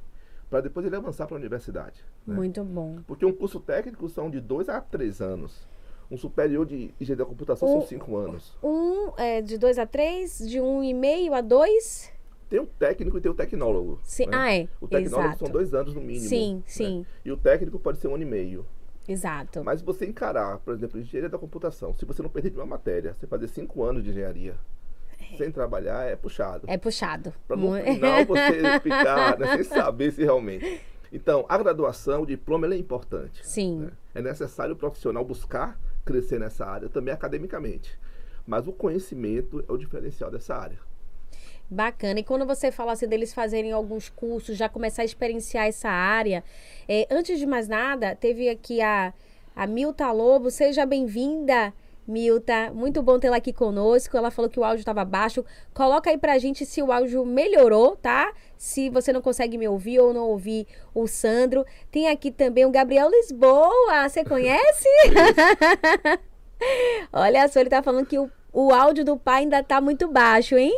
para 0.50 0.62
depois 0.62 0.86
ele 0.86 0.96
avançar 0.96 1.28
para 1.28 1.36
a 1.36 1.40
universidade. 1.40 2.04
Né? 2.26 2.36
Muito 2.36 2.64
bom. 2.64 3.00
Porque 3.08 3.26
um 3.26 3.34
curso 3.34 3.60
técnico 3.60 4.08
são 4.10 4.30
de 4.30 4.40
dois 4.40 4.70
a 4.70 4.80
três 4.82 5.22
anos. 5.22 5.68
Um 6.10 6.18
superior 6.18 6.66
de 6.66 6.94
engenharia 7.00 7.24
da 7.24 7.26
computação 7.26 7.68
O- 7.70 7.80
são 7.80 7.88
cinco 7.88 8.18
anos. 8.18 8.54
Um 8.62 9.14
é 9.18 9.42
de 9.42 9.58
2 9.58 9.78
a 9.80 9.86
3, 9.86 10.40
de 10.40 10.60
um 10.60 10.84
e 10.84 10.94
meio 10.94 11.34
a 11.34 11.40
2. 11.40 12.12
Tem 12.50 12.60
o 12.60 12.66
técnico 12.68 13.18
e 13.18 13.22
tem 13.22 13.32
o 13.32 13.34
tecnólogo. 13.34 13.98
Sim. 14.04 14.26
né? 14.26 14.32
Ah, 14.38 14.54
é. 14.54 14.68
O 14.82 14.90
tecnólogo 14.90 15.28
Exato. 15.30 15.40
são 15.46 15.50
dois 15.50 15.74
anos 15.74 15.94
no 15.96 16.02
mínimo. 16.02 16.28
Sim, 16.28 16.56
né? 16.56 16.64
sim. 16.66 17.06
E 17.24 17.32
o 17.32 17.38
técnico 17.38 17.80
pode 17.80 17.98
ser 18.00 18.10
um 18.10 18.16
ano 18.16 18.24
e 18.24 18.26
meio. 18.26 18.66
Exato. 19.08 19.64
Mas 19.64 19.82
você 19.82 20.06
encarar, 20.06 20.58
por 20.60 20.74
exemplo, 20.74 21.00
engenharia 21.00 21.30
da 21.30 21.38
computação, 21.38 21.94
se 21.94 22.04
você 22.04 22.22
não 22.22 22.30
perder 22.30 22.50
de 22.50 22.58
uma 22.58 22.66
matéria, 22.66 23.14
você 23.18 23.26
fazer 23.26 23.48
cinco 23.48 23.82
anos 23.82 24.04
de 24.04 24.10
engenharia 24.10 24.56
sem 25.38 25.50
trabalhar 25.50 26.04
é 26.10 26.16
puxado. 26.18 26.66
É 26.68 26.78
puxado. 26.78 27.34
Para 27.48 27.56
no 27.56 27.74
final 27.82 28.26
você 28.26 28.80
ficar 28.84 29.40
né, 29.40 29.56
sem 29.56 29.64
saber 29.64 30.12
se 30.12 30.22
realmente. 30.24 30.82
Então, 31.12 31.46
a 31.50 31.58
graduação, 31.58 32.22
o 32.22 32.26
diploma, 32.26 32.74
é 32.74 32.78
importante. 32.78 33.46
Sim. 33.46 33.80
né? 33.80 33.92
É 34.16 34.22
necessário 34.22 34.74
o 34.74 34.78
profissional 34.78 35.26
buscar 35.26 35.78
crescer 36.06 36.40
nessa 36.40 36.66
área, 36.66 36.90
também 36.90 37.14
academicamente. 37.14 38.00
Mas 38.48 38.68
o 38.68 38.72
conhecimento 38.72 39.64
é 39.68 39.72
o 39.72 39.78
diferencial 39.78 40.32
dessa 40.32 40.56
área. 40.56 40.80
Bacana. 41.70 42.20
E 42.20 42.24
quando 42.24 42.46
você 42.46 42.72
fala 42.72 42.92
assim 42.92 43.08
deles 43.08 43.34
fazerem 43.34 43.72
alguns 43.72 44.10
cursos, 44.10 44.58
já 44.58 44.68
começar 44.68 45.04
a 45.04 45.06
experienciar 45.06 45.68
essa 45.68 45.90
área, 45.90 46.44
é, 46.88 47.08
antes 47.10 47.40
de 47.40 47.46
mais 47.46 47.68
nada, 47.68 48.16
teve 48.16 48.50
aqui 48.50 48.82
a, 48.82 49.14
a 49.56 49.66
Milta 49.68 50.12
Lobo. 50.12 50.52
Seja 50.52 50.86
bem-vinda, 50.86 51.74
Milta. 52.12 52.72
Muito 52.74 53.02
bom 53.02 53.18
tê-la 53.18 53.38
aqui 53.38 53.54
conosco. 53.54 54.18
Ela 54.18 54.30
falou 54.30 54.52
que 54.52 54.60
o 54.60 54.64
áudio 54.64 54.82
estava 54.82 55.06
baixo. 55.06 55.46
Coloca 55.74 56.10
aí 56.10 56.18
pra 56.18 56.38
gente 56.38 56.66
se 56.66 56.82
o 56.82 56.92
áudio 56.92 57.26
melhorou, 57.26 57.96
tá? 57.96 58.34
Se 58.58 58.90
você 58.90 59.14
não 59.14 59.22
consegue 59.22 59.58
me 59.58 59.68
ouvir 59.68 60.00
ou 60.00 60.14
não 60.14 60.28
ouvir 60.28 60.68
o 60.94 61.08
Sandro. 61.08 61.66
Tem 61.90 62.10
aqui 62.10 62.30
também 62.30 62.66
o 62.66 62.72
Gabriel 62.72 63.10
Lisboa. 63.10 64.10
Você 64.10 64.26
conhece? 64.26 64.90
Olha 67.12 67.48
só, 67.48 67.60
ele 67.60 67.70
tá 67.70 67.82
falando 67.82 68.06
que 68.06 68.20
o, 68.20 68.30
o 68.54 68.74
áudio 68.74 69.06
do 69.06 69.18
pai 69.18 69.44
ainda 69.44 69.64
tá 69.64 69.80
muito 69.80 70.10
baixo, 70.10 70.58
hein? 70.58 70.78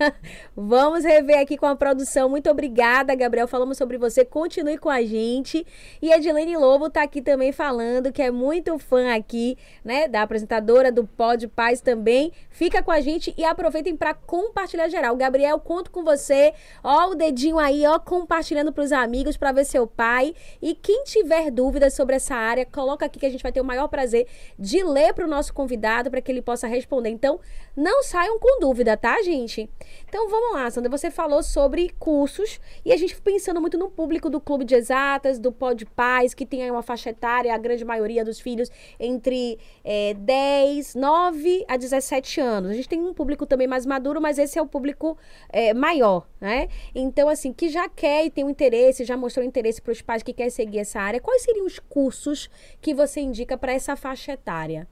Vamos 0.56 1.04
rever 1.04 1.38
aqui 1.38 1.56
com 1.56 1.66
a 1.66 1.76
produção. 1.76 2.28
Muito 2.28 2.50
obrigada, 2.50 3.14
Gabriel. 3.14 3.46
Falamos 3.46 3.78
sobre 3.78 3.96
você. 3.96 4.24
Continue 4.24 4.76
com 4.76 4.90
a 4.90 5.02
gente. 5.02 5.64
E 6.00 6.12
a 6.12 6.16
Edilene 6.16 6.56
Lobo 6.56 6.90
tá 6.90 7.02
aqui 7.02 7.22
também 7.22 7.52
falando 7.52 8.10
que 8.10 8.20
é 8.20 8.30
muito 8.30 8.76
fã 8.76 9.14
aqui, 9.14 9.56
né? 9.84 10.08
Da 10.08 10.22
apresentadora 10.22 10.90
do 10.90 11.06
Pod 11.06 11.46
Paz 11.46 11.80
também. 11.80 12.32
Fica 12.50 12.82
com 12.82 12.90
a 12.90 13.00
gente 13.00 13.32
e 13.38 13.44
aproveitem 13.44 13.96
para 13.96 14.14
compartilhar 14.14 14.88
geral. 14.88 15.14
Gabriel, 15.14 15.60
conto 15.60 15.92
com 15.92 16.02
você. 16.02 16.52
Ó, 16.82 17.10
o 17.10 17.14
dedinho 17.14 17.56
aí, 17.56 17.86
ó, 17.86 18.00
compartilhando 18.00 18.72
pros 18.72 18.90
amigos 18.90 19.36
para 19.36 19.52
ver 19.52 19.64
seu 19.64 19.86
pai. 19.86 20.34
E 20.60 20.74
quem 20.74 21.04
tiver 21.04 21.52
dúvidas 21.52 21.94
sobre 21.94 22.16
essa 22.16 22.34
área, 22.34 22.66
coloca 22.66 23.06
aqui 23.06 23.20
que 23.20 23.26
a 23.26 23.30
gente 23.30 23.42
vai 23.44 23.52
ter 23.52 23.60
o 23.60 23.64
maior 23.64 23.86
prazer 23.86 24.26
de 24.58 24.82
ler 24.82 25.14
pro 25.14 25.28
nosso 25.28 25.54
convidado 25.54 26.10
para 26.10 26.20
que 26.20 26.32
ele 26.32 26.42
possa 26.42 26.66
responder. 26.66 27.11
Então, 27.12 27.38
não 27.76 28.02
saiam 28.02 28.38
com 28.38 28.60
dúvida, 28.60 28.96
tá, 28.96 29.22
gente? 29.22 29.68
Então, 30.08 30.28
vamos 30.28 30.52
lá, 30.52 30.70
Sandra. 30.70 30.90
Você 30.90 31.10
falou 31.10 31.42
sobre 31.42 31.88
cursos 31.98 32.60
e 32.84 32.92
a 32.92 32.96
gente 32.96 33.18
pensando 33.20 33.60
muito 33.60 33.78
no 33.78 33.88
público 33.88 34.28
do 34.28 34.40
Clube 34.40 34.64
de 34.64 34.74
Exatas, 34.74 35.38
do 35.38 35.50
Pod 35.50 35.86
Paz, 35.86 36.34
que 36.34 36.44
tem 36.44 36.62
aí 36.62 36.70
uma 36.70 36.82
faixa 36.82 37.10
etária, 37.10 37.54
a 37.54 37.58
grande 37.58 37.84
maioria 37.84 38.24
dos 38.24 38.40
filhos 38.40 38.70
entre 39.00 39.58
é, 39.82 40.14
10, 40.14 40.94
9 40.94 41.64
a 41.66 41.76
17 41.76 42.40
anos. 42.40 42.70
A 42.70 42.74
gente 42.74 42.88
tem 42.88 43.00
um 43.00 43.14
público 43.14 43.46
também 43.46 43.66
mais 43.66 43.86
maduro, 43.86 44.20
mas 44.20 44.38
esse 44.38 44.58
é 44.58 44.62
o 44.62 44.66
público 44.66 45.16
é, 45.48 45.72
maior, 45.72 46.28
né? 46.40 46.68
Então, 46.94 47.28
assim, 47.28 47.52
que 47.52 47.68
já 47.68 47.88
quer 47.88 48.26
e 48.26 48.30
tem 48.30 48.44
um 48.44 48.50
interesse, 48.50 49.04
já 49.04 49.16
mostrou 49.16 49.44
interesse 49.46 49.80
para 49.80 49.92
os 49.92 50.02
pais 50.02 50.22
que 50.22 50.32
querem 50.32 50.50
seguir 50.50 50.80
essa 50.80 51.00
área, 51.00 51.20
quais 51.20 51.42
seriam 51.42 51.64
os 51.64 51.78
cursos 51.78 52.50
que 52.80 52.92
você 52.92 53.20
indica 53.20 53.56
para 53.56 53.72
essa 53.72 53.96
faixa 53.96 54.32
etária? 54.32 54.86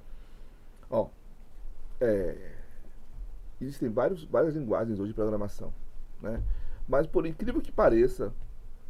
É, 2.00 2.52
existem 3.60 3.88
vários, 3.88 4.24
várias 4.24 4.54
linguagens 4.54 4.98
hoje 4.98 5.08
de 5.08 5.14
programação, 5.14 5.72
né? 6.20 6.42
Mas 6.88 7.06
por 7.06 7.26
incrível 7.26 7.60
que 7.60 7.70
pareça, 7.70 8.32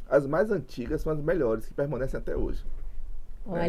as 0.09 0.25
mais 0.25 0.51
antigas 0.51 1.01
são 1.01 1.11
as 1.11 1.19
melhores 1.19 1.65
que 1.65 1.73
permanecem 1.73 2.17
até 2.19 2.35
hoje. 2.35 2.65
Olha, 3.45 3.61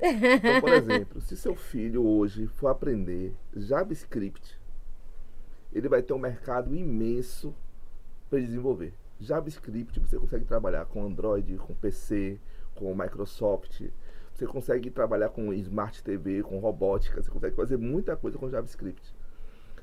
Então, 0.00 0.60
por 0.60 0.72
exemplo, 0.74 1.20
se 1.20 1.36
seu 1.36 1.54
filho 1.54 2.06
hoje 2.06 2.46
for 2.46 2.68
aprender 2.68 3.34
JavaScript, 3.54 4.58
ele 5.72 5.88
vai 5.88 6.02
ter 6.02 6.12
um 6.12 6.18
mercado 6.18 6.74
imenso 6.74 7.54
para 8.28 8.40
desenvolver. 8.40 8.92
JavaScript 9.20 9.98
você 10.00 10.18
consegue 10.18 10.44
trabalhar 10.44 10.84
com 10.86 11.04
Android, 11.04 11.56
com 11.56 11.74
PC, 11.74 12.38
com 12.74 12.94
Microsoft. 12.94 13.82
Você 14.34 14.46
consegue 14.46 14.90
trabalhar 14.90 15.28
com 15.28 15.52
Smart 15.54 16.02
TV, 16.02 16.42
com 16.42 16.58
robótica. 16.58 17.22
Você 17.22 17.30
consegue 17.30 17.54
fazer 17.54 17.76
muita 17.76 18.16
coisa 18.16 18.36
com 18.36 18.50
JavaScript. 18.50 19.14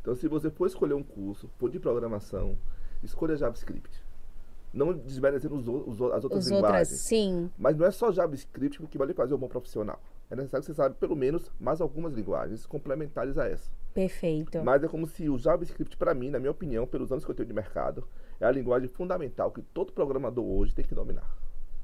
Então, 0.01 0.13
se 0.13 0.27
você 0.27 0.49
for 0.49 0.67
escolher 0.67 0.93
um 0.93 1.03
curso, 1.03 1.49
for 1.57 1.69
de 1.69 1.79
programação, 1.79 2.57
escolha 3.01 3.37
JavaScript. 3.37 4.03
Não 4.73 4.93
desmerecendo 4.93 5.55
os, 5.55 5.67
os 5.67 6.01
as 6.11 6.23
outras 6.23 6.45
os 6.45 6.51
outras, 6.51 6.51
linguagens. 6.51 6.89
sim. 6.89 7.49
Mas 7.57 7.77
não 7.77 7.85
é 7.85 7.91
só 7.91 8.11
JavaScript 8.11 8.85
que 8.87 8.97
vai 8.97 9.07
lhe 9.07 9.13
fazer 9.13 9.33
um 9.33 9.37
bom 9.37 9.47
profissional. 9.47 10.01
É 10.29 10.35
necessário 10.35 10.65
que 10.65 10.71
você 10.71 10.75
saiba 10.75 10.95
pelo 10.95 11.15
menos 11.15 11.49
mais 11.59 11.79
algumas 11.79 12.13
linguagens 12.13 12.65
complementares 12.65 13.37
a 13.37 13.47
essa. 13.47 13.69
Perfeito. 13.93 14.61
Mas 14.63 14.83
é 14.83 14.87
como 14.87 15.07
se 15.07 15.29
o 15.29 15.37
JavaScript, 15.37 15.95
para 15.95 16.13
mim, 16.13 16.29
na 16.29 16.39
minha 16.39 16.51
opinião, 16.51 16.85
pelos 16.85 17.11
anos 17.11 17.23
que 17.23 17.31
eu 17.31 17.35
tenho 17.35 17.47
de 17.47 17.53
mercado, 17.53 18.05
é 18.39 18.45
a 18.45 18.51
linguagem 18.51 18.89
fundamental 18.89 19.51
que 19.51 19.61
todo 19.61 19.93
programador 19.93 20.45
hoje 20.45 20.73
tem 20.73 20.83
que 20.83 20.95
dominar. 20.95 21.40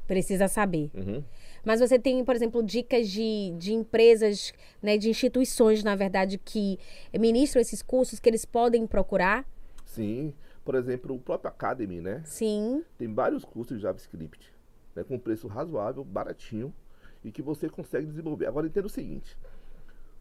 Precisa 0.07 0.47
saber. 0.47 0.89
Uhum. 0.95 1.23
Mas 1.65 1.81
você 1.81 1.99
tem, 1.99 2.23
por 2.23 2.33
exemplo, 2.33 2.63
dicas 2.63 3.09
de, 3.09 3.53
de 3.57 3.73
empresas, 3.73 4.53
né, 4.81 4.97
de 4.97 5.09
instituições, 5.09 5.83
na 5.83 5.95
verdade, 5.95 6.37
que 6.37 6.79
ministram 7.19 7.61
esses 7.61 7.81
cursos 7.81 8.19
que 8.19 8.29
eles 8.29 8.45
podem 8.45 8.87
procurar? 8.87 9.45
Sim, 9.85 10.33
por 10.63 10.75
exemplo, 10.75 11.13
o 11.13 11.19
próprio 11.19 11.49
Academy, 11.49 11.99
né? 11.99 12.21
Sim. 12.25 12.83
Tem 12.97 13.13
vários 13.13 13.43
cursos 13.43 13.77
de 13.77 13.83
JavaScript, 13.83 14.53
né, 14.95 15.03
com 15.03 15.19
preço 15.19 15.47
razoável, 15.47 16.05
baratinho, 16.05 16.73
e 17.21 17.31
que 17.31 17.41
você 17.41 17.67
consegue 17.67 18.07
desenvolver. 18.07 18.45
Agora 18.45 18.65
entenda 18.65 18.87
o 18.87 18.89
seguinte: 18.89 19.37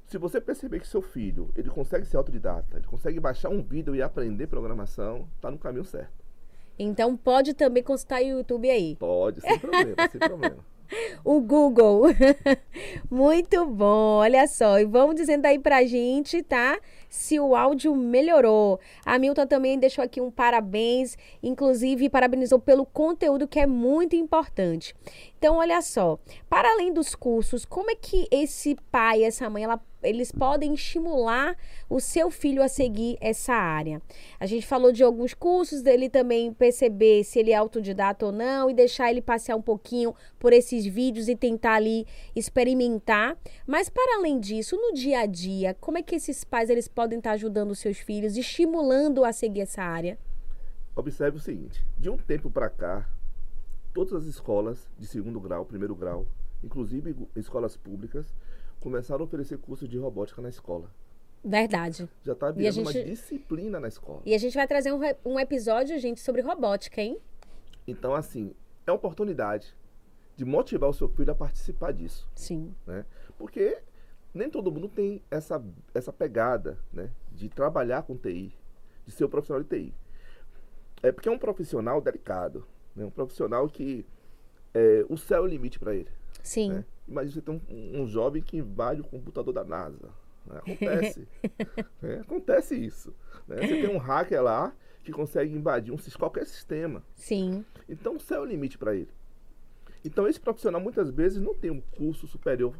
se 0.06 0.18
você 0.18 0.40
perceber 0.40 0.80
que 0.80 0.88
seu 0.88 1.02
filho 1.02 1.50
ele 1.54 1.70
consegue 1.70 2.06
ser 2.06 2.16
autodidata, 2.16 2.76
ele 2.76 2.86
consegue 2.86 3.20
baixar 3.20 3.50
um 3.50 3.62
vídeo 3.62 3.94
e 3.94 4.02
aprender 4.02 4.48
programação, 4.48 5.28
está 5.36 5.48
no 5.48 5.58
caminho 5.58 5.84
certo. 5.84 6.25
Então 6.78 7.16
pode 7.16 7.54
também 7.54 7.82
consultar 7.82 8.20
o 8.22 8.26
YouTube 8.26 8.70
aí. 8.70 8.96
Pode, 8.96 9.40
sem 9.40 9.58
problema, 9.58 9.94
sem 10.10 10.20
problema. 10.20 10.56
O 11.24 11.40
Google. 11.40 12.04
Muito 13.10 13.66
bom, 13.66 14.18
olha 14.18 14.46
só. 14.46 14.78
E 14.78 14.84
vamos 14.84 15.16
dizendo 15.16 15.46
aí 15.46 15.58
pra 15.58 15.84
gente, 15.84 16.42
tá? 16.42 16.78
Se 17.08 17.38
o 17.40 17.56
áudio 17.56 17.94
melhorou. 17.94 18.78
A 19.04 19.18
Milton 19.18 19.46
também 19.46 19.78
deixou 19.78 20.04
aqui 20.04 20.20
um 20.20 20.30
parabéns, 20.30 21.16
inclusive 21.42 22.08
parabenizou 22.08 22.58
pelo 22.58 22.86
conteúdo 22.86 23.48
que 23.48 23.58
é 23.58 23.66
muito 23.66 24.14
importante. 24.16 24.94
Então, 25.38 25.56
olha 25.56 25.80
só, 25.82 26.18
para 26.48 26.70
além 26.70 26.92
dos 26.92 27.14
cursos, 27.14 27.64
como 27.64 27.90
é 27.90 27.94
que 27.94 28.26
esse 28.30 28.76
pai, 28.90 29.24
essa 29.24 29.50
mãe, 29.50 29.64
ela, 29.64 29.80
eles 30.08 30.30
podem 30.30 30.74
estimular 30.74 31.56
o 31.88 32.00
seu 32.00 32.30
filho 32.30 32.62
a 32.62 32.68
seguir 32.68 33.16
essa 33.20 33.52
área? 33.54 34.00
A 34.38 34.46
gente 34.46 34.66
falou 34.66 34.92
de 34.92 35.02
alguns 35.02 35.34
cursos, 35.34 35.82
dele 35.82 36.08
também 36.08 36.52
perceber 36.52 37.24
se 37.24 37.38
ele 37.38 37.50
é 37.50 37.56
autodidata 37.56 38.26
ou 38.26 38.32
não 38.32 38.70
e 38.70 38.74
deixar 38.74 39.10
ele 39.10 39.20
passear 39.20 39.56
um 39.56 39.62
pouquinho 39.62 40.14
por 40.38 40.52
esses 40.52 40.86
vídeos 40.86 41.28
e 41.28 41.36
tentar 41.36 41.74
ali 41.74 42.06
experimentar. 42.34 43.36
Mas 43.66 43.88
para 43.88 44.18
além 44.18 44.38
disso, 44.38 44.76
no 44.76 44.92
dia 44.92 45.20
a 45.20 45.26
dia, 45.26 45.76
como 45.80 45.98
é 45.98 46.02
que 46.02 46.14
esses 46.16 46.44
pais 46.44 46.70
eles 46.70 46.88
podem 46.88 47.18
estar 47.18 47.32
ajudando 47.32 47.70
os 47.70 47.78
seus 47.78 47.98
filhos, 47.98 48.36
estimulando 48.36 49.24
a 49.24 49.32
seguir 49.32 49.62
essa 49.62 49.82
área? 49.82 50.18
Observe 50.94 51.36
o 51.36 51.40
seguinte: 51.40 51.84
de 51.98 52.08
um 52.08 52.16
tempo 52.16 52.50
para 52.50 52.70
cá, 52.70 53.06
todas 53.92 54.14
as 54.14 54.24
escolas 54.24 54.90
de 54.98 55.06
segundo 55.06 55.40
grau, 55.40 55.64
primeiro 55.64 55.94
grau, 55.94 56.26
inclusive 56.62 57.14
escolas 57.34 57.76
públicas, 57.76 58.34
começaram 58.86 59.22
a 59.22 59.24
oferecer 59.24 59.58
cursos 59.58 59.88
de 59.88 59.98
robótica 59.98 60.40
na 60.40 60.48
escola. 60.48 60.88
Verdade. 61.44 62.08
Já 62.22 62.34
está 62.34 62.52
virando 62.52 62.72
gente- 62.72 62.84
uma 62.98 63.04
disciplina 63.04 63.80
na 63.80 63.88
escola. 63.88 64.22
E 64.24 64.32
a 64.32 64.38
gente 64.38 64.54
vai 64.54 64.64
trazer 64.64 64.92
um, 64.92 65.00
um 65.24 65.40
episódio, 65.40 65.98
gente, 65.98 66.20
sobre 66.20 66.40
robótica, 66.40 67.02
hein? 67.02 67.18
Então, 67.84 68.14
assim, 68.14 68.54
é 68.86 68.92
uma 68.92 68.96
oportunidade 68.96 69.76
de 70.36 70.44
motivar 70.44 70.88
o 70.88 70.92
seu 70.92 71.08
filho 71.08 71.32
a 71.32 71.34
participar 71.34 71.92
disso. 71.92 72.28
Sim. 72.36 72.72
né? 72.86 73.04
Porque 73.36 73.76
nem 74.32 74.48
todo 74.48 74.70
mundo 74.70 74.88
tem 74.88 75.20
essa, 75.32 75.60
essa 75.92 76.12
pegada, 76.12 76.78
né? 76.92 77.10
De 77.32 77.48
trabalhar 77.48 78.04
com 78.04 78.16
TI, 78.16 78.54
de 79.04 79.10
ser 79.10 79.24
um 79.24 79.28
profissional 79.28 79.64
de 79.64 79.68
TI. 79.68 79.94
É 81.02 81.10
porque 81.10 81.28
é 81.28 81.32
um 81.32 81.38
profissional 81.38 82.00
delicado, 82.00 82.64
né? 82.94 83.04
Um 83.04 83.10
profissional 83.10 83.68
que 83.68 84.06
é, 84.72 85.04
o 85.08 85.16
céu 85.16 85.38
é 85.38 85.40
o 85.40 85.46
limite 85.46 85.76
para 85.76 85.92
ele. 85.92 86.10
Sim. 86.40 86.70
Né? 86.70 86.84
Imagina 87.08 87.34
você 87.34 87.40
ter 87.40 87.50
um, 87.50 88.02
um 88.02 88.06
jovem 88.06 88.42
que 88.42 88.56
invade 88.56 89.00
o 89.00 89.04
computador 89.04 89.52
da 89.54 89.64
NASA. 89.64 90.10
né? 90.46 90.58
Acontece. 90.58 91.28
né? 92.02 92.20
Acontece 92.26 92.74
isso. 92.74 93.14
né? 93.46 93.56
Você 93.56 93.80
tem 93.82 93.94
um 93.94 93.98
hacker 93.98 94.42
lá 94.42 94.74
que 95.04 95.12
consegue 95.12 95.54
invadir 95.54 95.92
um, 95.92 95.96
qualquer 96.18 96.46
sistema. 96.46 97.02
Sim. 97.14 97.64
Então 97.88 98.16
o 98.16 98.20
céu 98.20 98.38
é 98.38 98.42
o 98.42 98.44
limite 98.44 98.76
para 98.76 98.94
ele. 98.94 99.10
Então 100.04 100.26
esse 100.26 100.40
profissional 100.40 100.80
muitas 100.80 101.10
vezes 101.10 101.40
não 101.40 101.54
tem 101.54 101.70
um 101.70 101.80
curso 101.80 102.26
superior, 102.26 102.74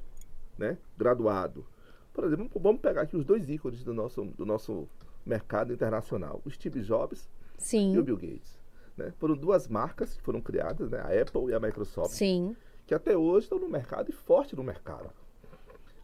né, 0.58 0.76
graduado. 0.98 1.64
Por 2.12 2.24
exemplo, 2.24 2.48
vamos 2.60 2.80
pegar 2.80 3.02
aqui 3.02 3.16
os 3.16 3.24
dois 3.24 3.48
ícones 3.48 3.84
do 3.84 3.92
nosso, 3.92 4.24
do 4.24 4.44
nosso 4.46 4.88
mercado 5.24 5.72
internacional, 5.72 6.40
o 6.44 6.50
Steve 6.50 6.80
Jobs 6.82 7.22
e 7.24 7.58
o 7.58 7.60
Sim. 7.62 8.02
Bill 8.02 8.16
Gates. 8.16 8.58
Né? 8.96 9.12
Foram 9.18 9.36
duas 9.36 9.68
marcas 9.68 10.14
que 10.14 10.22
foram 10.22 10.40
criadas, 10.40 10.90
né, 10.90 10.98
a 10.98 11.22
Apple 11.22 11.50
e 11.50 11.54
a 11.54 11.60
Microsoft, 11.60 12.12
Sim. 12.12 12.56
Que 12.86 12.94
até 12.94 13.16
hoje 13.16 13.46
estão 13.46 13.58
no 13.58 13.68
mercado 13.68 14.10
e 14.10 14.12
forte 14.12 14.54
no 14.54 14.62
mercado. 14.62 15.10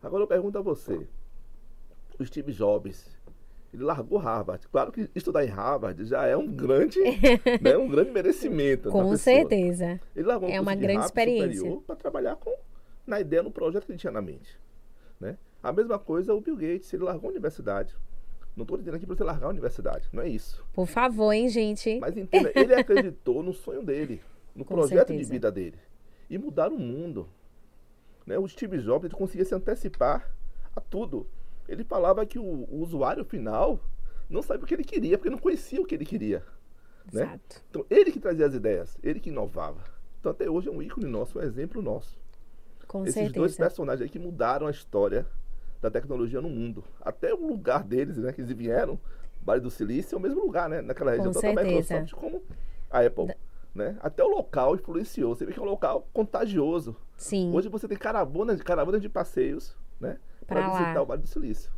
Agora 0.03 0.23
eu 0.25 0.27
pergunto 0.27 0.59
a 0.59 0.61
você, 0.61 1.07
o 2.19 2.25
Steve 2.25 2.53
Jobs, 2.53 3.07
ele 3.73 3.85
largou 3.85 4.19
Harvard. 4.19 4.67
Claro 4.69 4.91
que 4.91 5.09
estudar 5.15 5.45
em 5.45 5.49
Harvard 5.49 6.05
já 6.05 6.27
é 6.27 6.37
um 6.37 6.47
grande, 6.49 6.99
né, 7.63 7.77
um 7.77 7.89
grande 7.89 8.11
merecimento. 8.11 8.91
Com 8.91 9.17
certeza. 9.17 10.01
Ele 10.15 10.27
largou 10.27 10.49
um 10.49 10.53
É 10.53 10.61
uma 10.61 10.75
de 10.75 10.83
grande 10.83 11.05
experiência. 11.05 11.77
para 11.87 11.95
trabalhar 11.97 12.37
com, 12.37 12.53
na 13.07 13.21
ideia, 13.21 13.43
no 13.43 13.51
projeto 13.51 13.87
que 13.87 13.93
ele 13.93 13.99
tinha 13.99 14.13
na 14.13 14.21
mente. 14.21 14.59
Né? 15.21 15.39
A 15.63 15.73
mesma 15.73 15.99
coisa 15.99 16.35
o 16.35 16.41
Bill 16.41 16.57
Gates, 16.57 16.93
ele 16.93 17.05
largou 17.05 17.29
a 17.29 17.31
universidade. 17.31 17.95
Não 18.57 18.65
estou 18.65 18.77
dizendo 18.77 18.97
aqui 18.97 19.07
para 19.07 19.15
você 19.17 19.25
largar 19.25 19.47
a 19.47 19.51
universidade, 19.51 20.09
não 20.13 20.23
é 20.23 20.29
isso. 20.29 20.63
Por 20.75 20.87
favor, 20.87 21.33
hein, 21.33 21.49
gente? 21.49 21.99
Mas 22.01 22.17
entenda, 22.17 22.53
ele 22.55 22.75
acreditou 22.77 23.43
no 23.43 23.55
sonho 23.55 23.83
dele, 23.83 24.21
no 24.55 24.65
Com 24.65 24.75
projeto 24.75 25.07
de 25.07 25.15
certeza. 25.15 25.31
vida 25.33 25.51
dele. 25.51 25.79
E 26.33 26.39
mudar 26.39 26.73
o 26.73 26.79
mundo. 26.79 27.29
Né? 28.27 28.39
O 28.39 28.49
Steve 28.49 28.79
Jobs 28.79 29.05
ele 29.05 29.15
conseguia 29.15 29.45
se 29.45 29.55
antecipar 29.55 30.35
a 30.75 30.81
tudo. 30.81 31.27
Ele 31.69 31.85
falava 31.85 32.25
que 32.25 32.39
o, 32.39 32.43
o 32.43 32.81
usuário 32.81 33.23
final 33.23 33.79
não 34.31 34.41
sabia 34.41 34.65
o 34.65 34.67
que 34.67 34.73
ele 34.73 34.83
queria, 34.83 35.19
porque 35.19 35.29
não 35.29 35.37
conhecia 35.37 35.79
o 35.79 35.85
que 35.85 35.95
ele 35.95 36.07
queria. 36.07 36.43
né? 37.13 37.25
Exato. 37.25 37.63
Então, 37.69 37.85
ele 37.91 38.11
que 38.11 38.19
trazia 38.19 38.47
as 38.47 38.55
ideias, 38.55 38.97
ele 39.03 39.21
que 39.21 39.29
inovava. 39.29 39.85
Então, 40.19 40.33
até 40.33 40.49
hoje 40.49 40.69
é 40.69 40.73
um 40.73 40.81
ícone 40.81 41.05
nosso, 41.07 41.39
um 41.39 41.43
exemplo 41.43 41.83
nosso. 41.83 42.19
Com 42.89 43.03
Esses 43.05 43.31
dois 43.31 43.53
certeza. 43.53 43.59
personagens 43.59 44.01
aí 44.01 44.09
que 44.09 44.19
mudaram 44.19 44.67
a 44.67 44.71
história 44.71 45.27
da 45.83 45.91
tecnologia 45.91 46.41
no 46.41 46.49
mundo. 46.49 46.83
Até 46.99 47.35
o 47.35 47.47
lugar 47.47 47.85
deles, 47.85 48.17
né, 48.17 48.33
que 48.33 48.41
eles 48.41 48.53
vieram, 48.53 48.99
Vale 49.43 49.61
do 49.61 49.71
Silício, 49.71 50.15
é 50.15 50.19
o 50.19 50.21
mesmo 50.23 50.41
lugar, 50.41 50.69
né, 50.71 50.81
naquela 50.81 51.11
região, 51.11 51.33
Com 51.33 51.41
tanto 51.41 51.59
a 51.59 51.63
certeza. 51.63 51.95
Microsoft 52.01 52.13
como 52.15 52.43
a 52.91 53.01
Apple. 53.01 53.35
Né? 53.75 53.97
Até 54.01 54.23
o 54.23 54.29
local 54.29 54.75
influenciou. 54.75 55.35
Você 55.35 55.47
vê 55.47 55.53
que 55.53 55.59
é 55.59 55.63
um 55.63 55.67
local 55.67 56.07
contagioso. 56.13 56.97
Sim. 57.17 57.53
Hoje 57.55 57.69
você 57.69 57.89
tem 57.89 57.97
caravanas, 57.97 58.61
caravanas 58.61 59.01
de 59.01 59.09
passeios, 59.09 59.75
né, 59.99 60.19
para 60.47 60.69
visitar 60.69 61.03
o 61.03 61.07
Vale 61.07 61.23
do 61.23 61.29
Silício. 61.29 61.71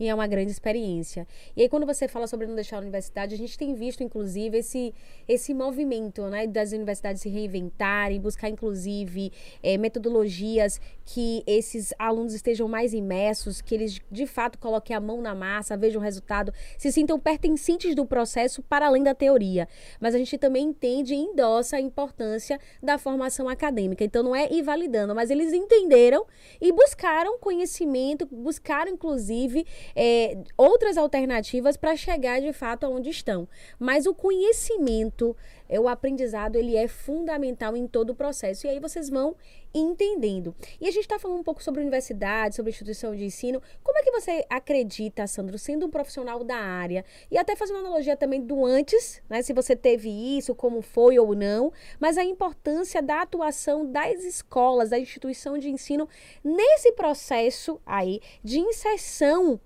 E 0.00 0.08
é 0.08 0.14
uma 0.14 0.26
grande 0.26 0.50
experiência. 0.50 1.28
E 1.54 1.60
aí, 1.60 1.68
quando 1.68 1.84
você 1.84 2.08
fala 2.08 2.26
sobre 2.26 2.46
não 2.46 2.54
deixar 2.54 2.76
a 2.76 2.80
universidade, 2.80 3.34
a 3.34 3.38
gente 3.38 3.58
tem 3.58 3.74
visto, 3.74 4.02
inclusive, 4.02 4.56
esse, 4.56 4.94
esse 5.28 5.52
movimento 5.52 6.26
né, 6.28 6.46
das 6.46 6.72
universidades 6.72 7.20
se 7.20 7.28
reinventarem, 7.28 8.18
buscar, 8.18 8.48
inclusive, 8.48 9.30
eh, 9.62 9.76
metodologias 9.76 10.80
que 11.04 11.42
esses 11.46 11.92
alunos 11.98 12.32
estejam 12.32 12.66
mais 12.66 12.94
imersos, 12.94 13.60
que 13.60 13.74
eles, 13.74 14.00
de 14.10 14.26
fato, 14.26 14.58
coloquem 14.58 14.96
a 14.96 15.00
mão 15.00 15.20
na 15.20 15.34
massa, 15.34 15.76
vejam 15.76 16.00
o 16.00 16.04
resultado, 16.04 16.50
se 16.78 16.90
sintam 16.90 17.20
pertencentes 17.20 17.94
do 17.94 18.06
processo 18.06 18.62
para 18.62 18.86
além 18.86 19.02
da 19.02 19.14
teoria. 19.14 19.68
Mas 20.00 20.14
a 20.14 20.18
gente 20.18 20.38
também 20.38 20.68
entende 20.68 21.12
e 21.12 21.18
endossa 21.18 21.76
a 21.76 21.80
importância 21.80 22.58
da 22.82 22.96
formação 22.96 23.50
acadêmica. 23.50 24.02
Então, 24.02 24.22
não 24.22 24.34
é 24.34 24.50
invalidando, 24.50 25.14
mas 25.14 25.28
eles 25.28 25.52
entenderam 25.52 26.24
e 26.58 26.72
buscaram 26.72 27.38
conhecimento, 27.38 28.24
buscaram, 28.24 28.92
inclusive, 28.92 29.66
é, 29.94 30.38
outras 30.56 30.96
alternativas 30.96 31.76
para 31.76 31.96
chegar 31.96 32.40
de 32.40 32.52
fato 32.52 32.84
aonde 32.84 33.10
estão. 33.10 33.48
Mas 33.78 34.06
o 34.06 34.14
conhecimento, 34.14 35.36
é, 35.70 35.78
o 35.78 35.86
aprendizado, 35.86 36.56
ele 36.56 36.76
é 36.76 36.88
fundamental 36.88 37.76
em 37.76 37.86
todo 37.86 38.10
o 38.10 38.14
processo. 38.14 38.66
E 38.66 38.70
aí 38.70 38.80
vocês 38.80 39.08
vão 39.08 39.36
entendendo. 39.72 40.52
E 40.80 40.88
a 40.88 40.90
gente 40.90 41.02
está 41.02 41.16
falando 41.16 41.38
um 41.38 41.44
pouco 41.44 41.62
sobre 41.62 41.80
universidade, 41.80 42.56
sobre 42.56 42.70
instituição 42.70 43.14
de 43.14 43.24
ensino. 43.24 43.62
Como 43.84 43.96
é 43.96 44.02
que 44.02 44.10
você 44.10 44.44
acredita, 44.50 45.28
Sandro, 45.28 45.56
sendo 45.56 45.86
um 45.86 45.90
profissional 45.90 46.42
da 46.42 46.56
área, 46.56 47.04
e 47.30 47.38
até 47.38 47.54
fazendo 47.54 47.78
analogia 47.78 48.16
também 48.16 48.40
do 48.40 48.66
antes, 48.66 49.22
né? 49.28 49.42
Se 49.42 49.52
você 49.52 49.76
teve 49.76 50.10
isso, 50.10 50.56
como 50.56 50.82
foi 50.82 51.20
ou 51.20 51.36
não, 51.36 51.72
mas 52.00 52.18
a 52.18 52.24
importância 52.24 53.00
da 53.00 53.22
atuação 53.22 53.86
das 53.86 54.24
escolas, 54.24 54.90
da 54.90 54.98
instituição 54.98 55.56
de 55.56 55.70
ensino 55.70 56.08
nesse 56.42 56.90
processo 56.92 57.80
aí 57.86 58.20
de 58.42 58.58
inserção 58.58 59.60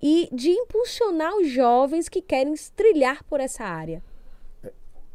e 0.00 0.28
de 0.30 0.50
impulsionar 0.50 1.34
os 1.36 1.48
jovens 1.48 2.08
que 2.08 2.22
querem 2.22 2.54
trilhar 2.76 3.24
por 3.24 3.40
essa 3.40 3.64
área. 3.64 4.00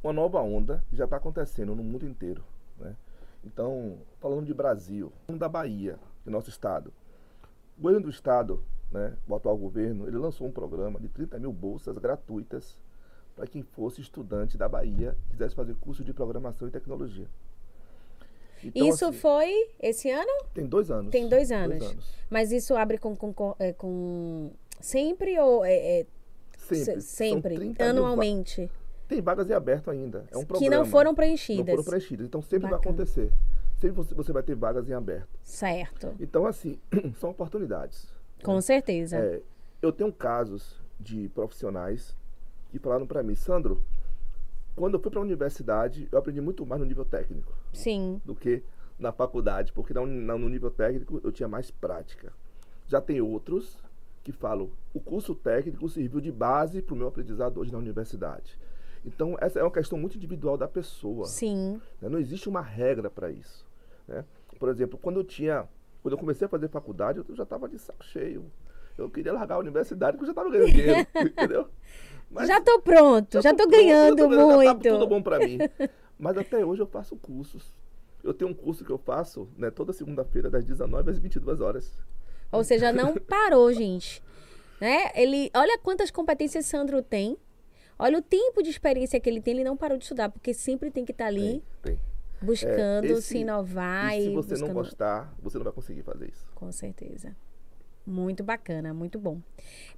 Uma 0.07 0.13
nova 0.13 0.41
onda 0.41 0.83
que 0.89 0.95
já 0.95 1.03
está 1.03 1.17
acontecendo 1.17 1.75
no 1.75 1.83
mundo 1.83 2.05
inteiro. 2.05 2.41
Né? 2.79 2.95
Então, 3.43 3.97
falando 4.19 4.45
de 4.45 4.53
Brasil, 4.53 5.11
falando 5.25 5.39
da 5.41 5.49
Bahia, 5.49 5.99
do 6.23 6.31
nosso 6.31 6.49
estado. 6.49 6.93
O 7.77 7.81
governo 7.81 8.05
do 8.05 8.09
estado, 8.09 8.63
né, 8.91 9.13
o 9.27 9.35
atual 9.35 9.57
governo, 9.57 10.07
ele 10.07 10.17
lançou 10.17 10.47
um 10.47 10.51
programa 10.51 10.99
de 10.99 11.09
30 11.09 11.37
mil 11.39 11.51
bolsas 11.51 11.97
gratuitas 11.97 12.77
para 13.35 13.45
quem 13.45 13.61
fosse 13.61 14.01
estudante 14.01 14.57
da 14.57 14.67
Bahia 14.67 15.15
e 15.27 15.31
quisesse 15.31 15.53
fazer 15.53 15.75
curso 15.75 16.03
de 16.03 16.13
programação 16.13 16.67
e 16.67 16.71
tecnologia. 16.71 17.27
Então, 18.63 18.87
isso 18.87 19.05
assim, 19.05 19.17
foi 19.19 19.69
esse 19.79 20.09
ano? 20.09 20.31
tem 20.53 20.65
dois 20.65 20.89
anos. 20.89 21.11
Tem 21.11 21.29
dois 21.29 21.51
anos. 21.51 21.95
Mas 22.27 22.51
isso 22.51 22.75
abre 22.75 22.97
com, 22.97 23.15
com, 23.15 23.31
com, 23.31 23.55
é, 23.59 23.71
com- 23.73 24.51
sempre 24.79 25.37
ou 25.39 25.63
é, 25.63 25.99
é 25.99 26.05
Sempre. 26.57 27.01
sempre 27.01 27.55
30 27.55 27.83
mil 27.83 27.89
anualmente 27.91 28.69
Tem 29.07 29.21
vagas 29.21 29.49
em 29.49 29.53
aberto 29.53 29.89
ainda. 29.89 30.25
É 30.31 30.37
um 30.37 30.41
que 30.41 30.47
programa. 30.47 30.75
não 30.77 30.85
foram 30.85 31.11
Não 31.11 31.15
preenchidas. 31.15 31.65
foram 31.75 31.83
preenchidas. 31.83 32.25
Então 32.25 32.41
sempre 32.41 32.69
vai 32.69 32.71
Bacana. 32.71 32.95
acontecer. 32.95 33.31
Sempre 33.77 34.03
você, 34.03 34.33
vai 34.33 34.41
ter 34.43 34.55
vagas 34.55 34.89
em 34.89 34.93
aberto. 34.93 35.29
Certo. 35.43 36.13
Então, 36.19 36.45
assim, 36.47 36.79
são 37.19 37.29
oportunidades. 37.29 38.07
Com 38.43 38.59
certeza. 38.59 39.17
É, 39.17 39.41
eu 39.81 39.91
tenho 39.91 40.11
casos 40.11 40.81
de 40.99 41.29
profissionais 41.29 42.15
que 42.69 42.79
falaram 42.79 43.05
para 43.05 43.21
mim, 43.23 43.35
Sandro, 43.35 43.81
quando 44.75 44.95
eu 44.95 44.99
fui 44.99 45.09
para 45.11 45.19
a 45.19 45.23
universidade, 45.23 46.07
eu 46.11 46.17
aprendi 46.19 46.41
muito 46.41 46.65
mais 46.65 46.81
no 46.81 46.87
nível 46.87 47.05
técnico 47.05 47.53
Sim. 47.71 48.19
do 48.25 48.35
que 48.35 48.63
na 48.99 49.11
faculdade, 49.11 49.71
porque 49.73 49.93
na, 49.93 50.05
na- 50.05 50.37
no 50.37 50.49
nível 50.49 50.69
técnico 50.71 51.21
eu 51.23 51.31
tinha 51.31 51.47
mais 51.47 51.69
prática. 51.71 52.33
Já 52.87 52.99
tem 52.99 53.21
outros 53.21 53.77
que 54.23 54.31
falam, 54.31 54.69
o 54.93 54.99
curso 54.99 55.33
técnico 55.35 55.87
serviu 55.87 56.19
de 56.19 56.31
base 56.31 56.81
para 56.81 56.93
o 56.93 56.97
meu 56.97 57.07
aprendizado 57.07 57.59
hoje 57.59 57.71
na 57.71 57.77
universidade. 57.77 58.57
Então, 59.07 59.37
essa 59.39 59.59
é 59.59 59.63
uma 59.63 59.71
questão 59.71 59.97
muito 59.97 60.17
individual 60.17 60.57
da 60.57 60.67
pessoa. 60.67 61.25
Sim. 61.25 61.81
né? 62.01 62.09
Não 62.09 62.19
existe 62.19 62.49
uma 62.49 62.61
regra 62.61 63.09
para 63.09 63.31
isso. 63.31 63.65
né? 64.05 64.25
Por 64.59 64.67
exemplo, 64.69 64.99
quando 65.01 65.21
eu 65.21 65.23
tinha, 65.23 65.67
quando 66.03 66.13
eu 66.13 66.17
comecei 66.17 66.45
a 66.45 66.49
fazer 66.49 66.67
faculdade, 66.67 67.23
eu 67.27 67.35
já 67.35 67.43
estava 67.43 67.69
de 67.69 67.79
saco 67.79 68.03
cheio. 68.03 68.51
Eu 68.97 69.09
queria 69.09 69.31
largar 69.31 69.55
a 69.55 69.59
universidade 69.59 70.17
porque 70.17 70.29
eu 70.29 70.33
já 70.35 70.41
estava 70.41 70.49
ganhando 70.49 70.71
dinheiro, 70.71 71.07
entendeu? 71.15 71.69
Mas 72.29 72.47
já 72.47 72.59
tô 72.59 72.81
pronto, 72.81 73.41
já, 73.41 73.51
tô, 73.51 73.57
pronto, 73.57 73.71
ganhando 73.71 74.17
já 74.17 74.23
tô 74.23 74.29
ganhando, 74.29 74.63
já 74.63 74.65
tá 74.65 74.73
muito. 74.73 74.89
tudo 74.89 75.07
bom 75.07 75.21
para 75.21 75.39
mim. 75.39 75.57
Mas 76.19 76.37
até 76.37 76.65
hoje 76.65 76.81
eu 76.81 76.87
faço 76.87 77.15
cursos. 77.15 77.73
Eu 78.23 78.33
tenho 78.33 78.51
um 78.51 78.53
curso 78.53 78.83
que 78.83 78.91
eu 78.91 78.97
faço, 78.97 79.47
né, 79.55 79.71
toda 79.71 79.93
segunda-feira 79.93 80.49
das 80.49 80.65
19 80.65 81.11
às 81.11 81.19
22 81.19 81.61
horas. 81.61 81.97
Ou 82.51 82.63
seja, 82.63 82.91
não 82.91 83.15
parou, 83.15 83.71
gente. 83.71 84.21
Né? 84.81 85.11
Ele, 85.15 85.49
olha 85.55 85.77
quantas 85.77 86.11
competências 86.11 86.65
Sandro 86.65 87.01
tem. 87.01 87.37
Olha 87.99 88.19
o 88.19 88.21
tempo 88.21 88.61
de 88.61 88.69
experiência 88.69 89.19
que 89.19 89.29
ele 89.29 89.41
tem, 89.41 89.55
ele 89.55 89.63
não 89.63 89.75
parou 89.77 89.97
de 89.97 90.03
estudar, 90.03 90.29
porque 90.29 90.53
sempre 90.53 90.91
tem 90.91 91.03
que 91.05 91.11
estar 91.11 91.25
ali 91.27 91.63
Tem, 91.83 91.95
tem. 91.95 91.99
buscando 92.41 93.05
É, 93.05 93.11
esse- 93.11 93.21
se 93.23 93.37
inovar 93.39 94.13
E 94.15 94.19
e, 94.19 94.23
se 94.23 94.29
você 94.29 94.49
buscando... 94.49 94.67
não 94.67 94.73
gostar, 94.75 95.35
você 95.41 95.57
não 95.57 95.63
vai 95.63 95.73
conseguir 95.73 96.03
fazer 96.03 96.29
isso. 96.29 96.45
Com 96.53 96.71
certeza. 96.71 97.35
Muito 98.05 98.41
bacana, 98.41 98.93
muito 98.93 99.19
bom. 99.19 99.41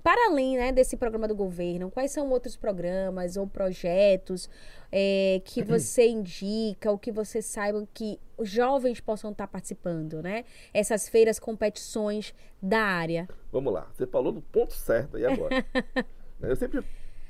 Para 0.02 0.32
além 0.32 0.58
né, 0.58 0.72
desse 0.72 0.97
programa 0.97 1.28
do 1.28 1.36
governo, 1.36 1.91
quais 1.91 2.10
são 2.12 2.28
outros 2.32 2.56
programas 2.58 3.38
ou 3.38 3.45
projetos 3.45 4.50
é, 4.91 5.39
que 5.45 5.62
você 5.62 6.08
indica, 6.08 6.89
ou 6.89 6.97
que 6.97 7.12
você 7.12 7.39
saiba 7.39 7.88
que 7.93 8.20
os 8.36 8.50
jovens 8.50 9.00
possam 9.00 9.30
estar 9.32 9.45
participando, 9.47 10.24
né? 10.24 10.43
Essas 10.74 11.08
feiras, 11.08 11.38
competições 11.38 12.34
da 12.60 12.80
área. 12.82 13.28
Vamos 13.52 13.72
lá, 13.72 13.88
você 13.93 14.08
falou 14.08 14.32
do 14.32 14.41
ponto 14.41 14.74
certo 14.74 15.16
aí 15.18 15.26
agora. 15.26 15.64
Eu 16.41 16.56
sempre. 16.56 16.84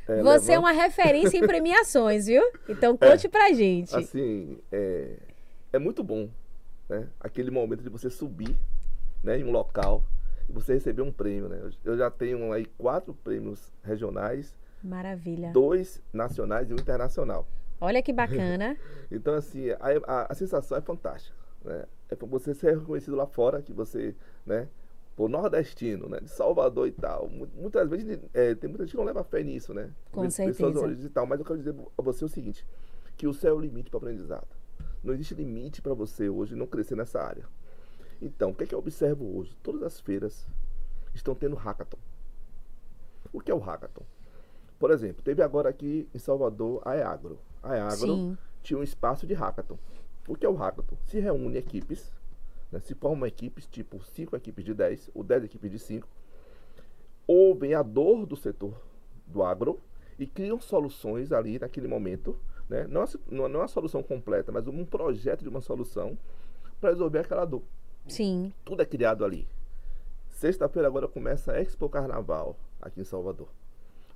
É, 0.10 0.24
você 0.24 0.54
é 0.54 0.60
uma 0.60 0.72
referência 0.72 1.38
em 1.38 1.46
premiações, 1.46 2.26
viu? 2.26 2.42
Então 2.68 2.98
conte 2.98 3.28
é, 3.28 3.30
pra 3.30 3.54
gente. 3.54 3.96
Assim, 3.96 4.58
é, 4.72 5.18
é 5.72 5.78
muito 5.78 6.04
bom, 6.04 6.28
né? 6.90 7.08
Aquele 7.20 7.52
momento 7.52 7.84
de 7.84 7.90
você 7.90 8.10
subir 8.10 8.56
né, 9.24 9.38
em 9.38 9.44
um 9.44 9.52
local 9.52 10.04
e 10.50 10.52
você 10.52 10.74
receber 10.74 11.04
um 11.04 11.12
prêmio, 11.12 11.48
né? 11.48 11.62
Eu 11.86 11.96
já 11.96 12.10
tenho 12.10 12.52
aí 12.52 12.66
quatro 12.78 13.14
prêmios 13.14 13.72
regionais. 13.84 14.56
Maravilha. 14.84 15.52
Dois 15.52 16.02
nacionais 16.12 16.72
e 16.72 16.74
um 16.74 16.78
internacional. 16.78 17.48
Olha 17.80 18.02
que 18.02 18.12
bacana. 18.12 18.76
então, 19.12 19.36
assim, 19.36 19.70
a, 19.70 19.78
a, 20.08 20.32
a, 20.32 20.34
sensação 20.34 20.78
é 20.78 20.82
fantástica. 20.82 21.38
Né? 21.64 21.86
É 22.10 22.16
você 22.16 22.56
ser 22.56 22.80
reconhecido 22.80 23.16
lá 23.16 23.28
fora, 23.28 23.62
que 23.62 23.72
você, 23.72 24.16
né? 24.46 24.68
Nordestino, 25.28 26.08
né? 26.08 26.20
De 26.22 26.30
Salvador 26.30 26.88
e 26.88 26.92
tal. 26.92 27.30
Muitas 27.56 27.90
vezes 27.90 28.20
é, 28.34 28.56
tem 28.56 28.70
muita 28.70 28.86
gente 28.86 28.92
que 28.92 28.98
não 28.98 29.04
leva 29.04 29.24
fé 29.24 29.44
nisso, 29.44 29.74
né? 29.74 29.92
Com 30.12 30.22
Pessoas 30.22 30.56
certeza. 30.56 31.06
e 31.06 31.10
tal. 31.10 31.26
Mas 31.26 31.40
eu 31.40 31.46
quero 31.46 31.60
dizer 31.60 31.76
a 31.98 32.02
você 32.02 32.24
o 32.24 32.30
seguinte: 32.30 32.66
que 33.18 33.28
o 33.28 33.34
céu 33.34 33.56
é 33.56 33.58
o 33.58 33.60
limite 33.60 33.90
para 33.90 33.98
o 33.98 34.02
aprendizado. 34.02 34.48
Não 35.04 35.14
existe 35.14 35.34
limite 35.34 35.82
para 35.82 35.94
você 35.94 36.30
hoje 36.30 36.56
não 36.56 36.68
crescer 36.68 36.96
nessa 36.96 37.22
área. 37.22 37.46
Então, 38.22 38.52
o 38.52 38.56
que, 38.56 38.64
é 38.64 38.68
que 38.68 38.76
eu 38.76 38.80
observo 38.80 39.38
hoje? 39.38 39.56
Todas 39.64 39.84
as 39.84 40.00
feiras 40.00 40.46
estão 41.14 41.34
tendo 41.34 41.56
hackathon. 41.56 41.98
O 43.32 43.40
que 43.40 43.52
é 43.52 43.54
o 43.54 43.60
hackathon? 43.60 44.04
Por 44.78 44.92
exemplo, 44.92 45.22
teve 45.22 45.42
agora 45.42 45.70
aqui 45.70 46.08
em 46.14 46.20
Salvador 46.20 46.82
a 46.86 46.96
EAGRO. 46.96 47.38
A 47.62 47.76
EAGRO 47.76 48.16
Sim. 48.16 48.38
tinha 48.64 48.80
um 48.80 48.84
espaço 48.84 49.28
de 49.28 49.34
hackathon. 49.34 49.78
O 50.28 50.36
que 50.36 50.46
é 50.46 50.50
o 50.50 50.56
hackathon? 50.56 50.96
Se 51.06 51.20
reúne 51.20 51.58
equipes, 51.58 52.12
né, 52.72 52.80
se 52.80 52.94
formam 52.96 53.28
equipes, 53.28 53.68
tipo 53.68 54.04
5 54.04 54.36
equipes 54.36 54.64
de 54.66 54.74
10 54.74 55.12
ou 55.14 55.24
10 55.24 55.46
equipes 55.46 55.72
de 55.72 55.80
5, 55.80 56.08
ouvem 57.28 57.74
a 57.74 57.82
dor 57.82 58.26
do 58.26 58.36
setor 58.36 58.80
do 59.26 59.44
agro 59.44 59.80
e 60.18 60.26
criam 60.26 60.60
soluções 60.60 61.32
ali 61.32 61.60
naquele 61.60 61.88
momento. 61.88 62.38
Né? 62.68 62.86
Não, 62.88 63.04
é, 63.04 63.08
não 63.30 63.46
é 63.46 63.48
uma 63.48 63.68
solução 63.68 64.04
completa, 64.04 64.52
mas 64.52 64.68
um 64.68 64.86
projeto 64.86 65.42
de 65.42 65.50
uma 65.50 65.62
solução 65.62 66.18
para 66.80 66.90
resolver 66.90 67.20
aquela 67.20 67.46
dor. 67.46 67.64
Sim. 68.08 68.54
Tudo 68.64 68.82
é 68.82 68.86
criado 68.86 69.26
ali. 69.26 69.48
Sexta-feira 70.30 70.88
agora 70.88 71.08
começa 71.08 71.52
a 71.52 71.62
Expo 71.62 71.90
Carnaval 71.90 72.56
aqui 72.82 73.02
em 73.02 73.04
Salvador. 73.04 73.50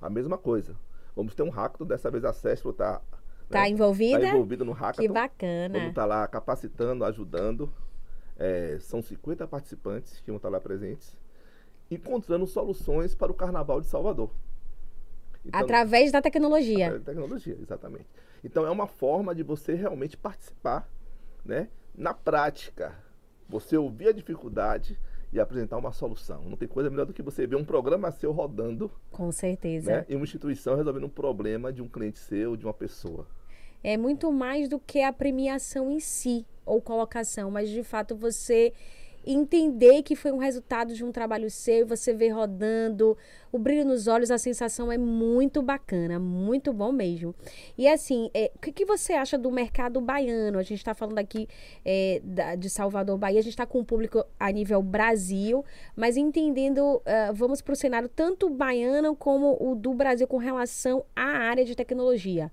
A 0.00 0.08
mesma 0.08 0.38
coisa. 0.38 0.76
Vamos 1.14 1.34
ter 1.34 1.42
um 1.42 1.50
hackathon, 1.50 1.86
dessa 1.86 2.10
vez 2.10 2.24
a 2.24 2.32
Cestro 2.32 2.70
está 2.70 3.00
Tá 3.48 3.62
né, 3.62 3.68
envolvida? 3.68 4.20
Tá 4.20 4.28
envolvida 4.28 4.64
no 4.64 4.72
hackathon. 4.72 5.02
Que 5.02 5.08
bacana. 5.08 5.78
Vamos 5.78 5.88
estar 5.90 6.02
tá 6.02 6.06
lá 6.06 6.26
capacitando, 6.26 7.04
ajudando. 7.04 7.72
É, 8.36 8.78
são 8.80 9.00
50 9.00 9.46
participantes 9.46 10.20
que 10.20 10.30
vão 10.30 10.36
estar 10.36 10.48
lá 10.48 10.60
presentes. 10.60 11.16
Encontrando 11.90 12.46
soluções 12.46 13.14
para 13.14 13.30
o 13.30 13.34
Carnaval 13.34 13.80
de 13.80 13.86
Salvador. 13.86 14.30
Então, 15.44 15.60
através 15.60 16.10
da 16.10 16.22
tecnologia. 16.22 16.86
Através 16.86 17.04
da 17.04 17.12
tecnologia, 17.12 17.56
exatamente. 17.60 18.06
Então 18.42 18.66
é 18.66 18.70
uma 18.70 18.86
forma 18.86 19.34
de 19.34 19.42
você 19.42 19.74
realmente 19.74 20.16
participar, 20.16 20.88
né? 21.44 21.68
Na 21.94 22.12
prática, 22.12 22.94
você 23.48 23.76
ouvir 23.76 24.08
a 24.08 24.12
dificuldade 24.12 24.98
e 25.32 25.40
apresentar 25.40 25.76
uma 25.76 25.92
solução. 25.92 26.42
Não 26.44 26.56
tem 26.56 26.68
coisa 26.68 26.88
melhor 26.88 27.06
do 27.06 27.12
que 27.12 27.22
você 27.22 27.46
ver 27.46 27.56
um 27.56 27.64
programa 27.64 28.10
seu 28.10 28.32
rodando. 28.32 28.90
Com 29.10 29.30
certeza. 29.32 29.90
Né, 29.90 30.06
e 30.08 30.14
uma 30.14 30.24
instituição 30.24 30.76
resolvendo 30.76 31.04
um 31.04 31.10
problema 31.10 31.72
de 31.72 31.82
um 31.82 31.88
cliente 31.88 32.18
seu, 32.18 32.56
de 32.56 32.64
uma 32.64 32.74
pessoa. 32.74 33.26
É 33.82 33.96
muito 33.96 34.32
mais 34.32 34.68
do 34.68 34.78
que 34.78 35.02
a 35.02 35.12
premiação 35.12 35.90
em 35.90 36.00
si 36.00 36.46
ou 36.64 36.80
colocação, 36.80 37.50
mas 37.50 37.68
de 37.68 37.82
fato 37.82 38.16
você 38.16 38.72
entender 39.26 40.02
que 40.02 40.14
foi 40.14 40.30
um 40.30 40.38
resultado 40.38 40.94
de 40.94 41.04
um 41.04 41.10
trabalho 41.10 41.50
seu, 41.50 41.86
você 41.86 42.12
vê 42.12 42.28
rodando, 42.28 43.16
o 43.50 43.58
brilho 43.58 43.84
nos 43.84 44.06
olhos, 44.06 44.30
a 44.30 44.38
sensação 44.38 44.92
é 44.92 44.98
muito 44.98 45.62
bacana, 45.62 46.18
muito 46.18 46.72
bom 46.72 46.92
mesmo. 46.92 47.34
E 47.76 47.88
assim, 47.88 48.30
é, 48.34 48.50
o 48.54 48.58
que, 48.58 48.72
que, 48.72 48.84
você 48.84 49.14
acha 49.14 49.38
do 49.38 49.50
mercado 49.50 50.00
baiano? 50.00 50.58
A 50.58 50.62
gente 50.62 50.78
está 50.78 50.94
falando 50.94 51.18
aqui 51.18 51.48
é, 51.84 52.20
da, 52.22 52.54
de 52.54 52.68
Salvador, 52.68 53.16
Bahia, 53.16 53.38
a 53.38 53.42
gente 53.42 53.52
está 53.52 53.66
com 53.66 53.80
o 53.80 53.84
público 53.84 54.24
a 54.38 54.50
nível 54.50 54.82
Brasil, 54.82 55.64
mas 55.96 56.16
entendendo, 56.16 56.96
uh, 56.96 57.32
vamos 57.32 57.62
para 57.62 57.72
o 57.72 57.76
cenário 57.76 58.08
tanto 58.08 58.50
baiano 58.50 59.16
como 59.16 59.56
o 59.60 59.74
do 59.74 59.94
Brasil 59.94 60.26
com 60.26 60.36
relação 60.36 61.04
à 61.16 61.22
área 61.22 61.64
de 61.64 61.74
tecnologia. 61.74 62.52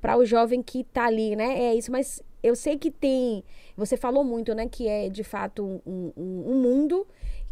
Para 0.00 0.16
o 0.16 0.24
jovem 0.24 0.62
que 0.62 0.80
está 0.80 1.06
ali, 1.06 1.34
né? 1.34 1.58
É 1.58 1.74
isso, 1.74 1.90
mas 1.90 2.22
eu 2.42 2.54
sei 2.54 2.78
que 2.78 2.90
tem. 2.90 3.44
Você 3.76 3.96
falou 3.96 4.22
muito, 4.24 4.54
né? 4.54 4.68
Que 4.68 4.88
é 4.88 5.08
de 5.08 5.24
fato 5.24 5.64
um, 5.86 6.12
um, 6.16 6.52
um 6.52 6.60
mundo 6.60 7.06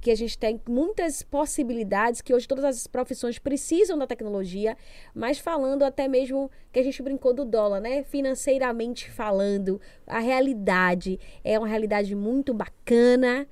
que 0.05 0.11
a 0.11 0.15
gente 0.15 0.39
tem 0.39 0.61
muitas 0.69 1.23
possibilidades, 1.23 2.21
que 2.21 2.35
hoje 2.35 2.47
todas 2.47 2.65
as 2.65 2.87
profissões 2.87 3.39
precisam 3.39 3.97
da 3.97 4.07
tecnologia, 4.07 4.77
mas 5.15 5.39
falando 5.39 5.83
até 5.83 6.07
mesmo 6.07 6.51
que 6.71 6.79
a 6.79 6.83
gente 6.83 7.03
brincou 7.03 7.33
do 7.33 7.43
dólar, 7.43 7.81
né? 7.81 8.05
Financeiramente 8.05 9.11
falando, 9.11 9.81
a 10.07 10.19
realidade 10.19 11.19
é 11.43 11.59
uma 11.59 11.67
realidade 11.67 12.15
muito 12.15 12.53
bacana, 12.53 13.49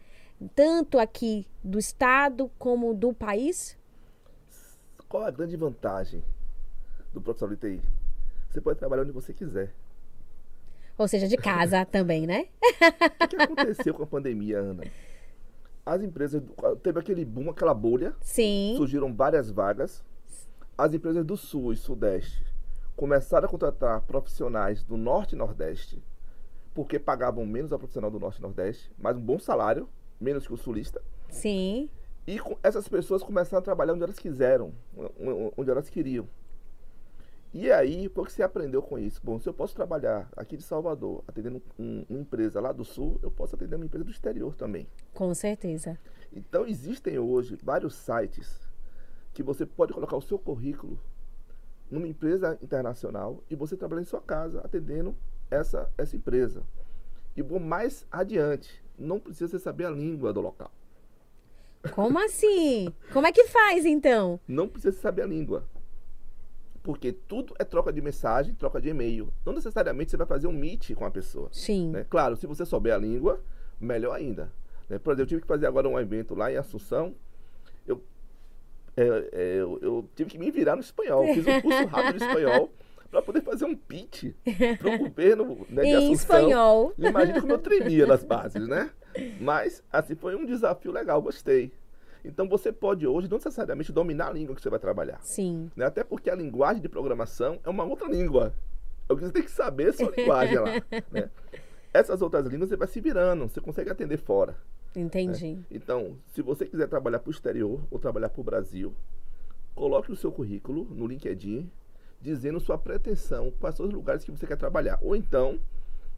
tanto 0.55 0.99
aqui 0.99 1.47
do 1.65 1.79
estado 1.79 2.51
como 2.59 2.93
do 2.93 3.15
país. 3.15 3.79
Qual 5.09 5.25
a 5.25 5.31
grande 5.31 5.57
vantagem 5.57 6.23
do 7.15 7.21
profissional 7.23 7.57
de 7.57 7.79
TI? 7.79 7.83
Você 8.51 8.61
pode 8.61 8.79
trabalhar 8.79 9.05
onde 9.05 9.13
você 9.13 9.33
quiser. 9.33 9.73
Ou 11.03 11.09
seja, 11.09 11.29
de 11.29 11.37
casa 11.37 11.85
também, 11.91 12.27
né? 12.27 12.47
O 13.23 13.29
que 13.29 13.37
aconteceu 13.37 13.93
com 13.93 14.05
a 14.05 14.07
pandemia, 14.07 14.59
Ana? 14.59 14.85
As 15.85 16.03
empresas. 16.03 16.43
Teve 16.83 17.01
aquele 17.01 17.25
boom, 17.25 17.51
aquela 17.51 17.75
bolha. 17.75 18.15
Sim. 18.21 18.75
Surgiram 18.77 19.13
várias 19.15 19.51
vagas. 19.51 20.03
As 20.79 20.95
empresas 20.95 21.25
do 21.25 21.37
Sul 21.37 21.73
e 21.73 21.77
Sudeste 21.77 22.45
começaram 22.97 23.47
a 23.47 23.51
contratar 23.51 24.01
profissionais 24.03 24.85
do 24.85 24.97
Norte 24.97 25.35
e 25.35 25.39
Nordeste, 25.39 26.03
porque 26.75 26.99
pagavam 26.99 27.45
menos 27.45 27.73
a 27.73 27.79
profissional 27.79 28.11
do 28.11 28.21
Norte 28.21 28.39
e 28.39 28.43
Nordeste, 28.43 28.91
mas 28.99 29.17
um 29.17 29.21
bom 29.21 29.39
salário, 29.39 29.89
menos 30.21 30.47
que 30.47 30.53
o 30.53 30.57
sulista. 30.57 31.03
Sim. 31.29 31.89
E 32.27 32.39
essas 32.63 32.87
pessoas 32.89 33.23
começaram 33.23 33.59
a 33.59 33.65
trabalhar 33.65 33.95
onde 33.95 34.05
elas 34.05 34.19
quiseram, 34.19 34.73
onde 35.57 35.71
elas 35.71 35.89
queriam. 35.91 36.29
E 37.55 37.71
aí, 37.71 38.07
o 38.07 38.25
que 38.25 38.33
você 38.33 38.43
aprendeu 38.43 38.81
com 38.81 38.99
isso? 38.99 39.21
Bom, 39.23 39.39
se 39.39 39.47
eu 39.47 39.53
posso 39.53 39.75
trabalhar 39.75 40.27
aqui 40.35 40.57
de 40.57 40.63
Salvador, 40.63 41.23
atendendo 41.29 41.63
um, 41.79 42.05
uma 42.09 42.21
empresa 42.21 42.59
lá 42.61 42.73
do 42.73 42.83
Sul, 42.83 43.21
eu 43.23 43.31
posso 43.31 43.55
atender 43.55 43.77
uma 43.77 43.85
empresa 43.85 44.05
do 44.05 44.11
exterior 44.11 44.55
também. 44.55 44.87
Com 45.13 45.35
certeza. 45.35 45.99
Então, 46.33 46.67
existem 46.67 47.19
hoje 47.19 47.59
vários 47.63 47.95
sites 47.95 48.67
que 49.35 49.43
você 49.43 49.67
pode 49.67 49.93
colocar 49.93 50.17
o 50.17 50.23
seu 50.23 50.39
currículo 50.39 50.99
numa 51.91 52.09
empresa 52.09 52.59
internacional 52.63 53.45
e 53.51 53.55
você 53.55 53.77
trabalhar 53.77 54.01
em 54.01 54.07
sua 54.07 54.23
casa 54.23 54.61
atendendo 54.65 55.15
essa, 55.51 55.91
essa 55.99 56.17
empresa. 56.17 56.63
E 57.37 57.43
vou 57.43 57.61
mais 57.61 58.07
adiante, 58.11 58.83
não 58.99 59.21
precisa 59.21 59.59
saber 59.59 59.85
a 59.85 59.91
língua 59.91 60.33
do 60.33 60.41
local. 60.41 60.71
Como 61.95 62.19
assim? 62.19 62.95
Como 63.13 63.27
é 63.27 63.33
que 63.33 63.45
faz 63.49 63.85
então? 63.85 64.41
Não 64.49 64.69
precisa 64.69 64.97
saber 64.99 65.23
a 65.23 65.27
língua. 65.27 65.69
Porque 66.83 67.13
tudo 67.13 67.55
é 67.59 67.65
troca 67.65 67.93
de 67.93 68.01
mensagem, 68.01 68.55
troca 68.55 68.81
de 68.81 68.89
e-mail. 68.89 69.33
Não 69.47 69.53
necessariamente 69.53 70.11
você 70.11 70.17
vai 70.17 70.27
fazer 70.27 70.49
um 70.49 70.53
meet 70.53 70.95
com 70.95 71.05
a 71.05 71.11
pessoa. 71.11 71.49
Sim. 71.53 71.91
Né? 71.91 72.07
Claro, 72.11 72.37
se 72.37 72.47
você 72.47 72.67
souber 72.67 72.93
a 72.93 72.99
língua, 72.99 73.41
melhor 73.81 74.15
ainda. 74.15 74.53
Né? 74.89 74.99
Por 74.99 75.13
exemplo, 75.13 75.23
eu 75.23 75.27
tive 75.27 75.41
que 75.43 75.47
fazer 75.47 75.67
agora 75.67 75.89
um 75.89 75.99
evento 75.99 76.35
lá 76.35 76.51
em 76.51 76.57
Assunção. 76.57 77.15
Eu, 77.87 78.03
é, 78.97 79.03
é, 79.33 79.57
eu, 79.61 79.79
eu, 79.81 80.09
tive 80.17 80.31
que 80.31 80.39
me 80.39 80.51
virar 80.51 80.75
no 80.75 80.83
espanhol. 80.83 81.25
Fiz 81.33 81.47
um 81.47 81.61
curso 81.61 81.87
rápido 81.87 82.19
de 82.19 82.25
espanhol 82.25 82.73
para 83.11 83.23
poder 83.23 83.43
fazer 83.43 83.65
um 83.65 83.77
pitch 83.77 84.33
para 84.79 84.95
o 84.95 84.99
governo 84.99 85.67
né, 85.69 85.83
de 85.83 85.89
em 85.89 85.95
Assunção. 85.95 86.13
espanhol. 86.15 86.95
Imagina 86.99 87.41
como 87.41 87.53
eu 87.53 87.59
tremia 87.59 88.07
nas 88.09 88.25
bases, 88.25 88.67
né? 88.67 88.91
Mas, 89.41 89.85
assim, 89.93 90.17
foi 90.17 90.35
um 90.35 90.45
desafio 90.45 90.91
legal, 90.91 91.23
gostei. 91.23 91.73
Então 92.25 92.49
você 92.49 92.73
pode 92.73 93.07
hoje 93.07 93.29
não 93.29 93.37
necessariamente 93.37 93.93
dominar 93.93 94.29
a 94.29 94.33
língua 94.33 94.55
que 94.55 94.63
você 94.63 94.71
vai 94.71 94.79
trabalhar. 94.79 95.21
Sim. 95.23 95.71
Né? 95.77 95.85
Até 95.85 96.05
porque 96.05 96.31
a 96.31 96.35
linguagem 96.35 96.81
de 96.81 96.89
programação 96.89 97.59
é 97.65 97.71
uma 97.71 97.85
outra 97.85 98.09
língua. 98.09 98.55
É 99.09 99.13
o 99.13 99.17
que 99.17 99.25
você 99.25 99.33
tem 99.33 99.43
que 99.43 99.51
saber 99.51 99.89
a 99.89 99.93
sua 99.93 100.13
linguagem 100.17 100.59
lá. 100.59 100.71
Né? 101.11 101.31
Essas 101.93 102.23
outras 102.23 102.47
línguas 102.47 102.71
você 102.71 102.77
vai 102.77 102.89
se 102.89 103.01
virando, 103.01 103.49
você 103.49 103.61
consegue 103.61 103.91
atender 103.91 104.17
fora. 104.17 104.57
Entendi. 104.95 105.55
Né? 105.55 105.65
Então, 105.71 106.17
se 106.29 106.43
você 106.43 106.67
quiser 106.67 106.89
trabalhar 106.89 107.19
para 107.19 107.29
o 107.29 107.33
exterior 107.33 107.81
ou 107.91 107.99
trabalhar 107.99 108.29
para 108.29 108.41
o 108.41 108.45
Brasil, 108.45 108.95
coloque 109.75 110.13
o 110.13 110.17
seu 110.17 110.31
currículo 110.31 110.85
no 110.91 111.07
LinkedIn, 111.07 111.71
dizendo 112.21 112.61
sua 112.61 112.79
pretensão, 112.79 113.53
quais 113.59 113.75
são 113.75 113.87
os 113.87 113.93
lugares 113.93 114.25
que 114.25 114.31
você 114.31 114.47
quer 114.47 114.57
trabalhar. 114.57 114.99
Ou 115.03 115.17
então, 115.17 115.59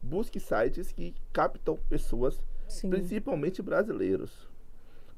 busque 0.03 0.39
sites 0.39 0.93
que 0.93 1.15
captam 1.33 1.79
pessoas, 1.89 2.41
Sim. 2.69 2.91
principalmente 2.91 3.63
brasileiros. 3.63 4.49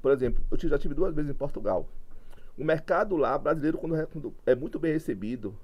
Por 0.01 0.13
exemplo, 0.13 0.45
eu 0.51 0.69
já 0.69 0.79
tive 0.79 0.95
duas 0.95 1.15
vezes 1.15 1.31
em 1.31 1.35
Portugal. 1.35 1.89
O 2.57 2.65
mercado 2.65 3.17
lá, 3.17 3.37
brasileiro, 3.37 3.79
quando 3.79 3.97
é, 3.97 4.07
é 4.47 4.55
muito 4.55 4.79
bem 4.79 4.93
recebido, 4.93 5.55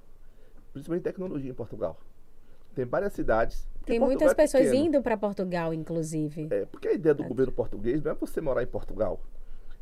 principalmente 0.71 1.01
em 1.01 1.03
tecnologia 1.03 1.51
em 1.51 1.53
Portugal. 1.53 1.99
Tem 2.75 2.85
várias 2.85 3.13
cidades. 3.13 3.67
Tem 3.85 3.99
Portugal 3.99 4.07
muitas 4.07 4.31
é 4.31 4.35
pessoas 4.35 4.63
pequeno. 4.65 4.85
indo 4.85 5.01
para 5.01 5.17
Portugal, 5.17 5.73
inclusive. 5.73 6.47
É, 6.51 6.65
porque 6.65 6.87
a 6.87 6.93
ideia 6.93 7.13
do 7.13 7.23
governo 7.23 7.51
português 7.51 8.01
não 8.01 8.11
é 8.11 8.15
você 8.15 8.41
morar 8.41 8.63
em 8.63 8.67
Portugal. 8.67 9.19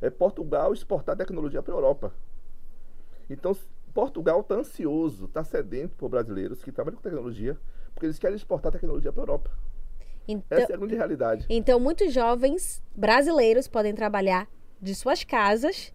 É 0.02 0.10
Portugal 0.10 0.74
exportar 0.74 1.16
tecnologia 1.16 1.62
para 1.62 1.74
a 1.74 1.78
Europa. 1.78 2.14
Então, 3.30 3.56
Portugal 3.94 4.42
está 4.42 4.56
ansioso, 4.56 5.26
está 5.26 5.44
sedento 5.44 5.96
por 5.96 6.10
brasileiros 6.10 6.64
que 6.64 6.72
trabalham 6.72 6.98
com 6.98 7.04
tecnologia, 7.04 7.58
porque 7.94 8.06
eles 8.06 8.20
querem 8.20 8.36
exportar 8.36 8.72
tecnologia 8.72 9.12
para 9.12 9.22
a 9.22 9.24
Europa. 9.24 9.52
Então, 10.28 10.58
Essa 10.58 10.74
é 10.74 10.76
a 10.76 10.78
grande 10.78 10.96
realidade. 10.96 11.46
então, 11.50 11.80
muitos 11.80 12.14
jovens 12.14 12.82
brasileiros 12.96 13.68
podem 13.68 13.94
trabalhar 13.94 14.48
de 14.82 14.96
suas 14.96 15.24
casas 15.24 15.94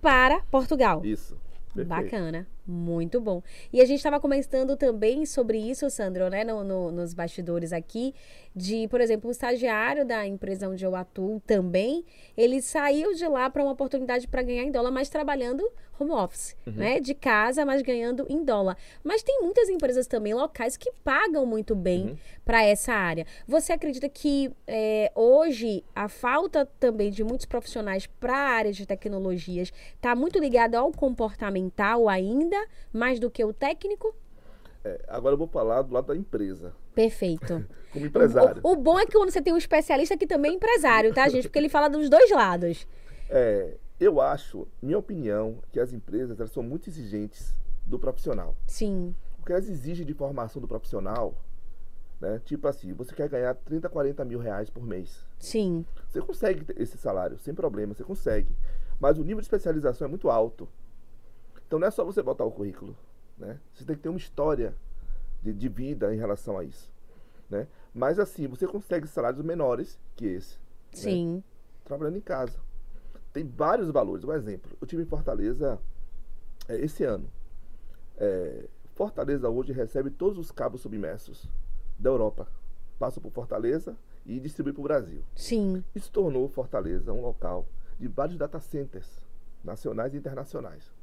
para 0.00 0.40
Portugal. 0.50 1.04
Isso. 1.04 1.36
Perfeito. 1.74 1.88
Bacana, 1.88 2.46
muito 2.68 3.20
bom. 3.20 3.42
E 3.72 3.80
a 3.80 3.84
gente 3.84 3.96
estava 3.98 4.20
comentando 4.20 4.76
também 4.76 5.24
sobre 5.24 5.58
isso, 5.58 5.88
Sandro, 5.88 6.28
né, 6.28 6.44
no- 6.44 6.62
no- 6.62 6.92
nos 6.92 7.14
bastidores 7.14 7.72
aqui, 7.72 8.14
de, 8.54 8.86
por 8.88 9.00
exemplo, 9.00 9.28
o 9.28 9.32
estagiário 9.32 10.04
da 10.04 10.26
empresa 10.26 10.68
onde 10.68 10.84
eu 10.84 10.94
atuo 10.94 11.40
também, 11.46 12.04
ele 12.36 12.60
saiu 12.60 13.14
de 13.14 13.26
lá 13.26 13.48
para 13.48 13.62
uma 13.62 13.72
oportunidade 13.72 14.28
para 14.28 14.42
ganhar 14.42 14.64
em 14.64 14.70
dólar, 14.70 14.90
mas 14.90 15.08
trabalhando 15.08 15.66
home 16.00 16.12
office, 16.12 16.56
né, 16.64 17.00
de 17.00 17.12
casa, 17.12 17.66
mas 17.66 17.82
ganhando 17.82 18.24
em 18.28 18.44
dólar. 18.44 18.76
Mas 19.02 19.20
tem 19.20 19.40
muitas 19.42 19.68
empresas 19.68 20.06
também 20.06 20.32
locais 20.32 20.76
que 20.76 20.92
pagam 21.02 21.44
muito 21.44 21.74
bem 21.74 22.10
Uhum. 22.10 22.16
para 22.44 22.62
essa 22.62 22.92
área. 22.92 23.26
Você 23.48 23.72
acredita 23.72 24.08
que 24.08 24.48
é, 24.64 25.10
hoje 25.12 25.82
a 25.96 26.08
falta 26.08 26.64
também 26.78 27.10
de 27.10 27.24
muitos 27.24 27.46
profissionais 27.46 28.06
para 28.06 28.32
a 28.36 28.48
área 28.50 28.72
de 28.72 28.86
tecnologias 28.86 29.72
está 29.96 30.14
muito 30.14 30.38
ligada 30.38 30.78
ao 30.78 30.92
comportamental 30.92 32.08
ainda, 32.08 32.56
mais 32.92 33.18
do 33.20 33.30
que 33.30 33.44
o 33.44 33.52
técnico? 33.52 34.14
É, 34.84 35.00
agora 35.08 35.34
eu 35.34 35.38
vou 35.38 35.48
falar 35.48 35.82
do 35.82 35.92
lado 35.92 36.06
da 36.06 36.16
empresa, 36.16 36.72
Perfeito. 36.94 37.66
como 37.92 38.06
empresário. 38.06 38.60
O, 38.62 38.72
o 38.72 38.76
bom 38.76 38.98
é 38.98 39.06
que 39.06 39.12
quando 39.12 39.30
você 39.30 39.42
tem 39.42 39.52
um 39.52 39.58
especialista 39.58 40.16
que 40.16 40.26
também 40.26 40.52
é 40.52 40.54
empresário, 40.54 41.12
tá, 41.12 41.28
gente? 41.28 41.44
Porque 41.48 41.58
ele 41.58 41.68
fala 41.68 41.88
dos 41.88 42.08
dois 42.08 42.30
lados. 42.30 42.86
É, 43.28 43.76
eu 43.98 44.20
acho, 44.20 44.66
minha 44.80 44.98
opinião, 44.98 45.58
que 45.72 45.80
as 45.80 45.92
empresas 45.92 46.38
elas 46.38 46.52
são 46.52 46.62
muito 46.62 46.88
exigentes 46.88 47.52
do 47.84 47.98
profissional. 47.98 48.54
Sim, 48.66 49.14
O 49.40 49.44
que 49.44 49.52
elas 49.52 49.68
exigem 49.68 50.06
de 50.06 50.14
formação 50.14 50.60
do 50.62 50.68
profissional, 50.68 51.34
né? 52.20 52.40
Tipo 52.44 52.68
assim, 52.68 52.92
você 52.92 53.14
quer 53.14 53.28
ganhar 53.28 53.54
30, 53.54 53.88
40 53.88 54.24
mil 54.24 54.38
reais 54.38 54.70
por 54.70 54.84
mês. 54.86 55.24
sim, 55.38 55.84
Você 56.08 56.20
consegue 56.20 56.64
esse 56.76 56.96
salário, 56.96 57.38
sem 57.38 57.52
problema, 57.54 57.94
você 57.94 58.04
consegue. 58.04 58.54
Mas 59.00 59.18
o 59.18 59.22
nível 59.22 59.40
de 59.40 59.46
especialização 59.46 60.06
é 60.06 60.08
muito 60.08 60.28
alto. 60.30 60.68
Então 61.68 61.78
não 61.78 61.86
é 61.86 61.90
só 61.90 62.02
você 62.02 62.22
botar 62.22 62.44
o 62.44 62.50
currículo, 62.50 62.96
né? 63.36 63.60
Você 63.74 63.84
tem 63.84 63.94
que 63.94 64.00
ter 64.02 64.08
uma 64.08 64.16
história 64.16 64.74
de, 65.42 65.52
de 65.52 65.68
vida 65.68 66.12
em 66.14 66.18
relação 66.18 66.56
a 66.56 66.64
isso, 66.64 66.90
né? 67.48 67.68
Mas 67.92 68.18
assim, 68.18 68.46
você 68.46 68.66
consegue 68.66 69.06
salários 69.06 69.44
menores 69.44 70.00
que 70.16 70.24
esse, 70.24 70.58
sim. 70.92 71.44
trabalhando 71.84 72.16
em 72.16 72.22
casa. 72.22 72.58
Tem 73.34 73.46
vários 73.46 73.90
valores. 73.90 74.24
Um 74.24 74.32
exemplo, 74.32 74.74
eu 74.80 74.86
tive 74.86 75.02
em 75.02 75.06
Fortaleza 75.06 75.78
é, 76.66 76.76
esse 76.80 77.04
ano. 77.04 77.30
É, 78.16 78.66
Fortaleza 78.94 79.50
hoje 79.50 79.74
recebe 79.74 80.10
todos 80.10 80.38
os 80.38 80.50
cabos 80.50 80.80
submersos 80.80 81.46
da 81.98 82.08
Europa. 82.08 82.48
Passam 82.98 83.22
por 83.22 83.30
Fortaleza 83.30 83.94
e 84.24 84.40
distribui 84.40 84.72
para 84.72 84.80
o 84.80 84.84
Brasil. 84.84 85.22
Sim, 85.36 85.84
Isso 85.94 86.10
tornou 86.10 86.48
Fortaleza 86.48 87.12
um 87.12 87.20
local 87.20 87.66
de 88.00 88.08
vários 88.08 88.38
data 88.38 88.58
centers 88.58 89.26
nacionais 89.62 90.14
e 90.14 90.16
internacionais. 90.16 90.97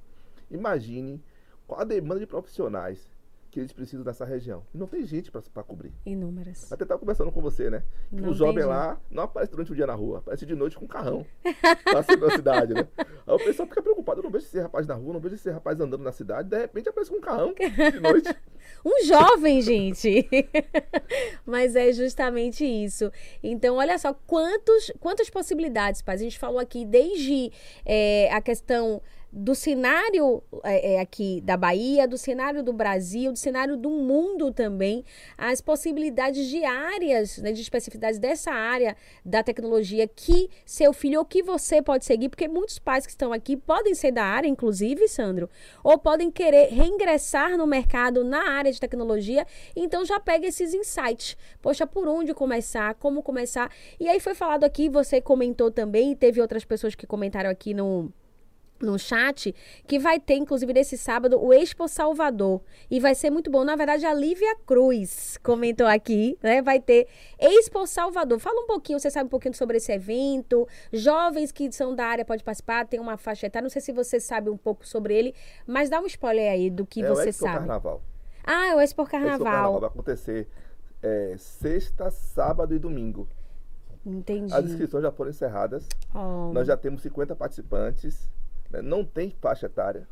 Imagine 0.49 1.23
qual 1.67 1.81
a 1.81 1.83
demanda 1.83 2.19
de 2.19 2.27
profissionais 2.27 3.15
que 3.55 3.61
eles 3.61 3.71
precisam 3.71 4.03
nessa 4.03 4.25
região. 4.25 4.63
E 4.73 4.77
não 4.77 4.85
tem 4.85 5.05
gente 5.05 5.31
para 5.31 5.63
cobrir. 5.63 5.93
inúmeras. 6.05 6.69
Até 6.73 6.83
estava 6.83 6.99
conversando 6.99 7.31
com 7.31 7.41
você, 7.41 7.69
né? 7.69 7.83
Que 8.09 8.19
Não 8.19 8.31
o 8.31 8.33
jovem 8.33 8.65
lá 8.65 8.99
não 9.09 9.23
aparece 9.23 9.49
durante 9.49 9.71
o 9.71 9.75
dia 9.75 9.87
na 9.87 9.93
rua, 9.93 10.17
aparece 10.17 10.45
de 10.45 10.53
noite 10.53 10.75
com 10.75 10.83
um 10.83 10.89
carrão. 10.89 11.25
Passando 11.89 12.27
na 12.27 12.35
cidade, 12.35 12.73
né? 12.73 12.85
Aí 12.97 13.33
o 13.33 13.37
pessoal 13.37 13.65
fica 13.65 13.81
preocupado, 13.81 14.19
eu 14.19 14.23
não 14.23 14.29
vejo 14.29 14.43
esse 14.45 14.59
rapaz 14.59 14.85
na 14.85 14.95
rua, 14.95 15.13
não 15.13 15.21
vejo 15.21 15.35
esse 15.35 15.49
rapaz 15.49 15.79
andando 15.79 16.03
na 16.03 16.11
cidade, 16.11 16.49
de 16.49 16.57
repente 16.57 16.89
aparece 16.89 17.09
com 17.09 17.15
um 17.15 17.21
carrão 17.21 17.53
de 17.53 17.99
noite. 18.01 18.35
Um 18.83 19.05
jovem, 19.05 19.61
gente. 19.61 20.27
Mas 21.45 21.75
é 21.75 21.91
justamente 21.93 22.65
isso. 22.65 23.11
Então, 23.43 23.75
olha 23.77 23.97
só 23.97 24.11
quantos, 24.25 24.91
quantas 24.99 25.29
possibilidades, 25.29 26.01
paz. 26.01 26.19
A 26.19 26.23
gente 26.23 26.39
falou 26.39 26.59
aqui 26.59 26.83
desde 26.83 27.51
é, 27.85 28.31
a 28.33 28.41
questão 28.41 29.01
do 29.37 29.53
cenário 29.53 30.41
é, 30.63 30.93
é, 30.93 30.99
aqui 31.01 31.41
da 31.41 31.57
Bahia, 31.57 32.07
do 32.07 32.17
cenário 32.17 32.63
do 32.63 32.71
Brasil, 32.71 33.33
do 33.33 33.37
cenário 33.37 33.75
do 33.75 33.89
mundo 33.89 34.49
também, 34.49 35.03
as 35.37 35.59
possibilidades 35.59 36.47
diárias 36.47 37.37
né, 37.39 37.51
de 37.51 37.61
especificidades 37.61 38.17
dessa 38.17 38.51
área 38.51 38.95
da 39.25 39.43
tecnologia 39.43 40.07
que 40.07 40.49
seu 40.65 40.93
filho 40.93 41.19
ou 41.19 41.25
que 41.25 41.43
você 41.43 41.81
pode 41.81 42.05
seguir, 42.05 42.29
porque 42.29 42.47
muitos 42.47 42.79
pais 42.79 43.05
que 43.05 43.11
estão 43.11 43.33
aqui 43.33 43.57
podem 43.57 43.93
ser 43.93 44.13
da 44.13 44.23
área, 44.23 44.47
inclusive, 44.47 45.05
Sandro, 45.09 45.49
ou 45.83 45.97
podem 45.97 46.31
querer 46.31 46.69
reingressar 46.69 47.57
no 47.57 47.67
mercado 47.67 48.23
na 48.23 48.51
área 48.51 48.71
de 48.71 48.79
tecnologia, 48.79 49.45
então 49.75 50.05
já 50.05 50.17
pega 50.17 50.47
esses 50.47 50.73
insights. 50.73 51.35
Poxa, 51.61 51.85
por 51.85 52.07
onde 52.07 52.33
começar, 52.33 52.95
como 52.95 53.21
começar? 53.21 53.69
E 53.99 54.07
aí 54.07 54.21
foi 54.21 54.33
falado 54.33 54.63
aqui, 54.63 54.87
você 54.87 55.19
comentou 55.19 55.69
também, 55.69 56.15
teve 56.15 56.39
outras 56.39 56.63
pessoas 56.63 56.95
que 56.95 57.05
comentaram 57.05 57.49
aqui 57.49 57.73
no 57.73 58.13
no 58.81 58.99
chat, 58.99 59.53
que 59.87 59.97
vai 59.97 60.19
ter, 60.19 60.35
inclusive, 60.35 60.73
nesse 60.73 60.97
sábado, 60.97 61.41
o 61.41 61.53
Expo 61.53 61.87
Salvador. 61.87 62.61
E 62.89 62.99
vai 62.99 63.15
ser 63.15 63.29
muito 63.29 63.49
bom. 63.49 63.63
Na 63.63 63.75
verdade, 63.75 64.05
a 64.05 64.13
Lívia 64.13 64.55
Cruz 64.65 65.37
comentou 65.43 65.87
aqui, 65.87 66.37
né? 66.41 66.61
Vai 66.61 66.79
ter 66.79 67.07
Expo 67.39 67.85
Salvador. 67.87 68.39
Fala 68.39 68.61
um 68.61 68.67
pouquinho, 68.67 68.99
você 68.99 69.09
sabe 69.09 69.27
um 69.27 69.29
pouquinho 69.29 69.53
sobre 69.53 69.77
esse 69.77 69.91
evento. 69.91 70.67
Jovens 70.91 71.51
que 71.51 71.71
são 71.71 71.95
da 71.95 72.05
área 72.05 72.25
podem 72.25 72.43
participar, 72.43 72.85
tem 72.85 72.99
uma 72.99 73.17
faixa 73.17 73.47
etária. 73.47 73.63
Não 73.63 73.69
sei 73.69 73.81
se 73.81 73.91
você 73.91 74.19
sabe 74.19 74.49
um 74.49 74.57
pouco 74.57 74.85
sobre 74.87 75.15
ele, 75.15 75.33
mas 75.65 75.89
dá 75.89 75.99
um 75.99 76.05
spoiler 76.05 76.51
aí 76.51 76.69
do 76.69 76.85
que 76.85 77.01
é 77.03 77.07
você 77.07 77.27
o 77.27 77.29
Expo 77.29 77.43
sabe. 77.45 77.57
Carnaval. 77.59 78.01
Ah, 78.43 78.67
é 78.67 78.75
o 78.75 78.79
Expo 78.79 79.01
O 79.01 79.05
Expo 79.05 79.05
Carnaval 79.05 79.39
Carnaval. 79.39 79.79
vai 79.79 79.89
acontecer 79.89 80.47
é, 81.01 81.35
sexta, 81.37 82.11
sábado 82.11 82.75
e 82.75 82.79
domingo. 82.79 83.27
Entendi. 84.05 84.53
As 84.53 84.65
inscrições 84.65 85.03
já 85.03 85.11
foram 85.11 85.31
encerradas. 85.31 85.87
Oh, 86.13 86.51
Nós 86.53 86.67
já 86.67 86.77
temos 86.77 87.01
50 87.01 87.35
participantes. 87.35 88.29
Né? 88.75 88.81
Não 88.81 89.03
tem 89.05 89.29
faixa 89.29 89.67
etária. 89.67 90.07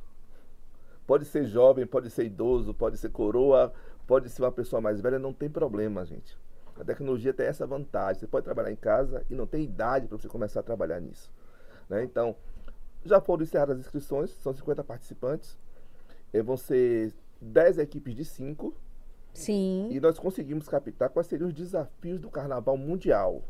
Pode 1.06 1.26
ser 1.26 1.46
jovem, 1.46 1.86
pode 1.86 2.10
ser 2.10 2.26
idoso, 2.26 2.74
pode 2.74 2.98
ser 2.98 3.10
coroa, 3.10 3.74
pode 4.08 4.30
ser 4.30 4.42
uma 4.42 4.52
pessoa 4.52 4.82
mais 4.82 5.02
velha, 5.02 5.20
não 5.20 5.34
tem 5.34 5.50
problema, 5.50 6.06
gente. 6.06 6.38
A 6.80 6.84
tecnologia 6.84 7.34
tem 7.34 7.46
essa 7.46 7.68
vantagem. 7.68 8.20
Você 8.20 8.28
pode 8.28 8.46
trabalhar 8.46 8.72
em 8.72 8.76
casa 8.76 9.24
e 9.30 9.36
não 9.36 9.46
tem 9.46 9.64
idade 9.64 10.08
para 10.08 10.18
você 10.18 10.28
começar 10.28 10.62
a 10.62 10.64
trabalhar 10.64 11.00
nisso. 11.00 11.32
né? 11.90 12.04
Então, 12.04 12.36
já 13.06 13.20
foram 13.20 13.44
encerradas 13.44 13.76
as 13.78 13.82
inscrições, 13.86 14.32
são 14.32 14.54
50 14.54 14.84
participantes. 14.84 15.58
Eh, 16.32 16.42
vão 16.42 16.56
ser 16.58 17.14
10 17.42 17.78
equipes 17.78 18.16
de 18.16 18.24
5 18.24 18.74
Sim. 19.34 19.90
e 19.92 20.00
nós 20.00 20.18
conseguimos 20.18 20.68
captar 20.68 21.10
quais 21.10 21.28
seriam 21.28 21.48
os 21.48 21.54
desafios 21.54 22.20
do 22.20 22.30
carnaval 22.30 22.78
mundial. 22.78 23.44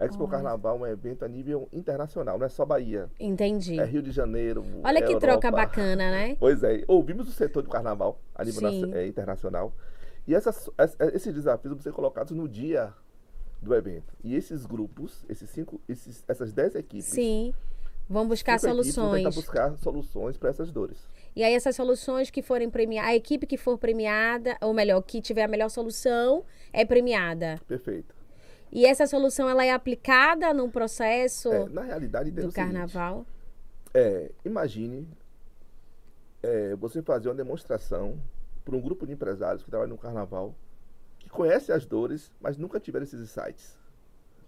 Expo 0.00 0.22
Olha. 0.24 0.30
Carnaval 0.32 0.76
é 0.76 0.80
um 0.80 0.86
evento 0.86 1.24
a 1.24 1.28
nível 1.28 1.68
internacional, 1.72 2.38
não 2.38 2.46
é 2.46 2.48
só 2.48 2.64
Bahia. 2.64 3.10
Entendi. 3.20 3.78
É 3.78 3.84
Rio 3.84 4.02
de 4.02 4.10
Janeiro. 4.10 4.64
Olha 4.82 4.98
é 4.98 5.02
que 5.02 5.12
Europa. 5.12 5.20
troca 5.26 5.50
bacana, 5.50 6.10
né? 6.10 6.36
Pois 6.40 6.62
é, 6.64 6.82
ouvimos 6.88 7.28
o 7.28 7.32
setor 7.32 7.62
do 7.62 7.68
carnaval 7.68 8.18
a 8.34 8.42
nível 8.44 8.62
nacio- 8.62 8.94
é, 8.94 9.06
internacional. 9.06 9.72
E 10.26 10.34
essas, 10.34 10.68
es- 10.78 10.96
esses 11.14 11.34
desafios 11.34 11.74
vão 11.74 11.82
ser 11.82 11.92
colocados 11.92 12.32
no 12.34 12.48
dia 12.48 12.92
do 13.60 13.74
evento. 13.74 14.12
E 14.24 14.34
esses 14.34 14.64
grupos, 14.64 15.24
esses 15.28 15.50
cinco, 15.50 15.80
esses, 15.86 16.24
essas 16.26 16.52
dez 16.52 16.74
equipes, 16.74 17.04
Sim. 17.06 17.52
Vão 18.08 18.26
buscar 18.26 18.54
equipes 18.56 18.74
vão 18.74 18.82
soluções. 18.82 19.34
buscar 19.36 19.76
soluções 19.76 20.36
para 20.36 20.48
essas 20.50 20.72
dores. 20.72 20.98
E 21.36 21.44
aí 21.44 21.54
essas 21.54 21.76
soluções 21.76 22.28
que 22.28 22.42
forem 22.42 22.68
premiadas, 22.68 23.10
a 23.10 23.14
equipe 23.14 23.46
que 23.46 23.56
for 23.56 23.78
premiada, 23.78 24.56
ou 24.60 24.74
melhor, 24.74 25.00
que 25.02 25.20
tiver 25.22 25.44
a 25.44 25.48
melhor 25.48 25.68
solução, 25.68 26.42
é 26.72 26.84
premiada. 26.84 27.60
Perfeito. 27.68 28.12
E 28.72 28.86
essa 28.86 29.06
solução 29.06 29.48
ela 29.48 29.64
é 29.64 29.72
aplicada 29.72 30.54
no 30.54 30.70
processo 30.70 31.52
É, 31.52 31.68
na 31.68 31.82
realidade, 31.82 32.30
entenda 32.30 32.42
do 32.42 32.48
o 32.48 32.52
seguinte, 32.52 32.72
carnaval. 32.72 33.26
É, 33.92 34.30
imagine 34.44 35.08
é, 36.42 36.76
você 36.76 37.02
fazer 37.02 37.28
uma 37.28 37.34
demonstração 37.34 38.20
para 38.64 38.76
um 38.76 38.80
grupo 38.80 39.06
de 39.06 39.12
empresários 39.12 39.62
que 39.62 39.70
trabalham 39.70 39.90
no 39.90 39.98
carnaval, 39.98 40.54
que 41.18 41.28
conhece 41.28 41.72
as 41.72 41.84
dores, 41.84 42.32
mas 42.40 42.56
nunca 42.56 42.78
tiveram 42.78 43.04
esses 43.04 43.20
insights. 43.20 43.76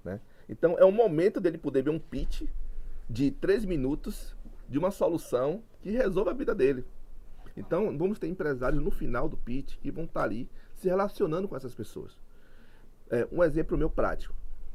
Né? 0.04 0.20
Então 0.48 0.78
é 0.78 0.84
o 0.84 0.92
momento 0.92 1.40
dele 1.40 1.58
poder 1.58 1.82
ver 1.82 1.90
um 1.90 1.98
pitch 1.98 2.42
de 3.08 3.30
três 3.30 3.64
minutos 3.64 4.36
de 4.68 4.78
uma 4.78 4.90
solução 4.90 5.62
que 5.80 5.90
resolva 5.90 6.30
a 6.30 6.34
vida 6.34 6.54
dele. 6.54 6.84
Então 7.56 7.96
vamos 7.98 8.18
ter 8.18 8.28
empresários 8.28 8.82
no 8.82 8.90
final 8.90 9.28
do 9.28 9.36
pitch 9.36 9.76
que 9.78 9.90
vão 9.90 10.04
estar 10.04 10.22
ali 10.22 10.48
se 10.76 10.88
relacionando 10.88 11.48
com 11.48 11.56
essas 11.56 11.74
pessoas. 11.74 12.16
É, 13.12 13.28
um 13.30 13.44
exemplo 13.44 13.76
meu 13.78 13.88
prático. 13.90 14.34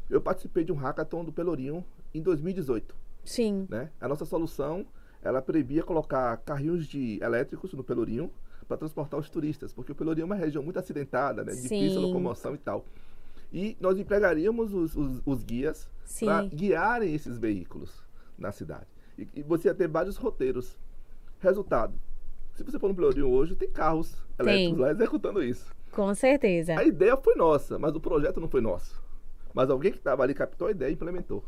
Eu 0.09 0.21
participei 0.21 0.63
de 0.63 0.71
um 0.71 0.75
hackathon 0.75 1.25
do 1.25 1.33
Pelourinho 1.33 1.83
em 2.13 2.21
2018. 2.21 2.95
Sim. 3.25 3.65
Né? 3.69 3.89
A 3.99 4.07
nossa 4.07 4.23
solução, 4.25 4.85
ela 5.21 5.41
previa 5.41 5.83
colocar 5.83 6.37
carrinhos 6.37 6.85
de 6.87 7.19
elétricos 7.21 7.73
no 7.73 7.83
Pelourinho 7.83 8.31
para 8.67 8.77
transportar 8.77 9.19
os 9.19 9.29
turistas, 9.29 9.73
porque 9.73 9.91
o 9.91 9.95
Pelourinho 9.95 10.23
é 10.23 10.25
uma 10.25 10.35
região 10.35 10.63
muito 10.63 10.77
acidentada, 10.79 11.43
né? 11.43 11.51
difícil 11.63 11.97
a 11.97 12.01
locomoção 12.07 12.53
e 12.53 12.57
tal. 12.57 12.85
E 13.51 13.75
nós 13.81 13.97
empregaríamos 13.97 14.73
os, 14.73 14.95
os- 14.95 15.21
os 15.25 15.43
guias 15.43 15.89
para 16.25 16.43
guiarem 16.43 17.13
esses 17.13 17.37
veículos 17.37 18.03
na 18.37 18.51
cidade. 18.51 18.85
E, 19.17 19.27
e 19.35 19.41
você 19.43 19.67
ia 19.67 19.73
ter 19.73 19.87
vários 19.87 20.15
roteiros. 20.15 20.77
Resultado, 21.39 21.93
se 22.53 22.63
você 22.63 22.77
for 22.79 22.87
no 22.89 22.95
Pelourinho 22.95 23.29
hoje, 23.29 23.55
tem 23.55 23.69
carros 23.69 24.15
elétricos 24.39 24.77
lá 24.79 24.91
executando 24.91 25.43
isso. 25.43 25.73
Com 25.91 26.13
certeza. 26.13 26.77
A 26.77 26.83
ideia 26.83 27.17
foi 27.17 27.35
nossa, 27.35 27.79
mas 27.79 27.95
o 27.95 27.99
projeto 27.99 28.39
não 28.39 28.47
foi 28.47 28.61
nosso. 28.61 29.01
Mas 29.53 29.69
alguém 29.69 29.91
que 29.91 29.97
estava 29.97 30.23
ali 30.23 30.33
captou 30.33 30.67
a 30.67 30.71
ideia 30.71 30.89
e 30.89 30.93
implementou, 30.93 31.43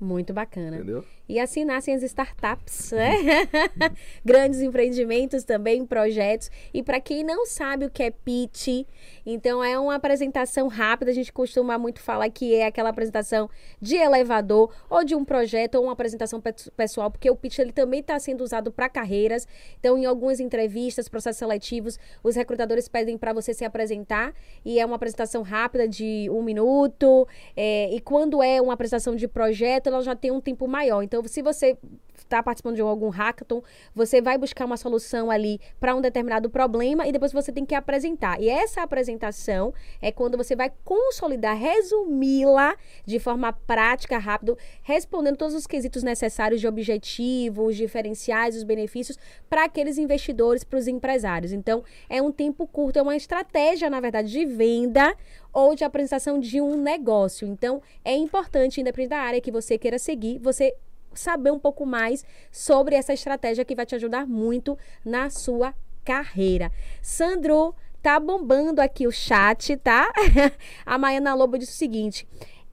Muito 0.00 0.32
bacana. 0.32 0.76
entendeu? 0.76 1.04
E 1.28 1.38
assim 1.38 1.64
nascem 1.64 1.94
as 1.94 2.02
startups, 2.02 2.92
né? 2.92 3.12
Grandes 4.24 4.60
empreendimentos 4.62 5.44
também, 5.44 5.84
projetos. 5.84 6.50
E 6.72 6.82
para 6.82 7.00
quem 7.00 7.22
não 7.24 7.44
sabe 7.44 7.84
o 7.84 7.90
que 7.90 8.02
é 8.02 8.10
pitch, 8.10 8.86
então 9.26 9.62
é 9.62 9.78
uma 9.78 9.96
apresentação 9.96 10.68
rápida. 10.68 11.10
A 11.10 11.14
gente 11.14 11.32
costuma 11.32 11.76
muito 11.76 12.00
falar 12.00 12.30
que 12.30 12.54
é 12.54 12.66
aquela 12.66 12.88
apresentação 12.90 13.50
de 13.80 13.96
elevador 13.96 14.72
ou 14.88 15.04
de 15.04 15.14
um 15.14 15.24
projeto 15.24 15.74
ou 15.74 15.84
uma 15.84 15.92
apresentação 15.92 16.40
pe- 16.40 16.54
pessoal, 16.76 17.10
porque 17.10 17.30
o 17.30 17.36
pitch 17.36 17.58
ele 17.58 17.72
também 17.72 18.00
está 18.00 18.18
sendo 18.18 18.42
usado 18.42 18.72
para 18.72 18.88
carreiras. 18.88 19.46
Então, 19.78 19.98
em 19.98 20.06
algumas 20.06 20.40
entrevistas, 20.40 21.08
processos 21.08 21.38
seletivos, 21.38 21.98
os 22.22 22.36
recrutadores 22.36 22.88
pedem 22.88 23.18
para 23.18 23.32
você 23.34 23.52
se 23.52 23.64
apresentar 23.64 24.32
e 24.64 24.78
é 24.80 24.86
uma 24.86 24.96
apresentação 24.96 25.42
rápida 25.42 25.86
de 25.86 26.28
um 26.30 26.42
minuto. 26.42 27.28
é, 27.56 27.92
e 27.94 28.00
quando 28.00 28.42
é 28.42 28.62
uma 28.62 28.72
apresentação 28.72 29.14
de 29.14 29.28
projeto, 29.28 29.87
ela 29.88 30.02
já 30.02 30.14
tem 30.14 30.30
um 30.30 30.40
tempo 30.40 30.66
maior. 30.68 31.02
Então, 31.02 31.22
se 31.26 31.42
você 31.42 31.76
está 32.22 32.42
participando 32.42 32.76
de 32.76 32.80
algum 32.80 33.08
hackathon, 33.08 33.62
você 33.94 34.20
vai 34.20 34.38
buscar 34.38 34.64
uma 34.64 34.76
solução 34.76 35.30
ali 35.30 35.60
para 35.80 35.94
um 35.94 36.00
determinado 36.00 36.50
problema 36.50 37.06
e 37.06 37.12
depois 37.12 37.32
você 37.32 37.52
tem 37.52 37.64
que 37.64 37.74
apresentar. 37.74 38.40
E 38.40 38.48
essa 38.48 38.82
apresentação 38.82 39.72
é 40.00 40.10
quando 40.12 40.36
você 40.36 40.54
vai 40.54 40.72
consolidar, 40.84 41.56
resumi-la 41.56 42.76
de 43.04 43.18
forma 43.18 43.52
prática, 43.52 44.18
rápido, 44.18 44.56
respondendo 44.82 45.36
todos 45.36 45.54
os 45.54 45.66
quesitos 45.66 46.02
necessários 46.02 46.60
de 46.60 46.66
objetivos, 46.66 47.76
diferenciais, 47.76 48.56
os 48.56 48.64
benefícios 48.64 49.18
para 49.48 49.64
aqueles 49.64 49.98
investidores, 49.98 50.64
para 50.64 50.78
os 50.78 50.88
empresários. 50.88 51.52
Então, 51.52 51.82
é 52.08 52.20
um 52.20 52.32
tempo 52.32 52.66
curto, 52.66 52.98
é 52.98 53.02
uma 53.02 53.16
estratégia, 53.16 53.90
na 53.90 54.00
verdade, 54.00 54.30
de 54.30 54.44
venda 54.44 55.14
ou 55.52 55.74
de 55.74 55.84
apresentação 55.84 56.38
de 56.38 56.60
um 56.60 56.80
negócio. 56.80 57.46
Então, 57.46 57.82
é 58.04 58.14
importante, 58.14 58.80
independente 58.80 59.10
da 59.10 59.18
área 59.18 59.40
que 59.40 59.50
você 59.50 59.78
queira 59.78 59.98
seguir, 59.98 60.38
você 60.38 60.74
saber 61.14 61.50
um 61.50 61.58
pouco 61.58 61.84
mais 61.86 62.24
sobre 62.50 62.94
essa 62.94 63.12
estratégia 63.12 63.64
que 63.64 63.74
vai 63.74 63.86
te 63.86 63.94
ajudar 63.94 64.26
muito 64.26 64.78
na 65.04 65.30
sua 65.30 65.74
carreira. 66.04 66.70
Sandro, 67.02 67.74
tá 68.02 68.18
bombando 68.18 68.80
aqui 68.80 69.06
o 69.06 69.12
chat, 69.12 69.76
tá? 69.76 70.12
A 70.86 70.96
Maiana 70.96 71.34
Lobo 71.34 71.58
disse 71.58 71.72
o 71.72 71.76
seguinte: 71.76 72.26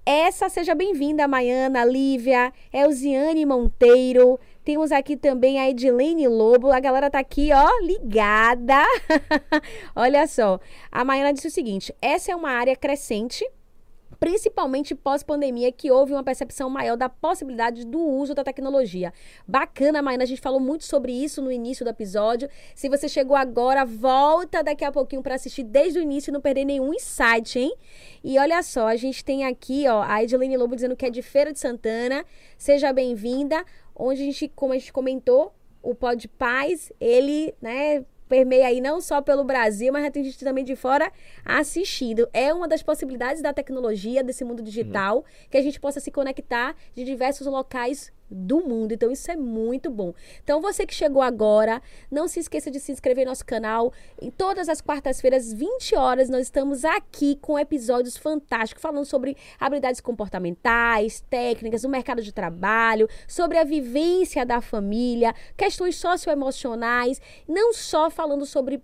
essa 0.06 0.50
seja 0.50 0.76
bem-vinda, 0.76 1.28
Maiana, 1.28 1.84
Lívia, 1.84 2.54
Elziane 2.72 3.44
Monteiro. 3.44 4.40
Temos 4.64 4.92
aqui 4.92 5.18
também 5.18 5.60
a 5.60 5.68
Edilene 5.68 6.28
Lobo. 6.28 6.72
A 6.72 6.80
galera 6.80 7.10
tá 7.10 7.18
aqui, 7.18 7.50
ó, 7.52 7.68
ligada. 7.84 8.84
Olha 9.96 10.28
só. 10.28 10.60
A 10.92 11.04
Maiana 11.04 11.34
disse 11.34 11.48
o 11.48 11.52
seguinte: 11.52 11.92
essa 12.00 12.32
é 12.32 12.36
uma 12.36 12.52
área 12.52 12.76
crescente 12.76 13.44
principalmente 14.20 14.96
pós-pandemia, 14.96 15.72
que 15.72 15.92
houve 15.92 16.14
uma 16.14 16.24
percepção 16.24 16.70
maior 16.70 16.96
da 16.96 17.10
possibilidade 17.10 17.86
do 17.86 18.00
uso 18.00 18.34
da 18.34 18.44
tecnologia. 18.44 19.14
Bacana, 19.48 20.02
Maína, 20.02 20.24
a 20.24 20.28
gente 20.28 20.42
falou 20.42 20.60
muito 20.60 20.84
sobre 20.84 21.12
isso 21.12 21.42
no 21.42 21.52
início 21.52 21.84
do 21.84 21.90
episódio. 21.90 22.50
Se 22.74 22.90
você 22.90 23.08
chegou 23.08 23.36
agora, 23.36 23.86
volta 23.86 24.64
daqui 24.64 24.86
a 24.86 24.92
pouquinho 24.92 25.22
para 25.22 25.36
assistir 25.36 25.64
desde 25.64 26.00
o 26.00 26.02
início 26.02 26.32
e 26.32 26.34
não 26.34 26.42
perder 26.42 26.66
nenhum 26.66 26.94
insight, 26.94 27.60
hein? 27.60 27.76
E 28.24 28.40
olha 28.40 28.62
só, 28.64 28.88
a 28.88 28.96
gente 28.96 29.24
tem 29.24 29.46
aqui, 29.46 29.88
ó, 29.88 30.02
a 30.02 30.24
Edilene 30.24 30.58
Lobo 30.58 30.76
dizendo 30.76 30.96
que 30.96 31.06
é 31.06 31.10
de 31.10 31.22
Feira 31.22 31.52
de 31.52 31.60
Santana. 31.60 32.26
Seja 32.58 32.92
bem-vinda. 32.94 33.64
Onde 33.96 34.22
a 34.22 34.26
gente, 34.26 34.52
como 34.56 34.74
a 34.74 34.78
gente 34.78 34.92
comentou, 34.92 35.54
o 35.82 35.94
Pod 35.94 36.28
Paz, 36.30 36.92
ele, 37.00 37.54
né, 37.62 38.04
permeia 38.28 38.68
aí 38.68 38.82
não 38.82 39.00
só 39.02 39.22
pelo 39.22 39.44
Brasil, 39.44 39.92
mas 39.92 40.10
tem 40.12 40.24
gente 40.24 40.44
também 40.44 40.64
de 40.64 40.76
fora 40.76 41.12
assistindo. 41.44 42.28
É 42.34 42.54
uma 42.54 42.68
das 42.68 42.82
possibilidades 42.82 43.42
da 43.42 43.54
tecnologia, 43.54 44.24
desse 44.24 44.44
mundo 44.44 44.62
digital, 44.62 45.24
que 45.50 45.58
a 45.58 45.62
gente 45.62 45.80
possa 45.80 46.00
se 46.00 46.12
conectar 46.12 46.76
de 46.94 47.04
diversos 47.04 47.48
locais 47.48 48.12
do 48.36 48.60
mundo. 48.62 48.92
Então, 48.92 49.12
isso 49.12 49.32
é 49.32 49.36
muito 49.36 49.90
bom. 49.90 50.14
Então, 50.44 50.62
você 50.62 50.86
que 50.86 50.94
chegou 50.94 51.22
agora, 51.22 51.82
não 52.12 52.28
se 52.28 52.40
esqueça 52.40 52.70
de 52.70 52.80
se 52.80 52.92
inscrever 52.92 53.26
no 53.26 53.32
nosso 53.32 53.46
canal. 53.46 53.94
Em 54.22 54.30
todas 54.30 54.68
as 54.68 54.82
quartas-feiras, 54.82 55.54
20 55.54 55.96
horas, 55.96 56.30
nós 56.30 56.42
estamos 56.42 56.84
aqui 56.84 57.38
com 57.42 57.58
episódios 57.58 58.18
fantásticos, 58.18 58.82
falando 58.82 59.06
sobre 59.06 59.38
habilidades 59.60 60.02
comportamentais, 60.02 61.24
técnicas, 61.30 61.84
o 61.84 61.90
mercado 61.90 62.22
de 62.22 62.34
trabalho, 62.34 63.08
sobre 63.28 63.58
a 63.58 63.64
vivência 63.64 64.46
da 64.46 64.60
família, 64.60 65.34
questões 65.56 65.96
socioemocionais, 65.96 67.22
não 67.48 67.74
só 67.74 68.10
falando 68.10 68.46
sobre, 68.46 68.84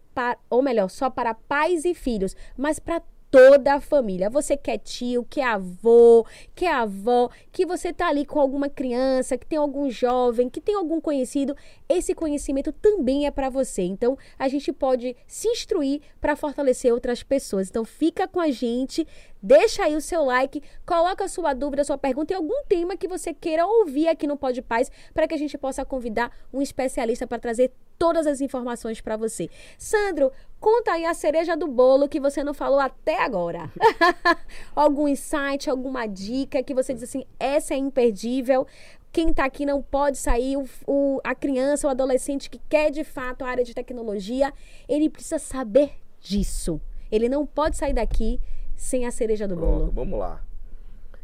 ou 0.49 0.61
melhor, 0.61 0.89
só 0.89 1.09
para 1.09 1.33
pais 1.33 1.83
e 1.85 1.93
filhos, 1.93 2.35
mas 2.57 2.79
para 2.79 3.01
toda 3.31 3.75
a 3.75 3.81
família. 3.81 4.29
Você 4.29 4.57
que 4.57 4.69
é 4.69 4.77
tio, 4.77 5.25
que 5.27 5.39
é 5.39 5.45
avô, 5.45 6.25
que 6.53 6.65
é 6.65 6.71
avó, 6.71 7.29
que 7.51 7.65
você 7.65 7.93
tá 7.93 8.09
ali 8.09 8.25
com 8.25 8.39
alguma 8.39 8.69
criança, 8.69 9.37
que 9.37 9.45
tem 9.45 9.57
algum 9.57 9.89
jovem, 9.89 10.49
que 10.49 10.59
tem 10.59 10.75
algum 10.75 10.99
conhecido, 10.99 11.55
esse 11.87 12.13
conhecimento 12.13 12.73
também 12.73 13.25
é 13.25 13.31
para 13.31 13.49
você. 13.49 13.83
Então, 13.83 14.17
a 14.37 14.49
gente 14.49 14.73
pode 14.73 15.15
se 15.25 15.47
instruir 15.47 16.01
para 16.19 16.35
fortalecer 16.35 16.93
outras 16.93 17.23
pessoas. 17.23 17.69
Então, 17.69 17.85
fica 17.85 18.27
com 18.27 18.39
a 18.39 18.51
gente, 18.51 19.07
deixa 19.41 19.83
aí 19.83 19.95
o 19.95 20.01
seu 20.01 20.23
like, 20.23 20.61
coloca 20.85 21.23
a 21.25 21.27
sua 21.27 21.53
dúvida, 21.53 21.81
a 21.81 21.85
sua 21.85 21.97
pergunta 21.97 22.33
e 22.33 22.35
algum 22.35 22.63
tema 22.67 22.95
que 22.97 23.07
você 23.07 23.33
queira 23.33 23.65
ouvir 23.65 24.07
aqui 24.07 24.27
no 24.27 24.37
Pode 24.37 24.61
Paz, 24.61 24.91
para 25.13 25.27
que 25.27 25.33
a 25.33 25.37
gente 25.37 25.57
possa 25.57 25.83
convidar 25.85 26.31
um 26.53 26.61
especialista 26.61 27.25
para 27.25 27.39
trazer 27.39 27.71
todas 27.97 28.25
as 28.25 28.41
informações 28.41 28.99
para 28.99 29.15
você. 29.15 29.47
Sandro, 29.77 30.31
conta 30.59 30.93
aí 30.93 31.05
a 31.05 31.13
cereja 31.13 31.55
do 31.55 31.67
bolo 31.67 32.09
que 32.09 32.19
você 32.19 32.43
não 32.43 32.53
falou 32.53 32.79
até 32.79 33.21
agora. 33.23 33.71
Algum 34.75 35.07
insight, 35.07 35.69
alguma 35.69 36.07
dica 36.07 36.63
que 36.63 36.73
você 36.73 36.93
diz 36.93 37.03
assim, 37.03 37.25
essa 37.39 37.73
é 37.73 37.77
imperdível. 37.77 38.65
Quem 39.11 39.33
tá 39.33 39.45
aqui 39.45 39.65
não 39.65 39.81
pode 39.81 40.17
sair, 40.17 40.57
o, 40.57 40.65
o- 40.87 41.21
a 41.23 41.35
criança, 41.35 41.85
o 41.87 41.89
adolescente 41.91 42.49
que 42.49 42.59
quer 42.69 42.89
de 42.89 43.03
fato 43.03 43.43
a 43.43 43.49
área 43.49 43.63
de 43.63 43.73
tecnologia, 43.73 44.53
ele 44.87 45.09
precisa 45.09 45.37
saber 45.37 45.91
disso. 46.21 46.79
Ele 47.11 47.27
não 47.27 47.45
pode 47.45 47.75
sair 47.77 47.93
daqui 47.93 48.39
sem 48.81 49.05
a 49.05 49.11
cereja 49.11 49.47
do 49.47 49.55
Pronto, 49.55 49.79
bolo. 49.79 49.91
vamos 49.91 50.19
lá. 50.19 50.43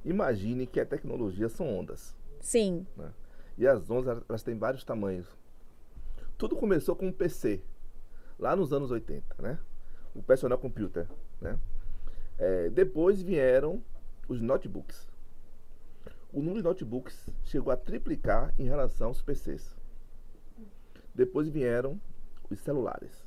Imagine 0.05 0.67
que 0.67 0.79
a 0.79 0.85
tecnologia 0.85 1.49
são 1.49 1.67
ondas. 1.79 2.15
Sim, 2.39 2.85
né? 2.95 3.11
E 3.57 3.67
as 3.67 3.89
ondas, 3.89 4.23
elas- 4.29 4.43
têm 4.43 4.55
vários 4.55 4.83
tamanhos. 4.83 5.27
Tudo 6.37 6.55
começou 6.55 6.95
com 6.95 7.07
um 7.07 7.11
PC, 7.11 7.63
lá 8.37 8.55
nos 8.55 8.71
anos 8.71 8.91
80, 8.91 9.35
né? 9.41 9.57
O 10.13 10.21
personal 10.21 10.59
computer, 10.59 11.07
né? 11.41 11.57
É, 12.37 12.69
depois 12.69 13.23
vieram 13.23 13.83
os 14.29 14.39
notebooks. 14.39 15.09
O 16.31 16.39
número 16.39 16.57
de 16.57 16.63
notebooks 16.63 17.27
chegou 17.43 17.73
a 17.73 17.75
triplicar 17.77 18.53
em 18.59 18.65
relação 18.65 19.07
aos 19.07 19.21
PCs. 19.23 19.75
Depois 21.15 21.49
vieram 21.49 21.99
os 22.51 22.59
celulares. 22.59 23.25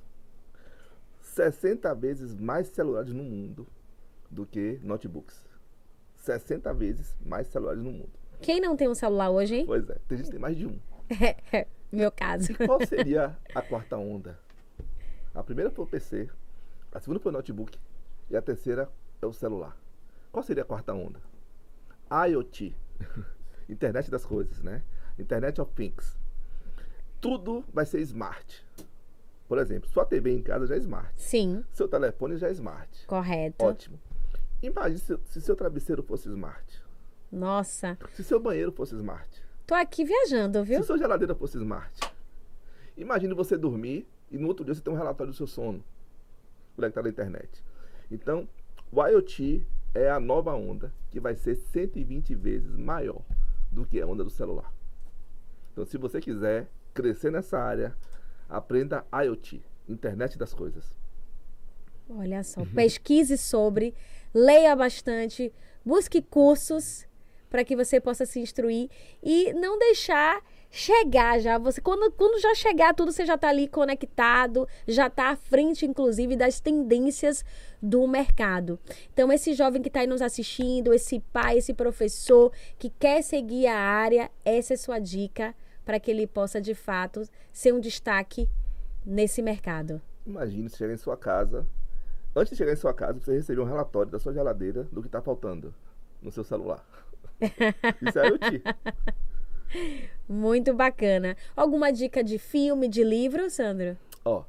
60 1.20 1.92
vezes 1.96 2.32
mais 2.36 2.68
celulares 2.68 3.12
no 3.12 3.24
mundo 3.24 3.66
do 4.30 4.46
que 4.46 4.78
notebooks. 4.82 5.48
60 6.16 6.72
vezes 6.74 7.16
mais 7.24 7.46
celulares 7.48 7.82
no 7.82 7.90
mundo. 7.90 8.10
quem 8.40 8.60
não 8.60 8.76
tem 8.76 8.88
um 8.88 8.94
celular 8.94 9.30
hoje, 9.30 9.56
hein? 9.56 9.64
Pois 9.66 9.88
é, 9.88 9.96
tem 10.06 10.18
gente 10.18 10.26
que 10.26 10.32
tem 10.32 10.40
mais 10.40 10.56
de 10.56 10.66
um. 10.66 10.78
Meu 11.90 12.12
caso. 12.12 12.52
E 12.52 12.54
qual 12.66 12.84
seria 12.86 13.36
a 13.54 13.62
quarta 13.62 13.96
onda? 13.96 14.38
A 15.34 15.42
primeira 15.42 15.70
foi 15.70 15.84
o 15.84 15.88
PC, 15.88 16.28
a 16.92 17.00
segunda 17.00 17.18
foi 17.20 17.30
o 17.30 17.32
notebook 17.32 17.78
e 18.28 18.36
a 18.36 18.42
terceira 18.42 18.88
é 19.20 19.26
o 19.26 19.32
celular. 19.32 19.76
Qual 20.30 20.42
seria 20.42 20.62
a 20.62 20.66
quarta 20.66 20.92
onda? 20.92 21.20
IoT, 22.28 22.74
Internet 23.68 24.10
das 24.10 24.24
Coisas, 24.24 24.62
né? 24.62 24.82
Internet 25.18 25.60
of 25.60 25.72
Things. 25.74 26.16
Tudo 27.20 27.64
vai 27.72 27.84
ser 27.86 28.00
smart. 28.00 28.64
Por 29.48 29.58
exemplo, 29.58 29.88
sua 29.90 30.04
TV 30.04 30.30
em 30.32 30.42
casa 30.42 30.66
já 30.66 30.74
é 30.76 30.78
smart. 30.78 31.12
Sim, 31.16 31.64
Seu 31.72 31.88
telefone 31.88 32.36
já 32.36 32.48
é 32.48 32.52
smart. 32.52 33.06
correto. 33.06 33.64
Ótimo. 33.64 33.98
Imagine 34.62 34.98
se, 34.98 35.18
se 35.24 35.40
seu 35.40 35.56
travesseiro 35.56 36.02
fosse 36.02 36.28
smart. 36.28 36.82
Nossa, 37.32 37.96
Se 38.12 38.24
seu 38.24 38.40
banheiro 38.40 38.72
fosse 38.72 38.94
smart. 38.96 39.28
tô 39.66 39.74
aqui 39.74 40.04
viajando, 40.04 40.64
viu? 40.64 40.80
Se 40.80 40.86
sua 40.86 40.98
geladeira 40.98 41.34
fosse 41.34 41.56
smart. 41.58 42.00
Imagine 42.96 43.34
você 43.34 43.56
dormir 43.56 44.06
e 44.30 44.36
no 44.36 44.48
outro 44.48 44.64
dia 44.64 44.74
você 44.74 44.80
tem 44.80 44.92
um 44.92 44.96
relatório 44.96 45.32
do 45.32 45.36
seu 45.36 45.46
sono. 45.46 45.82
Conectado 46.74 47.06
à 47.06 47.08
internet. 47.08 47.64
Então, 48.10 48.48
o 48.90 49.02
IoT 49.06 49.64
é 49.94 50.10
a 50.10 50.18
nova 50.20 50.54
onda 50.54 50.92
que 51.10 51.20
vai 51.20 51.34
ser 51.36 51.54
120 51.54 52.34
vezes 52.34 52.76
maior 52.76 53.22
do 53.70 53.86
que 53.86 54.00
a 54.00 54.06
onda 54.06 54.24
do 54.24 54.30
celular. 54.30 54.72
Então, 55.72 55.84
se 55.84 55.96
você 55.96 56.20
quiser 56.20 56.68
crescer 56.92 57.30
nessa 57.30 57.58
área, 57.58 57.96
aprenda 58.48 59.04
IoT, 59.12 59.62
Internet 59.88 60.36
das 60.36 60.52
Coisas. 60.52 60.84
Olha 62.08 62.42
só, 62.42 62.64
pesquise 62.74 63.38
sobre, 63.38 63.94
leia 64.34 64.74
bastante, 64.76 65.52
busque 65.84 66.22
cursos 66.22 67.06
para 67.48 67.64
que 67.64 67.74
você 67.74 68.00
possa 68.00 68.24
se 68.24 68.38
instruir 68.38 68.88
e 69.22 69.52
não 69.54 69.78
deixar 69.78 70.40
chegar 70.70 71.40
já. 71.40 71.58
Você 71.58 71.80
quando, 71.80 72.10
quando 72.12 72.40
já 72.40 72.54
chegar 72.54 72.94
tudo, 72.94 73.10
você 73.10 73.26
já 73.26 73.34
está 73.34 73.48
ali 73.48 73.66
conectado, 73.66 74.68
já 74.86 75.08
está 75.08 75.30
à 75.30 75.36
frente, 75.36 75.84
inclusive, 75.84 76.36
das 76.36 76.60
tendências 76.60 77.44
do 77.82 78.06
mercado. 78.06 78.78
Então, 79.12 79.32
esse 79.32 79.52
jovem 79.52 79.82
que 79.82 79.88
está 79.88 80.00
aí 80.00 80.06
nos 80.06 80.22
assistindo, 80.22 80.94
esse 80.94 81.18
pai, 81.32 81.58
esse 81.58 81.74
professor 81.74 82.52
que 82.78 82.88
quer 82.88 83.22
seguir 83.22 83.66
a 83.66 83.76
área, 83.76 84.30
essa 84.44 84.74
é 84.74 84.76
sua 84.76 84.98
dica 84.98 85.54
para 85.84 85.98
que 85.98 86.10
ele 86.10 86.26
possa, 86.26 86.60
de 86.60 86.74
fato, 86.74 87.22
ser 87.52 87.74
um 87.74 87.80
destaque 87.80 88.48
nesse 89.04 89.42
mercado. 89.42 90.00
Imagine 90.24 90.68
se 90.68 90.76
chegar 90.76 90.94
em 90.94 90.98
sua 90.98 91.16
casa. 91.16 91.66
Antes 92.34 92.50
de 92.50 92.56
chegar 92.56 92.72
em 92.72 92.76
sua 92.76 92.94
casa, 92.94 93.18
você 93.20 93.32
receber 93.32 93.60
um 93.60 93.64
relatório 93.64 94.10
da 94.10 94.18
sua 94.18 94.32
geladeira 94.32 94.84
do 94.92 95.00
que 95.00 95.08
está 95.08 95.20
faltando 95.20 95.74
no 96.22 96.30
seu 96.30 96.44
celular. 96.44 96.84
Isso 98.00 98.18
é 98.18 98.28
IoT. 98.28 98.62
Muito 100.28 100.72
bacana. 100.72 101.36
Alguma 101.56 101.92
dica 101.92 102.22
de 102.22 102.38
filme, 102.38 102.88
de 102.88 103.02
livro, 103.02 103.50
Sandro? 103.50 103.96
Ó, 104.24 104.44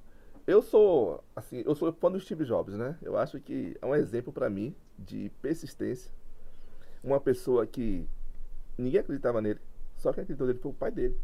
eu 0.45 0.61
sou, 0.61 1.23
assim, 1.35 1.63
eu 1.65 1.73
sou 1.73 1.91
fã 1.93 2.11
do 2.11 2.19
Steve 2.19 2.45
Jobs, 2.45 2.75
né? 2.75 2.97
Eu 3.01 3.17
acho 3.17 3.39
que 3.39 3.75
é 3.81 3.85
um 3.85 3.95
exemplo 3.95 4.31
para 4.31 4.49
mim 4.49 4.75
de 4.97 5.31
persistência. 5.41 6.11
Uma 7.03 7.19
pessoa 7.19 7.65
que 7.65 8.07
ninguém 8.77 8.99
acreditava 8.99 9.41
nele, 9.41 9.59
só 9.97 10.13
quem 10.13 10.21
acreditou 10.21 10.45
nele 10.45 10.59
foi 10.59 10.71
o 10.71 10.75
pai 10.75 10.91
dele. 10.91 11.17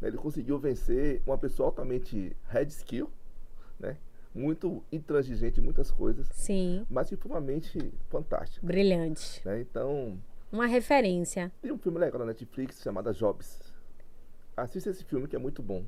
Né? 0.00 0.08
Ele 0.08 0.18
conseguiu 0.18 0.58
vencer 0.58 1.22
uma 1.26 1.38
pessoa 1.38 1.68
altamente 1.68 2.36
head 2.48 2.70
skill, 2.70 3.10
né? 3.78 3.96
Muito 4.34 4.82
intransigente 4.90 5.60
em 5.60 5.62
muitas 5.62 5.90
coisas. 5.90 6.26
Sim. 6.32 6.84
Mas 6.90 7.08
que 7.08 7.16
foi 7.16 7.30
uma 7.30 7.40
mente 7.40 7.92
fantástica. 8.10 8.66
Brilhante. 8.66 9.40
Né? 9.44 9.60
Então, 9.60 10.18
uma 10.54 10.66
referência. 10.66 11.52
Tem 11.60 11.72
um 11.72 11.78
filme 11.78 11.98
legal 11.98 12.20
na 12.20 12.26
Netflix 12.26 12.80
chamado 12.80 13.12
Jobs. 13.12 13.60
Assista 14.56 14.90
esse 14.90 15.04
filme 15.04 15.26
que 15.26 15.34
é 15.34 15.38
muito 15.38 15.62
bom. 15.62 15.84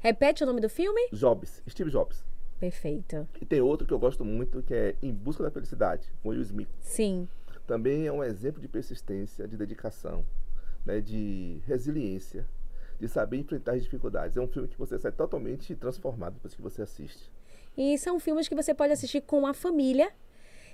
Repete 0.00 0.42
o 0.42 0.46
nome 0.46 0.60
do 0.60 0.68
filme? 0.68 1.08
Jobs, 1.12 1.62
Steve 1.68 1.90
Jobs. 1.90 2.24
Perfeito. 2.60 3.26
E 3.40 3.46
tem 3.46 3.60
outro 3.60 3.86
que 3.86 3.92
eu 3.92 3.98
gosto 3.98 4.24
muito 4.24 4.62
que 4.62 4.74
é 4.74 4.96
Em 5.02 5.12
Busca 5.12 5.42
da 5.42 5.50
Felicidade, 5.50 6.12
com 6.22 6.28
Will 6.28 6.42
Smith. 6.42 6.68
Sim. 6.80 7.26
Também 7.66 8.06
é 8.06 8.12
um 8.12 8.22
exemplo 8.22 8.60
de 8.60 8.68
persistência, 8.68 9.48
de 9.48 9.56
dedicação, 9.56 10.24
né, 10.84 11.00
de 11.00 11.62
resiliência, 11.66 12.46
de 13.00 13.08
saber 13.08 13.38
enfrentar 13.38 13.72
as 13.72 13.82
dificuldades. 13.82 14.36
É 14.36 14.40
um 14.40 14.48
filme 14.48 14.68
que 14.68 14.78
você 14.78 14.98
sai 14.98 15.12
totalmente 15.12 15.74
transformado 15.74 16.34
depois 16.34 16.54
que 16.54 16.60
você 16.60 16.82
assiste. 16.82 17.30
E 17.76 17.96
são 17.98 18.20
filmes 18.20 18.48
que 18.48 18.54
você 18.54 18.74
pode 18.74 18.92
assistir 18.92 19.22
com 19.22 19.46
a 19.46 19.54
família 19.54 20.12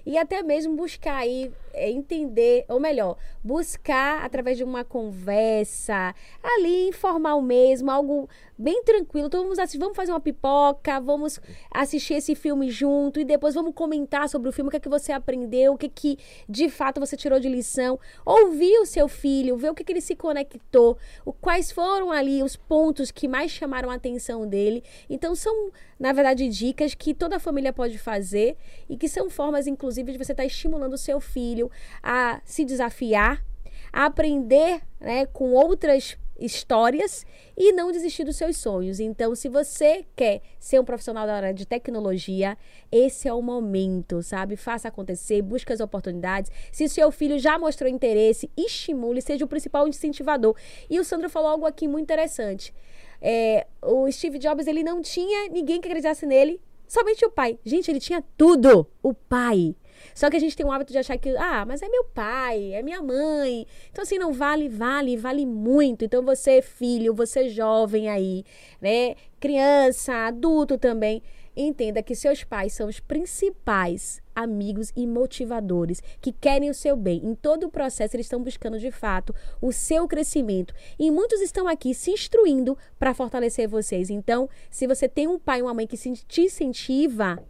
e 0.04 0.16
até 0.16 0.42
mesmo 0.42 0.76
buscar 0.76 1.16
aí 1.16 1.50
é, 1.78 1.90
entender, 1.90 2.64
ou 2.68 2.80
melhor, 2.80 3.16
buscar 3.42 4.24
através 4.24 4.56
de 4.56 4.64
uma 4.64 4.84
conversa 4.84 6.14
ali 6.42 6.88
informal 6.88 7.40
mesmo, 7.40 7.90
algo 7.90 8.28
bem 8.58 8.82
tranquilo. 8.82 9.28
Então 9.28 9.42
vamos 9.42 9.58
assistir, 9.58 9.78
vamos 9.78 9.96
fazer 9.96 10.10
uma 10.10 10.20
pipoca, 10.20 10.98
vamos 11.00 11.40
assistir 11.70 12.14
esse 12.14 12.34
filme 12.34 12.70
junto 12.70 13.20
e 13.20 13.24
depois 13.24 13.54
vamos 13.54 13.74
comentar 13.74 14.28
sobre 14.28 14.48
o 14.48 14.52
filme, 14.52 14.68
o 14.68 14.70
que 14.70 14.78
é 14.78 14.80
que 14.80 14.88
você 14.88 15.12
aprendeu, 15.12 15.74
o 15.74 15.78
que 15.78 15.86
é 15.86 15.88
que 15.88 16.18
de 16.48 16.68
fato 16.68 16.98
você 16.98 17.16
tirou 17.16 17.38
de 17.38 17.48
lição. 17.48 17.98
Ouvir 18.24 18.78
o 18.78 18.86
seu 18.86 19.06
filho, 19.06 19.56
ver 19.56 19.70
o 19.70 19.74
que, 19.74 19.82
é 19.82 19.84
que 19.84 19.92
ele 19.92 20.00
se 20.00 20.16
conectou, 20.16 20.98
o, 21.24 21.32
quais 21.32 21.70
foram 21.70 22.10
ali 22.10 22.42
os 22.42 22.56
pontos 22.56 23.10
que 23.10 23.28
mais 23.28 23.50
chamaram 23.50 23.90
a 23.90 23.94
atenção 23.94 24.46
dele. 24.48 24.82
Então 25.08 25.34
são, 25.34 25.70
na 25.98 26.12
verdade, 26.12 26.48
dicas 26.48 26.94
que 26.94 27.14
toda 27.14 27.38
família 27.38 27.72
pode 27.72 27.98
fazer 27.98 28.56
e 28.88 28.96
que 28.96 29.08
são 29.08 29.30
formas, 29.30 29.66
inclusive, 29.66 29.97
de 30.02 30.18
você 30.18 30.32
estar 30.32 30.42
tá 30.42 30.46
estimulando 30.46 30.94
o 30.94 30.98
seu 30.98 31.20
filho 31.20 31.70
a 32.02 32.40
se 32.44 32.64
desafiar, 32.64 33.44
a 33.92 34.06
aprender 34.06 34.82
né, 35.00 35.26
com 35.26 35.52
outras 35.52 36.16
histórias 36.38 37.26
e 37.56 37.72
não 37.72 37.90
desistir 37.90 38.24
dos 38.24 38.36
seus 38.36 38.56
sonhos. 38.56 39.00
Então, 39.00 39.34
se 39.34 39.48
você 39.48 40.06
quer 40.14 40.40
ser 40.58 40.80
um 40.80 40.84
profissional 40.84 41.26
da 41.26 41.34
área 41.34 41.52
de 41.52 41.66
tecnologia, 41.66 42.56
esse 42.92 43.26
é 43.26 43.32
o 43.32 43.42
momento, 43.42 44.22
sabe? 44.22 44.56
Faça 44.56 44.88
acontecer, 44.88 45.42
busque 45.42 45.72
as 45.72 45.80
oportunidades. 45.80 46.50
Se 46.70 46.88
seu 46.88 47.10
filho 47.10 47.38
já 47.38 47.58
mostrou 47.58 47.90
interesse, 47.90 48.50
estimule, 48.56 49.20
seja 49.20 49.44
o 49.44 49.48
principal 49.48 49.88
incentivador. 49.88 50.54
E 50.88 51.00
o 51.00 51.04
Sandro 51.04 51.28
falou 51.28 51.50
algo 51.50 51.66
aqui 51.66 51.88
muito 51.88 52.04
interessante. 52.04 52.72
É, 53.20 53.66
o 53.82 54.10
Steve 54.10 54.38
Jobs 54.38 54.68
ele 54.68 54.84
não 54.84 55.02
tinha 55.02 55.48
ninguém 55.48 55.80
que 55.80 55.88
acreditasse 55.88 56.24
nele, 56.24 56.60
somente 56.86 57.24
o 57.24 57.30
pai. 57.30 57.58
Gente, 57.64 57.90
ele 57.90 57.98
tinha 57.98 58.22
tudo, 58.36 58.86
o 59.02 59.12
pai. 59.12 59.74
Só 60.14 60.30
que 60.30 60.36
a 60.36 60.40
gente 60.40 60.56
tem 60.56 60.64
o 60.64 60.72
hábito 60.72 60.92
de 60.92 60.98
achar 60.98 61.18
que, 61.18 61.30
ah, 61.36 61.64
mas 61.66 61.82
é 61.82 61.88
meu 61.88 62.04
pai, 62.04 62.72
é 62.74 62.82
minha 62.82 63.02
mãe. 63.02 63.66
Então, 63.90 64.02
assim, 64.02 64.18
não 64.18 64.32
vale, 64.32 64.68
vale, 64.68 65.16
vale 65.16 65.46
muito. 65.46 66.04
Então, 66.04 66.22
você, 66.22 66.62
filho, 66.62 67.14
você 67.14 67.48
jovem 67.48 68.08
aí, 68.08 68.44
né? 68.80 69.14
Criança, 69.40 70.12
adulto 70.26 70.78
também. 70.78 71.22
Entenda 71.60 72.04
que 72.04 72.14
seus 72.14 72.44
pais 72.44 72.72
são 72.72 72.88
os 72.88 73.00
principais 73.00 74.22
amigos 74.32 74.92
e 74.94 75.04
motivadores 75.08 76.00
que 76.20 76.30
querem 76.30 76.70
o 76.70 76.74
seu 76.74 76.94
bem. 76.94 77.20
Em 77.24 77.34
todo 77.34 77.64
o 77.64 77.68
processo, 77.68 78.14
eles 78.14 78.26
estão 78.26 78.40
buscando 78.40 78.78
de 78.78 78.92
fato 78.92 79.34
o 79.60 79.72
seu 79.72 80.06
crescimento. 80.06 80.72
E 80.96 81.10
muitos 81.10 81.40
estão 81.40 81.66
aqui 81.66 81.92
se 81.94 82.12
instruindo 82.12 82.78
para 82.96 83.12
fortalecer 83.12 83.68
vocês. 83.68 84.08
Então, 84.08 84.48
se 84.70 84.86
você 84.86 85.08
tem 85.08 85.26
um 85.26 85.36
pai 85.36 85.58
e 85.58 85.62
uma 85.62 85.74
mãe 85.74 85.88
que 85.88 85.96
te 85.96 86.42
incentiva, 86.42 87.44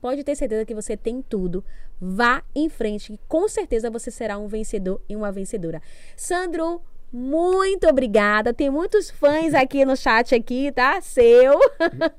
pode 0.00 0.22
ter 0.22 0.36
certeza 0.36 0.64
que 0.64 0.74
você 0.74 0.96
tem 0.96 1.20
tudo. 1.20 1.64
Vá 2.00 2.42
em 2.54 2.68
frente, 2.68 3.12
que 3.12 3.20
com 3.28 3.48
certeza 3.48 3.90
você 3.90 4.10
será 4.10 4.38
um 4.38 4.46
vencedor 4.46 5.00
e 5.08 5.16
uma 5.16 5.32
vencedora. 5.32 5.82
Sandro, 6.16 6.80
muito 7.10 7.88
obrigada. 7.88 8.52
Tem 8.52 8.68
muitos 8.68 9.10
fãs 9.10 9.54
aqui 9.54 9.82
no 9.82 9.96
chat 9.96 10.34
aqui, 10.34 10.70
tá? 10.70 11.00
Seu. 11.00 11.58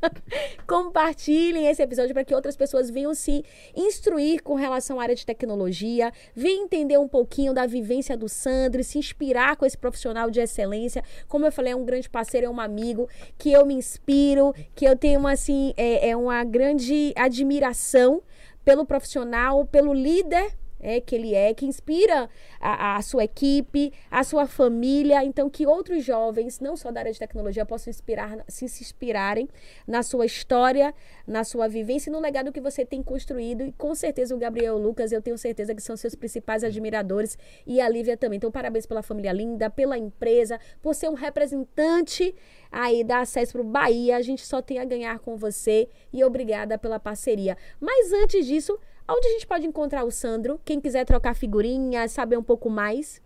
Compartilhem 0.65 1.67
esse 1.67 1.83
episódio 1.83 2.11
para 2.11 2.25
que 2.25 2.33
outras 2.33 2.55
pessoas 2.55 2.89
venham 2.89 3.13
se 3.13 3.45
instruir 3.75 4.41
com 4.41 4.55
relação 4.55 4.99
à 4.99 5.03
área 5.03 5.13
de 5.13 5.27
tecnologia, 5.27 6.11
venham 6.35 6.63
entender 6.63 6.97
um 6.97 7.07
pouquinho 7.07 7.53
da 7.53 7.67
vivência 7.67 8.17
do 8.17 8.27
Sandro, 8.27 8.83
se 8.83 8.97
inspirar 8.97 9.57
com 9.57 9.65
esse 9.65 9.77
profissional 9.77 10.31
de 10.31 10.39
excelência. 10.39 11.03
Como 11.27 11.45
eu 11.45 11.51
falei, 11.51 11.73
é 11.73 11.75
um 11.75 11.85
grande 11.85 12.09
parceiro, 12.09 12.47
é 12.47 12.49
um 12.49 12.59
amigo 12.59 13.07
que 13.37 13.51
eu 13.51 13.67
me 13.67 13.75
inspiro, 13.75 14.55
que 14.73 14.85
eu 14.85 14.97
tenho 14.97 15.25
assim, 15.27 15.71
é, 15.77 16.09
é 16.09 16.17
uma 16.17 16.43
grande 16.43 17.13
admiração 17.15 18.23
pelo 18.69 18.85
profissional, 18.85 19.65
pelo 19.65 19.95
líder 19.95 20.55
é, 20.79 20.99
que 21.01 21.15
ele 21.15 21.33
é, 21.35 21.53
que 21.53 21.65
inspira 21.65 22.29
a, 22.59 22.97
a, 22.97 23.01
sua 23.01 23.23
equipe, 23.23 23.91
a 24.09 24.23
sua 24.23 24.47
família. 24.47 25.23
Então, 25.23 25.49
que 25.49 25.65
outros 25.65 26.03
jovens, 26.03 26.59
não 26.59 26.75
só 26.75 26.91
da 26.91 27.01
área 27.01 27.11
de 27.11 27.19
tecnologia, 27.19 27.65
possam 27.65 27.91
inspirar, 27.91 28.43
se, 28.47 28.65
inspirarem 28.65 29.47
na 29.87 30.03
sua 30.03 30.25
história, 30.25 30.93
na 31.27 31.43
sua 31.43 31.67
vivência 31.67 32.09
e 32.09 32.13
no 32.13 32.19
legado 32.19 32.51
que 32.51 32.61
você 32.61 32.85
tem 32.85 33.03
construído. 33.03 33.63
E 33.63 33.71
com 33.73 33.93
certeza 33.93 34.35
o 34.35 34.37
Gabriel 34.37 34.77
Lucas, 34.77 35.11
eu 35.11 35.21
tenho 35.21 35.37
certeza 35.37 35.75
que 35.75 35.81
são 35.81 35.95
seus 35.97 36.15
principais 36.15 36.63
admiradores 36.63 37.37
e 37.65 37.81
a 37.81 37.89
Lívia 37.89 38.17
também. 38.17 38.37
Então, 38.37 38.51
parabéns 38.51 38.85
pela 38.85 39.01
família 39.01 39.31
linda, 39.31 39.69
pela 39.69 39.97
empresa, 39.97 40.59
por 40.81 40.95
ser 40.95 41.09
um 41.09 41.13
representante 41.13 42.33
aí 42.71 43.03
da 43.03 43.19
acesso 43.19 43.53
para 43.53 43.61
o 43.61 43.63
Bahia. 43.63 44.17
A 44.17 44.21
gente 44.21 44.45
só 44.45 44.61
tem 44.61 44.79
a 44.79 44.85
ganhar 44.85 45.19
com 45.19 45.35
você 45.35 45.87
e 46.11 46.23
obrigada 46.23 46.77
pela 46.77 46.99
parceria. 46.99 47.57
Mas 47.79 48.11
antes 48.11 48.45
disso, 48.45 48.77
Onde 49.11 49.27
a 49.27 49.31
gente 49.31 49.47
pode 49.47 49.65
encontrar 49.65 50.03
o 50.03 50.11
Sandro? 50.11 50.61
Quem 50.63 50.79
quiser 50.79 51.03
trocar 51.03 51.33
figurinhas, 51.33 52.11
saber 52.11 52.37
um 52.37 52.43
pouco 52.43 52.69
mais. 52.69 53.19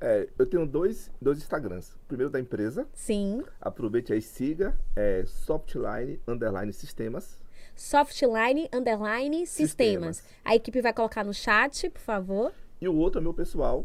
É, 0.00 0.28
eu 0.36 0.44
tenho 0.44 0.66
dois, 0.66 1.08
dois 1.22 1.38
Instagrams. 1.38 1.94
O 1.94 1.98
primeiro 2.08 2.30
da 2.30 2.40
empresa. 2.40 2.86
Sim. 2.92 3.42
Aproveite 3.60 4.12
aí 4.12 4.18
e 4.18 4.22
siga. 4.22 4.76
É 4.96 5.24
Softline 5.24 6.20
Underline 6.26 6.72
Sistemas. 6.72 7.38
Softline 7.76 8.68
Underline 8.72 9.46
Sistemas. 9.46 10.16
Sistemas. 10.16 10.24
A 10.44 10.56
equipe 10.56 10.80
vai 10.80 10.92
colocar 10.92 11.24
no 11.24 11.32
chat, 11.32 11.88
por 11.90 12.00
favor. 12.00 12.52
E 12.80 12.88
o 12.88 12.96
outro 12.96 13.20
é 13.20 13.22
meu 13.22 13.32
pessoal, 13.32 13.84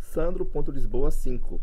sandro.lisboa5. 0.00 1.60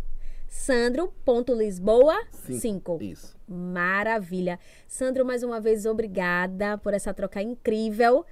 Sandro.lisboa 0.47 2.15
5. 2.31 2.99
Isso. 3.01 3.37
Maravilha. 3.47 4.59
Sandro, 4.87 5.25
mais 5.25 5.43
uma 5.43 5.59
vez, 5.59 5.85
obrigada 5.85 6.77
por 6.77 6.93
essa 6.93 7.13
troca 7.13 7.41
incrível. 7.41 8.25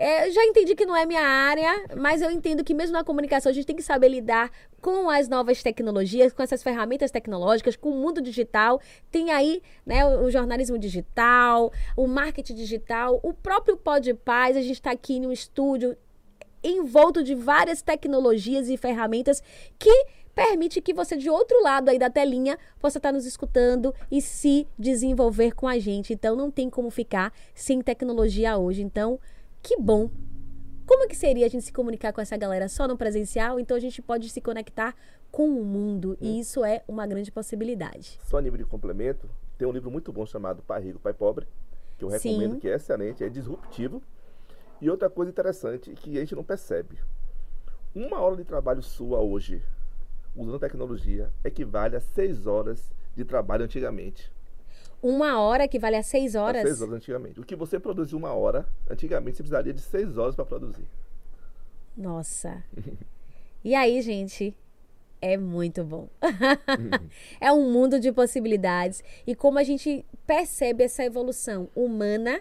É, 0.00 0.30
já 0.30 0.44
entendi 0.44 0.76
que 0.76 0.86
não 0.86 0.94
é 0.94 1.04
minha 1.04 1.26
área, 1.26 1.84
mas 1.96 2.22
eu 2.22 2.30
entendo 2.30 2.62
que 2.62 2.72
mesmo 2.72 2.92
na 2.92 3.02
comunicação 3.02 3.50
a 3.50 3.52
gente 3.52 3.66
tem 3.66 3.74
que 3.74 3.82
saber 3.82 4.08
lidar 4.08 4.48
com 4.80 5.10
as 5.10 5.28
novas 5.28 5.60
tecnologias, 5.60 6.32
com 6.32 6.40
essas 6.40 6.62
ferramentas 6.62 7.10
tecnológicas, 7.10 7.74
com 7.74 7.90
o 7.90 7.94
mundo 7.96 8.22
digital. 8.22 8.80
Tem 9.10 9.32
aí 9.32 9.60
né, 9.84 10.06
o, 10.06 10.30
jornalismo 10.30 10.78
digital, 10.78 11.72
o 11.96 12.06
marketing 12.06 12.54
digital, 12.54 13.18
o 13.24 13.34
próprio 13.34 13.76
Pod 13.76 14.14
Paz. 14.14 14.56
A 14.56 14.60
gente 14.60 14.74
está 14.74 14.92
aqui 14.92 15.14
em 15.14 15.26
um 15.26 15.32
estúdio 15.32 15.96
envolto 16.62 17.20
de 17.20 17.34
várias 17.34 17.82
tecnologias 17.82 18.68
e 18.68 18.76
ferramentas 18.76 19.42
que 19.76 20.06
permite 20.32 20.80
que 20.80 20.94
você, 20.94 21.16
de 21.16 21.28
outro 21.28 21.60
lado 21.60 21.88
aí 21.88 21.98
da 21.98 22.08
telinha, 22.08 22.56
possa 22.78 23.00
estar 23.00 23.10
nos 23.10 23.26
escutando 23.26 23.92
e 24.08 24.22
se 24.22 24.64
desenvolver 24.78 25.56
com 25.56 25.66
a 25.66 25.76
gente. 25.80 26.12
Então, 26.12 26.36
não 26.36 26.52
tem 26.52 26.70
como 26.70 26.88
ficar 26.88 27.32
sem 27.52 27.82
tecnologia 27.82 28.56
hoje. 28.56 28.80
Então, 28.80 29.18
que 29.62 29.76
bom 29.76 30.10
como 30.88 31.06
que 31.06 31.14
seria 31.14 31.44
a 31.44 31.48
gente 31.50 31.66
se 31.66 31.72
comunicar 31.72 32.14
com 32.14 32.20
essa 32.22 32.34
galera 32.34 32.66
só 32.66 32.88
no 32.88 32.96
presencial? 32.96 33.60
Então 33.60 33.76
a 33.76 33.80
gente 33.80 34.00
pode 34.00 34.30
se 34.30 34.40
conectar 34.40 34.96
com 35.30 35.46
o 35.46 35.62
mundo 35.62 36.16
e 36.18 36.30
hum. 36.30 36.40
isso 36.40 36.64
é 36.64 36.82
uma 36.88 37.06
grande 37.06 37.30
possibilidade. 37.30 38.18
Só 38.24 38.38
a 38.38 38.40
nível 38.40 38.56
de 38.56 38.64
complemento, 38.64 39.28
tem 39.58 39.68
um 39.68 39.70
livro 39.70 39.90
muito 39.90 40.10
bom 40.10 40.24
chamado 40.24 40.62
Pai 40.62 40.80
Rico, 40.80 40.98
Pai 40.98 41.12
Pobre, 41.12 41.46
que 41.98 42.04
eu 42.06 42.08
recomendo, 42.08 42.54
Sim. 42.54 42.60
que 42.60 42.68
é 42.68 42.74
excelente, 42.74 43.22
é 43.22 43.28
disruptivo. 43.28 44.02
E 44.80 44.88
outra 44.88 45.10
coisa 45.10 45.30
interessante 45.30 45.92
que 45.92 46.16
a 46.16 46.20
gente 46.20 46.34
não 46.34 46.42
percebe. 46.42 46.98
Uma 47.94 48.20
hora 48.20 48.36
de 48.36 48.44
trabalho 48.44 48.80
sua 48.80 49.20
hoje, 49.20 49.62
usando 50.34 50.58
tecnologia, 50.58 51.30
equivale 51.44 51.96
a 51.96 52.00
seis 52.00 52.46
horas 52.46 52.90
de 53.14 53.26
trabalho 53.26 53.64
antigamente. 53.64 54.32
Uma 55.02 55.40
hora 55.40 55.68
que 55.68 55.78
vale 55.78 55.96
a 55.96 56.02
seis 56.02 56.34
horas? 56.34 56.62
A 56.62 56.66
seis 56.66 56.82
horas 56.82 56.94
antigamente. 56.94 57.40
O 57.40 57.44
que 57.44 57.54
você 57.54 57.78
produziu 57.78 58.18
uma 58.18 58.32
hora, 58.32 58.66
antigamente 58.90 59.36
você 59.36 59.42
precisaria 59.42 59.72
de 59.72 59.80
seis 59.80 60.18
horas 60.18 60.34
para 60.34 60.44
produzir. 60.44 60.86
Nossa. 61.96 62.62
e 63.64 63.74
aí, 63.74 64.00
gente? 64.02 64.56
É 65.20 65.36
muito 65.36 65.84
bom. 65.84 66.08
é 67.40 67.52
um 67.52 67.70
mundo 67.72 67.98
de 67.98 68.12
possibilidades. 68.12 69.02
E 69.26 69.34
como 69.34 69.58
a 69.58 69.64
gente 69.64 70.04
percebe 70.26 70.84
essa 70.84 71.04
evolução 71.04 71.68
humana 71.74 72.40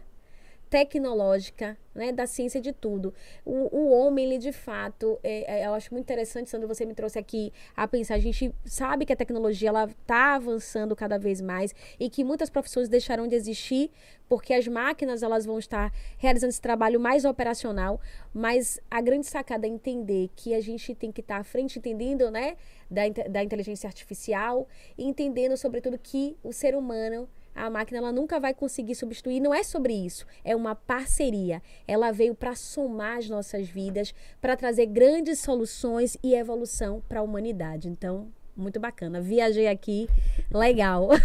tecnológica, 0.70 1.78
né, 1.96 2.12
da 2.12 2.28
ciência 2.28 2.62
de 2.62 2.72
tudo. 2.72 3.14
O, 3.44 3.76
o 3.76 3.90
homem, 3.92 4.26
ele 4.26 4.38
de 4.38 4.52
fato, 4.52 5.20
é, 5.24 5.62
é, 5.62 5.66
eu 5.66 5.74
acho 5.74 5.92
muito 5.94 6.06
interessante, 6.06 6.50
Sandro, 6.50 6.68
você 6.68 6.86
me 6.86 6.94
trouxe 6.94 7.18
aqui 7.18 7.52
a 7.76 7.88
pensar, 7.88 8.16
a 8.16 8.20
gente 8.20 8.54
sabe 8.66 9.06
que 9.06 9.14
a 9.14 9.16
tecnologia, 9.16 9.70
ela 9.70 9.86
está 9.86 10.36
avançando 10.36 10.96
cada 10.96 11.18
vez 11.18 11.42
mais 11.42 11.74
e 12.00 12.10
que 12.10 12.24
muitas 12.24 12.50
profissões 12.50 12.88
deixarão 12.88 13.28
de 13.28 13.36
existir 13.36 13.92
porque 14.30 14.54
as 14.54 14.68
máquinas, 14.68 15.24
elas 15.24 15.46
vão 15.46 15.58
estar 15.58 15.92
realizando 16.18 16.50
esse 16.50 16.62
trabalho 16.62 17.00
mais 17.00 17.24
operacional, 17.24 18.00
mas 18.34 18.80
a 18.92 19.02
grande 19.02 19.26
sacada 19.26 19.66
é 19.66 19.70
entender 19.70 20.30
que 20.36 20.54
a 20.54 20.60
gente 20.60 20.94
tem 20.94 21.12
que 21.12 21.22
estar 21.22 21.38
à 21.38 21.44
frente, 21.44 21.80
entendendo, 21.80 22.30
né, 22.30 22.58
da, 22.92 23.04
da 23.30 23.44
inteligência 23.44 23.88
artificial 23.88 24.68
entendendo, 24.98 25.56
sobretudo, 25.58 25.98
que 25.98 26.38
o 26.44 26.52
ser 26.52 26.76
humano 26.76 27.28
a 27.58 27.70
máquina 27.70 27.98
ela 27.98 28.12
nunca 28.12 28.40
vai 28.40 28.54
conseguir 28.54 28.96
substituir. 28.96 29.40
Não 29.40 29.54
é 29.54 29.64
sobre 29.64 29.94
isso, 29.94 30.26
é 30.44 30.56
uma 30.56 30.76
parceria. 30.76 31.62
Ela 31.88 32.12
veio 32.12 32.36
para 32.36 32.56
somar 32.56 33.18
as 33.18 33.30
nossas 33.30 33.68
vidas, 33.68 34.14
para 34.40 34.56
trazer 34.56 34.86
grandes 34.86 35.40
soluções 35.40 36.18
e 36.24 36.36
evolução 36.36 37.02
para 37.10 37.20
a 37.20 37.24
humanidade. 37.24 37.90
Então, 37.90 38.32
muito 38.56 38.80
bacana. 38.80 39.22
Viajei 39.22 39.68
aqui, 39.68 40.08
legal. 40.52 41.10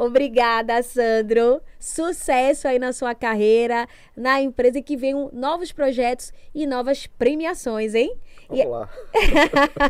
Obrigada, 0.00 0.82
Sandro. 0.82 1.60
Sucesso 1.78 2.66
aí 2.66 2.78
na 2.78 2.90
sua 2.90 3.14
carreira, 3.14 3.86
na 4.16 4.40
empresa 4.40 4.78
e 4.78 4.82
que 4.82 4.96
venham 4.96 5.28
novos 5.30 5.72
projetos 5.72 6.32
e 6.54 6.66
novas 6.66 7.06
premiações, 7.06 7.94
hein? 7.94 8.16
Vamos 8.50 8.64
e... 8.64 8.68
lá. 8.68 8.88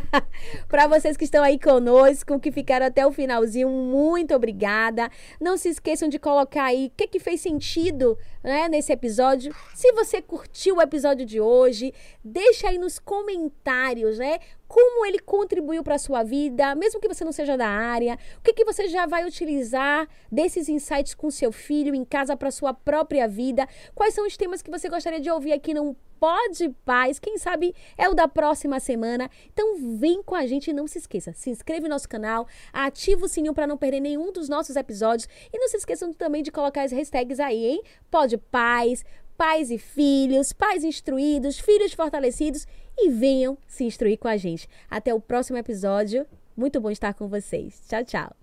Para 0.68 0.86
vocês 0.86 1.16
que 1.16 1.24
estão 1.24 1.42
aí 1.42 1.58
conosco, 1.58 2.38
que 2.38 2.52
ficaram 2.52 2.86
até 2.86 3.06
o 3.06 3.12
finalzinho, 3.12 3.68
muito 3.68 4.34
obrigada. 4.34 5.10
Não 5.40 5.56
se 5.56 5.70
esqueçam 5.70 6.08
de 6.08 6.18
colocar 6.18 6.64
aí 6.64 6.86
o 6.86 6.92
que, 6.96 7.06
que 7.06 7.18
fez 7.18 7.40
sentido 7.40 8.18
né, 8.44 8.68
nesse 8.68 8.92
episódio. 8.92 9.54
Se 9.74 9.92
você 9.92 10.20
curtiu 10.20 10.76
o 10.76 10.82
episódio 10.82 11.24
de 11.24 11.40
hoje, 11.40 11.92
deixa 12.22 12.68
aí 12.68 12.78
nos 12.78 12.98
comentários, 12.98 14.18
né? 14.18 14.38
Como 14.70 15.04
ele 15.04 15.18
contribuiu 15.18 15.82
para 15.82 15.96
a 15.96 15.98
sua 15.98 16.22
vida, 16.22 16.76
mesmo 16.76 17.00
que 17.00 17.08
você 17.08 17.24
não 17.24 17.32
seja 17.32 17.56
da 17.56 17.66
área, 17.66 18.16
o 18.38 18.40
que, 18.40 18.52
que 18.52 18.64
você 18.64 18.86
já 18.86 19.04
vai 19.04 19.26
utilizar 19.26 20.08
desses 20.30 20.68
insights 20.68 21.12
com 21.12 21.28
seu 21.28 21.50
filho 21.50 21.92
em 21.92 22.04
casa 22.04 22.36
para 22.36 22.52
sua 22.52 22.72
própria 22.72 23.26
vida, 23.26 23.68
quais 23.96 24.14
são 24.14 24.24
os 24.24 24.36
temas 24.36 24.62
que 24.62 24.70
você 24.70 24.88
gostaria 24.88 25.18
de 25.18 25.28
ouvir 25.28 25.52
aqui 25.54 25.74
no 25.74 25.96
Pode 26.20 26.68
Paz, 26.84 27.18
quem 27.18 27.36
sabe 27.36 27.74
é 27.98 28.08
o 28.08 28.14
da 28.14 28.28
próxima 28.28 28.78
semana. 28.78 29.28
Então 29.52 29.98
vem 29.98 30.22
com 30.22 30.36
a 30.36 30.46
gente 30.46 30.70
e 30.70 30.72
não 30.72 30.86
se 30.86 30.98
esqueça, 30.98 31.32
se 31.32 31.50
inscreve 31.50 31.82
no 31.82 31.88
nosso 31.88 32.08
canal, 32.08 32.46
ativa 32.72 33.24
o 33.24 33.28
sininho 33.28 33.52
para 33.52 33.66
não 33.66 33.76
perder 33.76 33.98
nenhum 33.98 34.30
dos 34.30 34.48
nossos 34.48 34.76
episódios 34.76 35.28
e 35.52 35.58
não 35.58 35.66
se 35.66 35.78
esqueçam 35.78 36.12
também 36.12 36.44
de 36.44 36.52
colocar 36.52 36.82
as 36.82 36.92
hashtags 36.92 37.40
aí, 37.40 37.66
hein? 37.66 37.82
Pode 38.08 38.38
Paz, 38.38 39.04
pais 39.40 39.70
e 39.70 39.78
filhos, 39.78 40.52
pais 40.52 40.84
instruídos, 40.84 41.58
filhos 41.58 41.94
fortalecidos 41.94 42.66
e 42.96 43.10
venham 43.10 43.56
se 43.66 43.84
instruir 43.84 44.18
com 44.18 44.28
a 44.28 44.36
gente. 44.36 44.68
Até 44.90 45.12
o 45.14 45.20
próximo 45.20 45.58
episódio. 45.58 46.26
Muito 46.56 46.80
bom 46.80 46.90
estar 46.90 47.14
com 47.14 47.28
vocês. 47.28 47.80
Tchau, 47.88 48.04
tchau. 48.04 48.39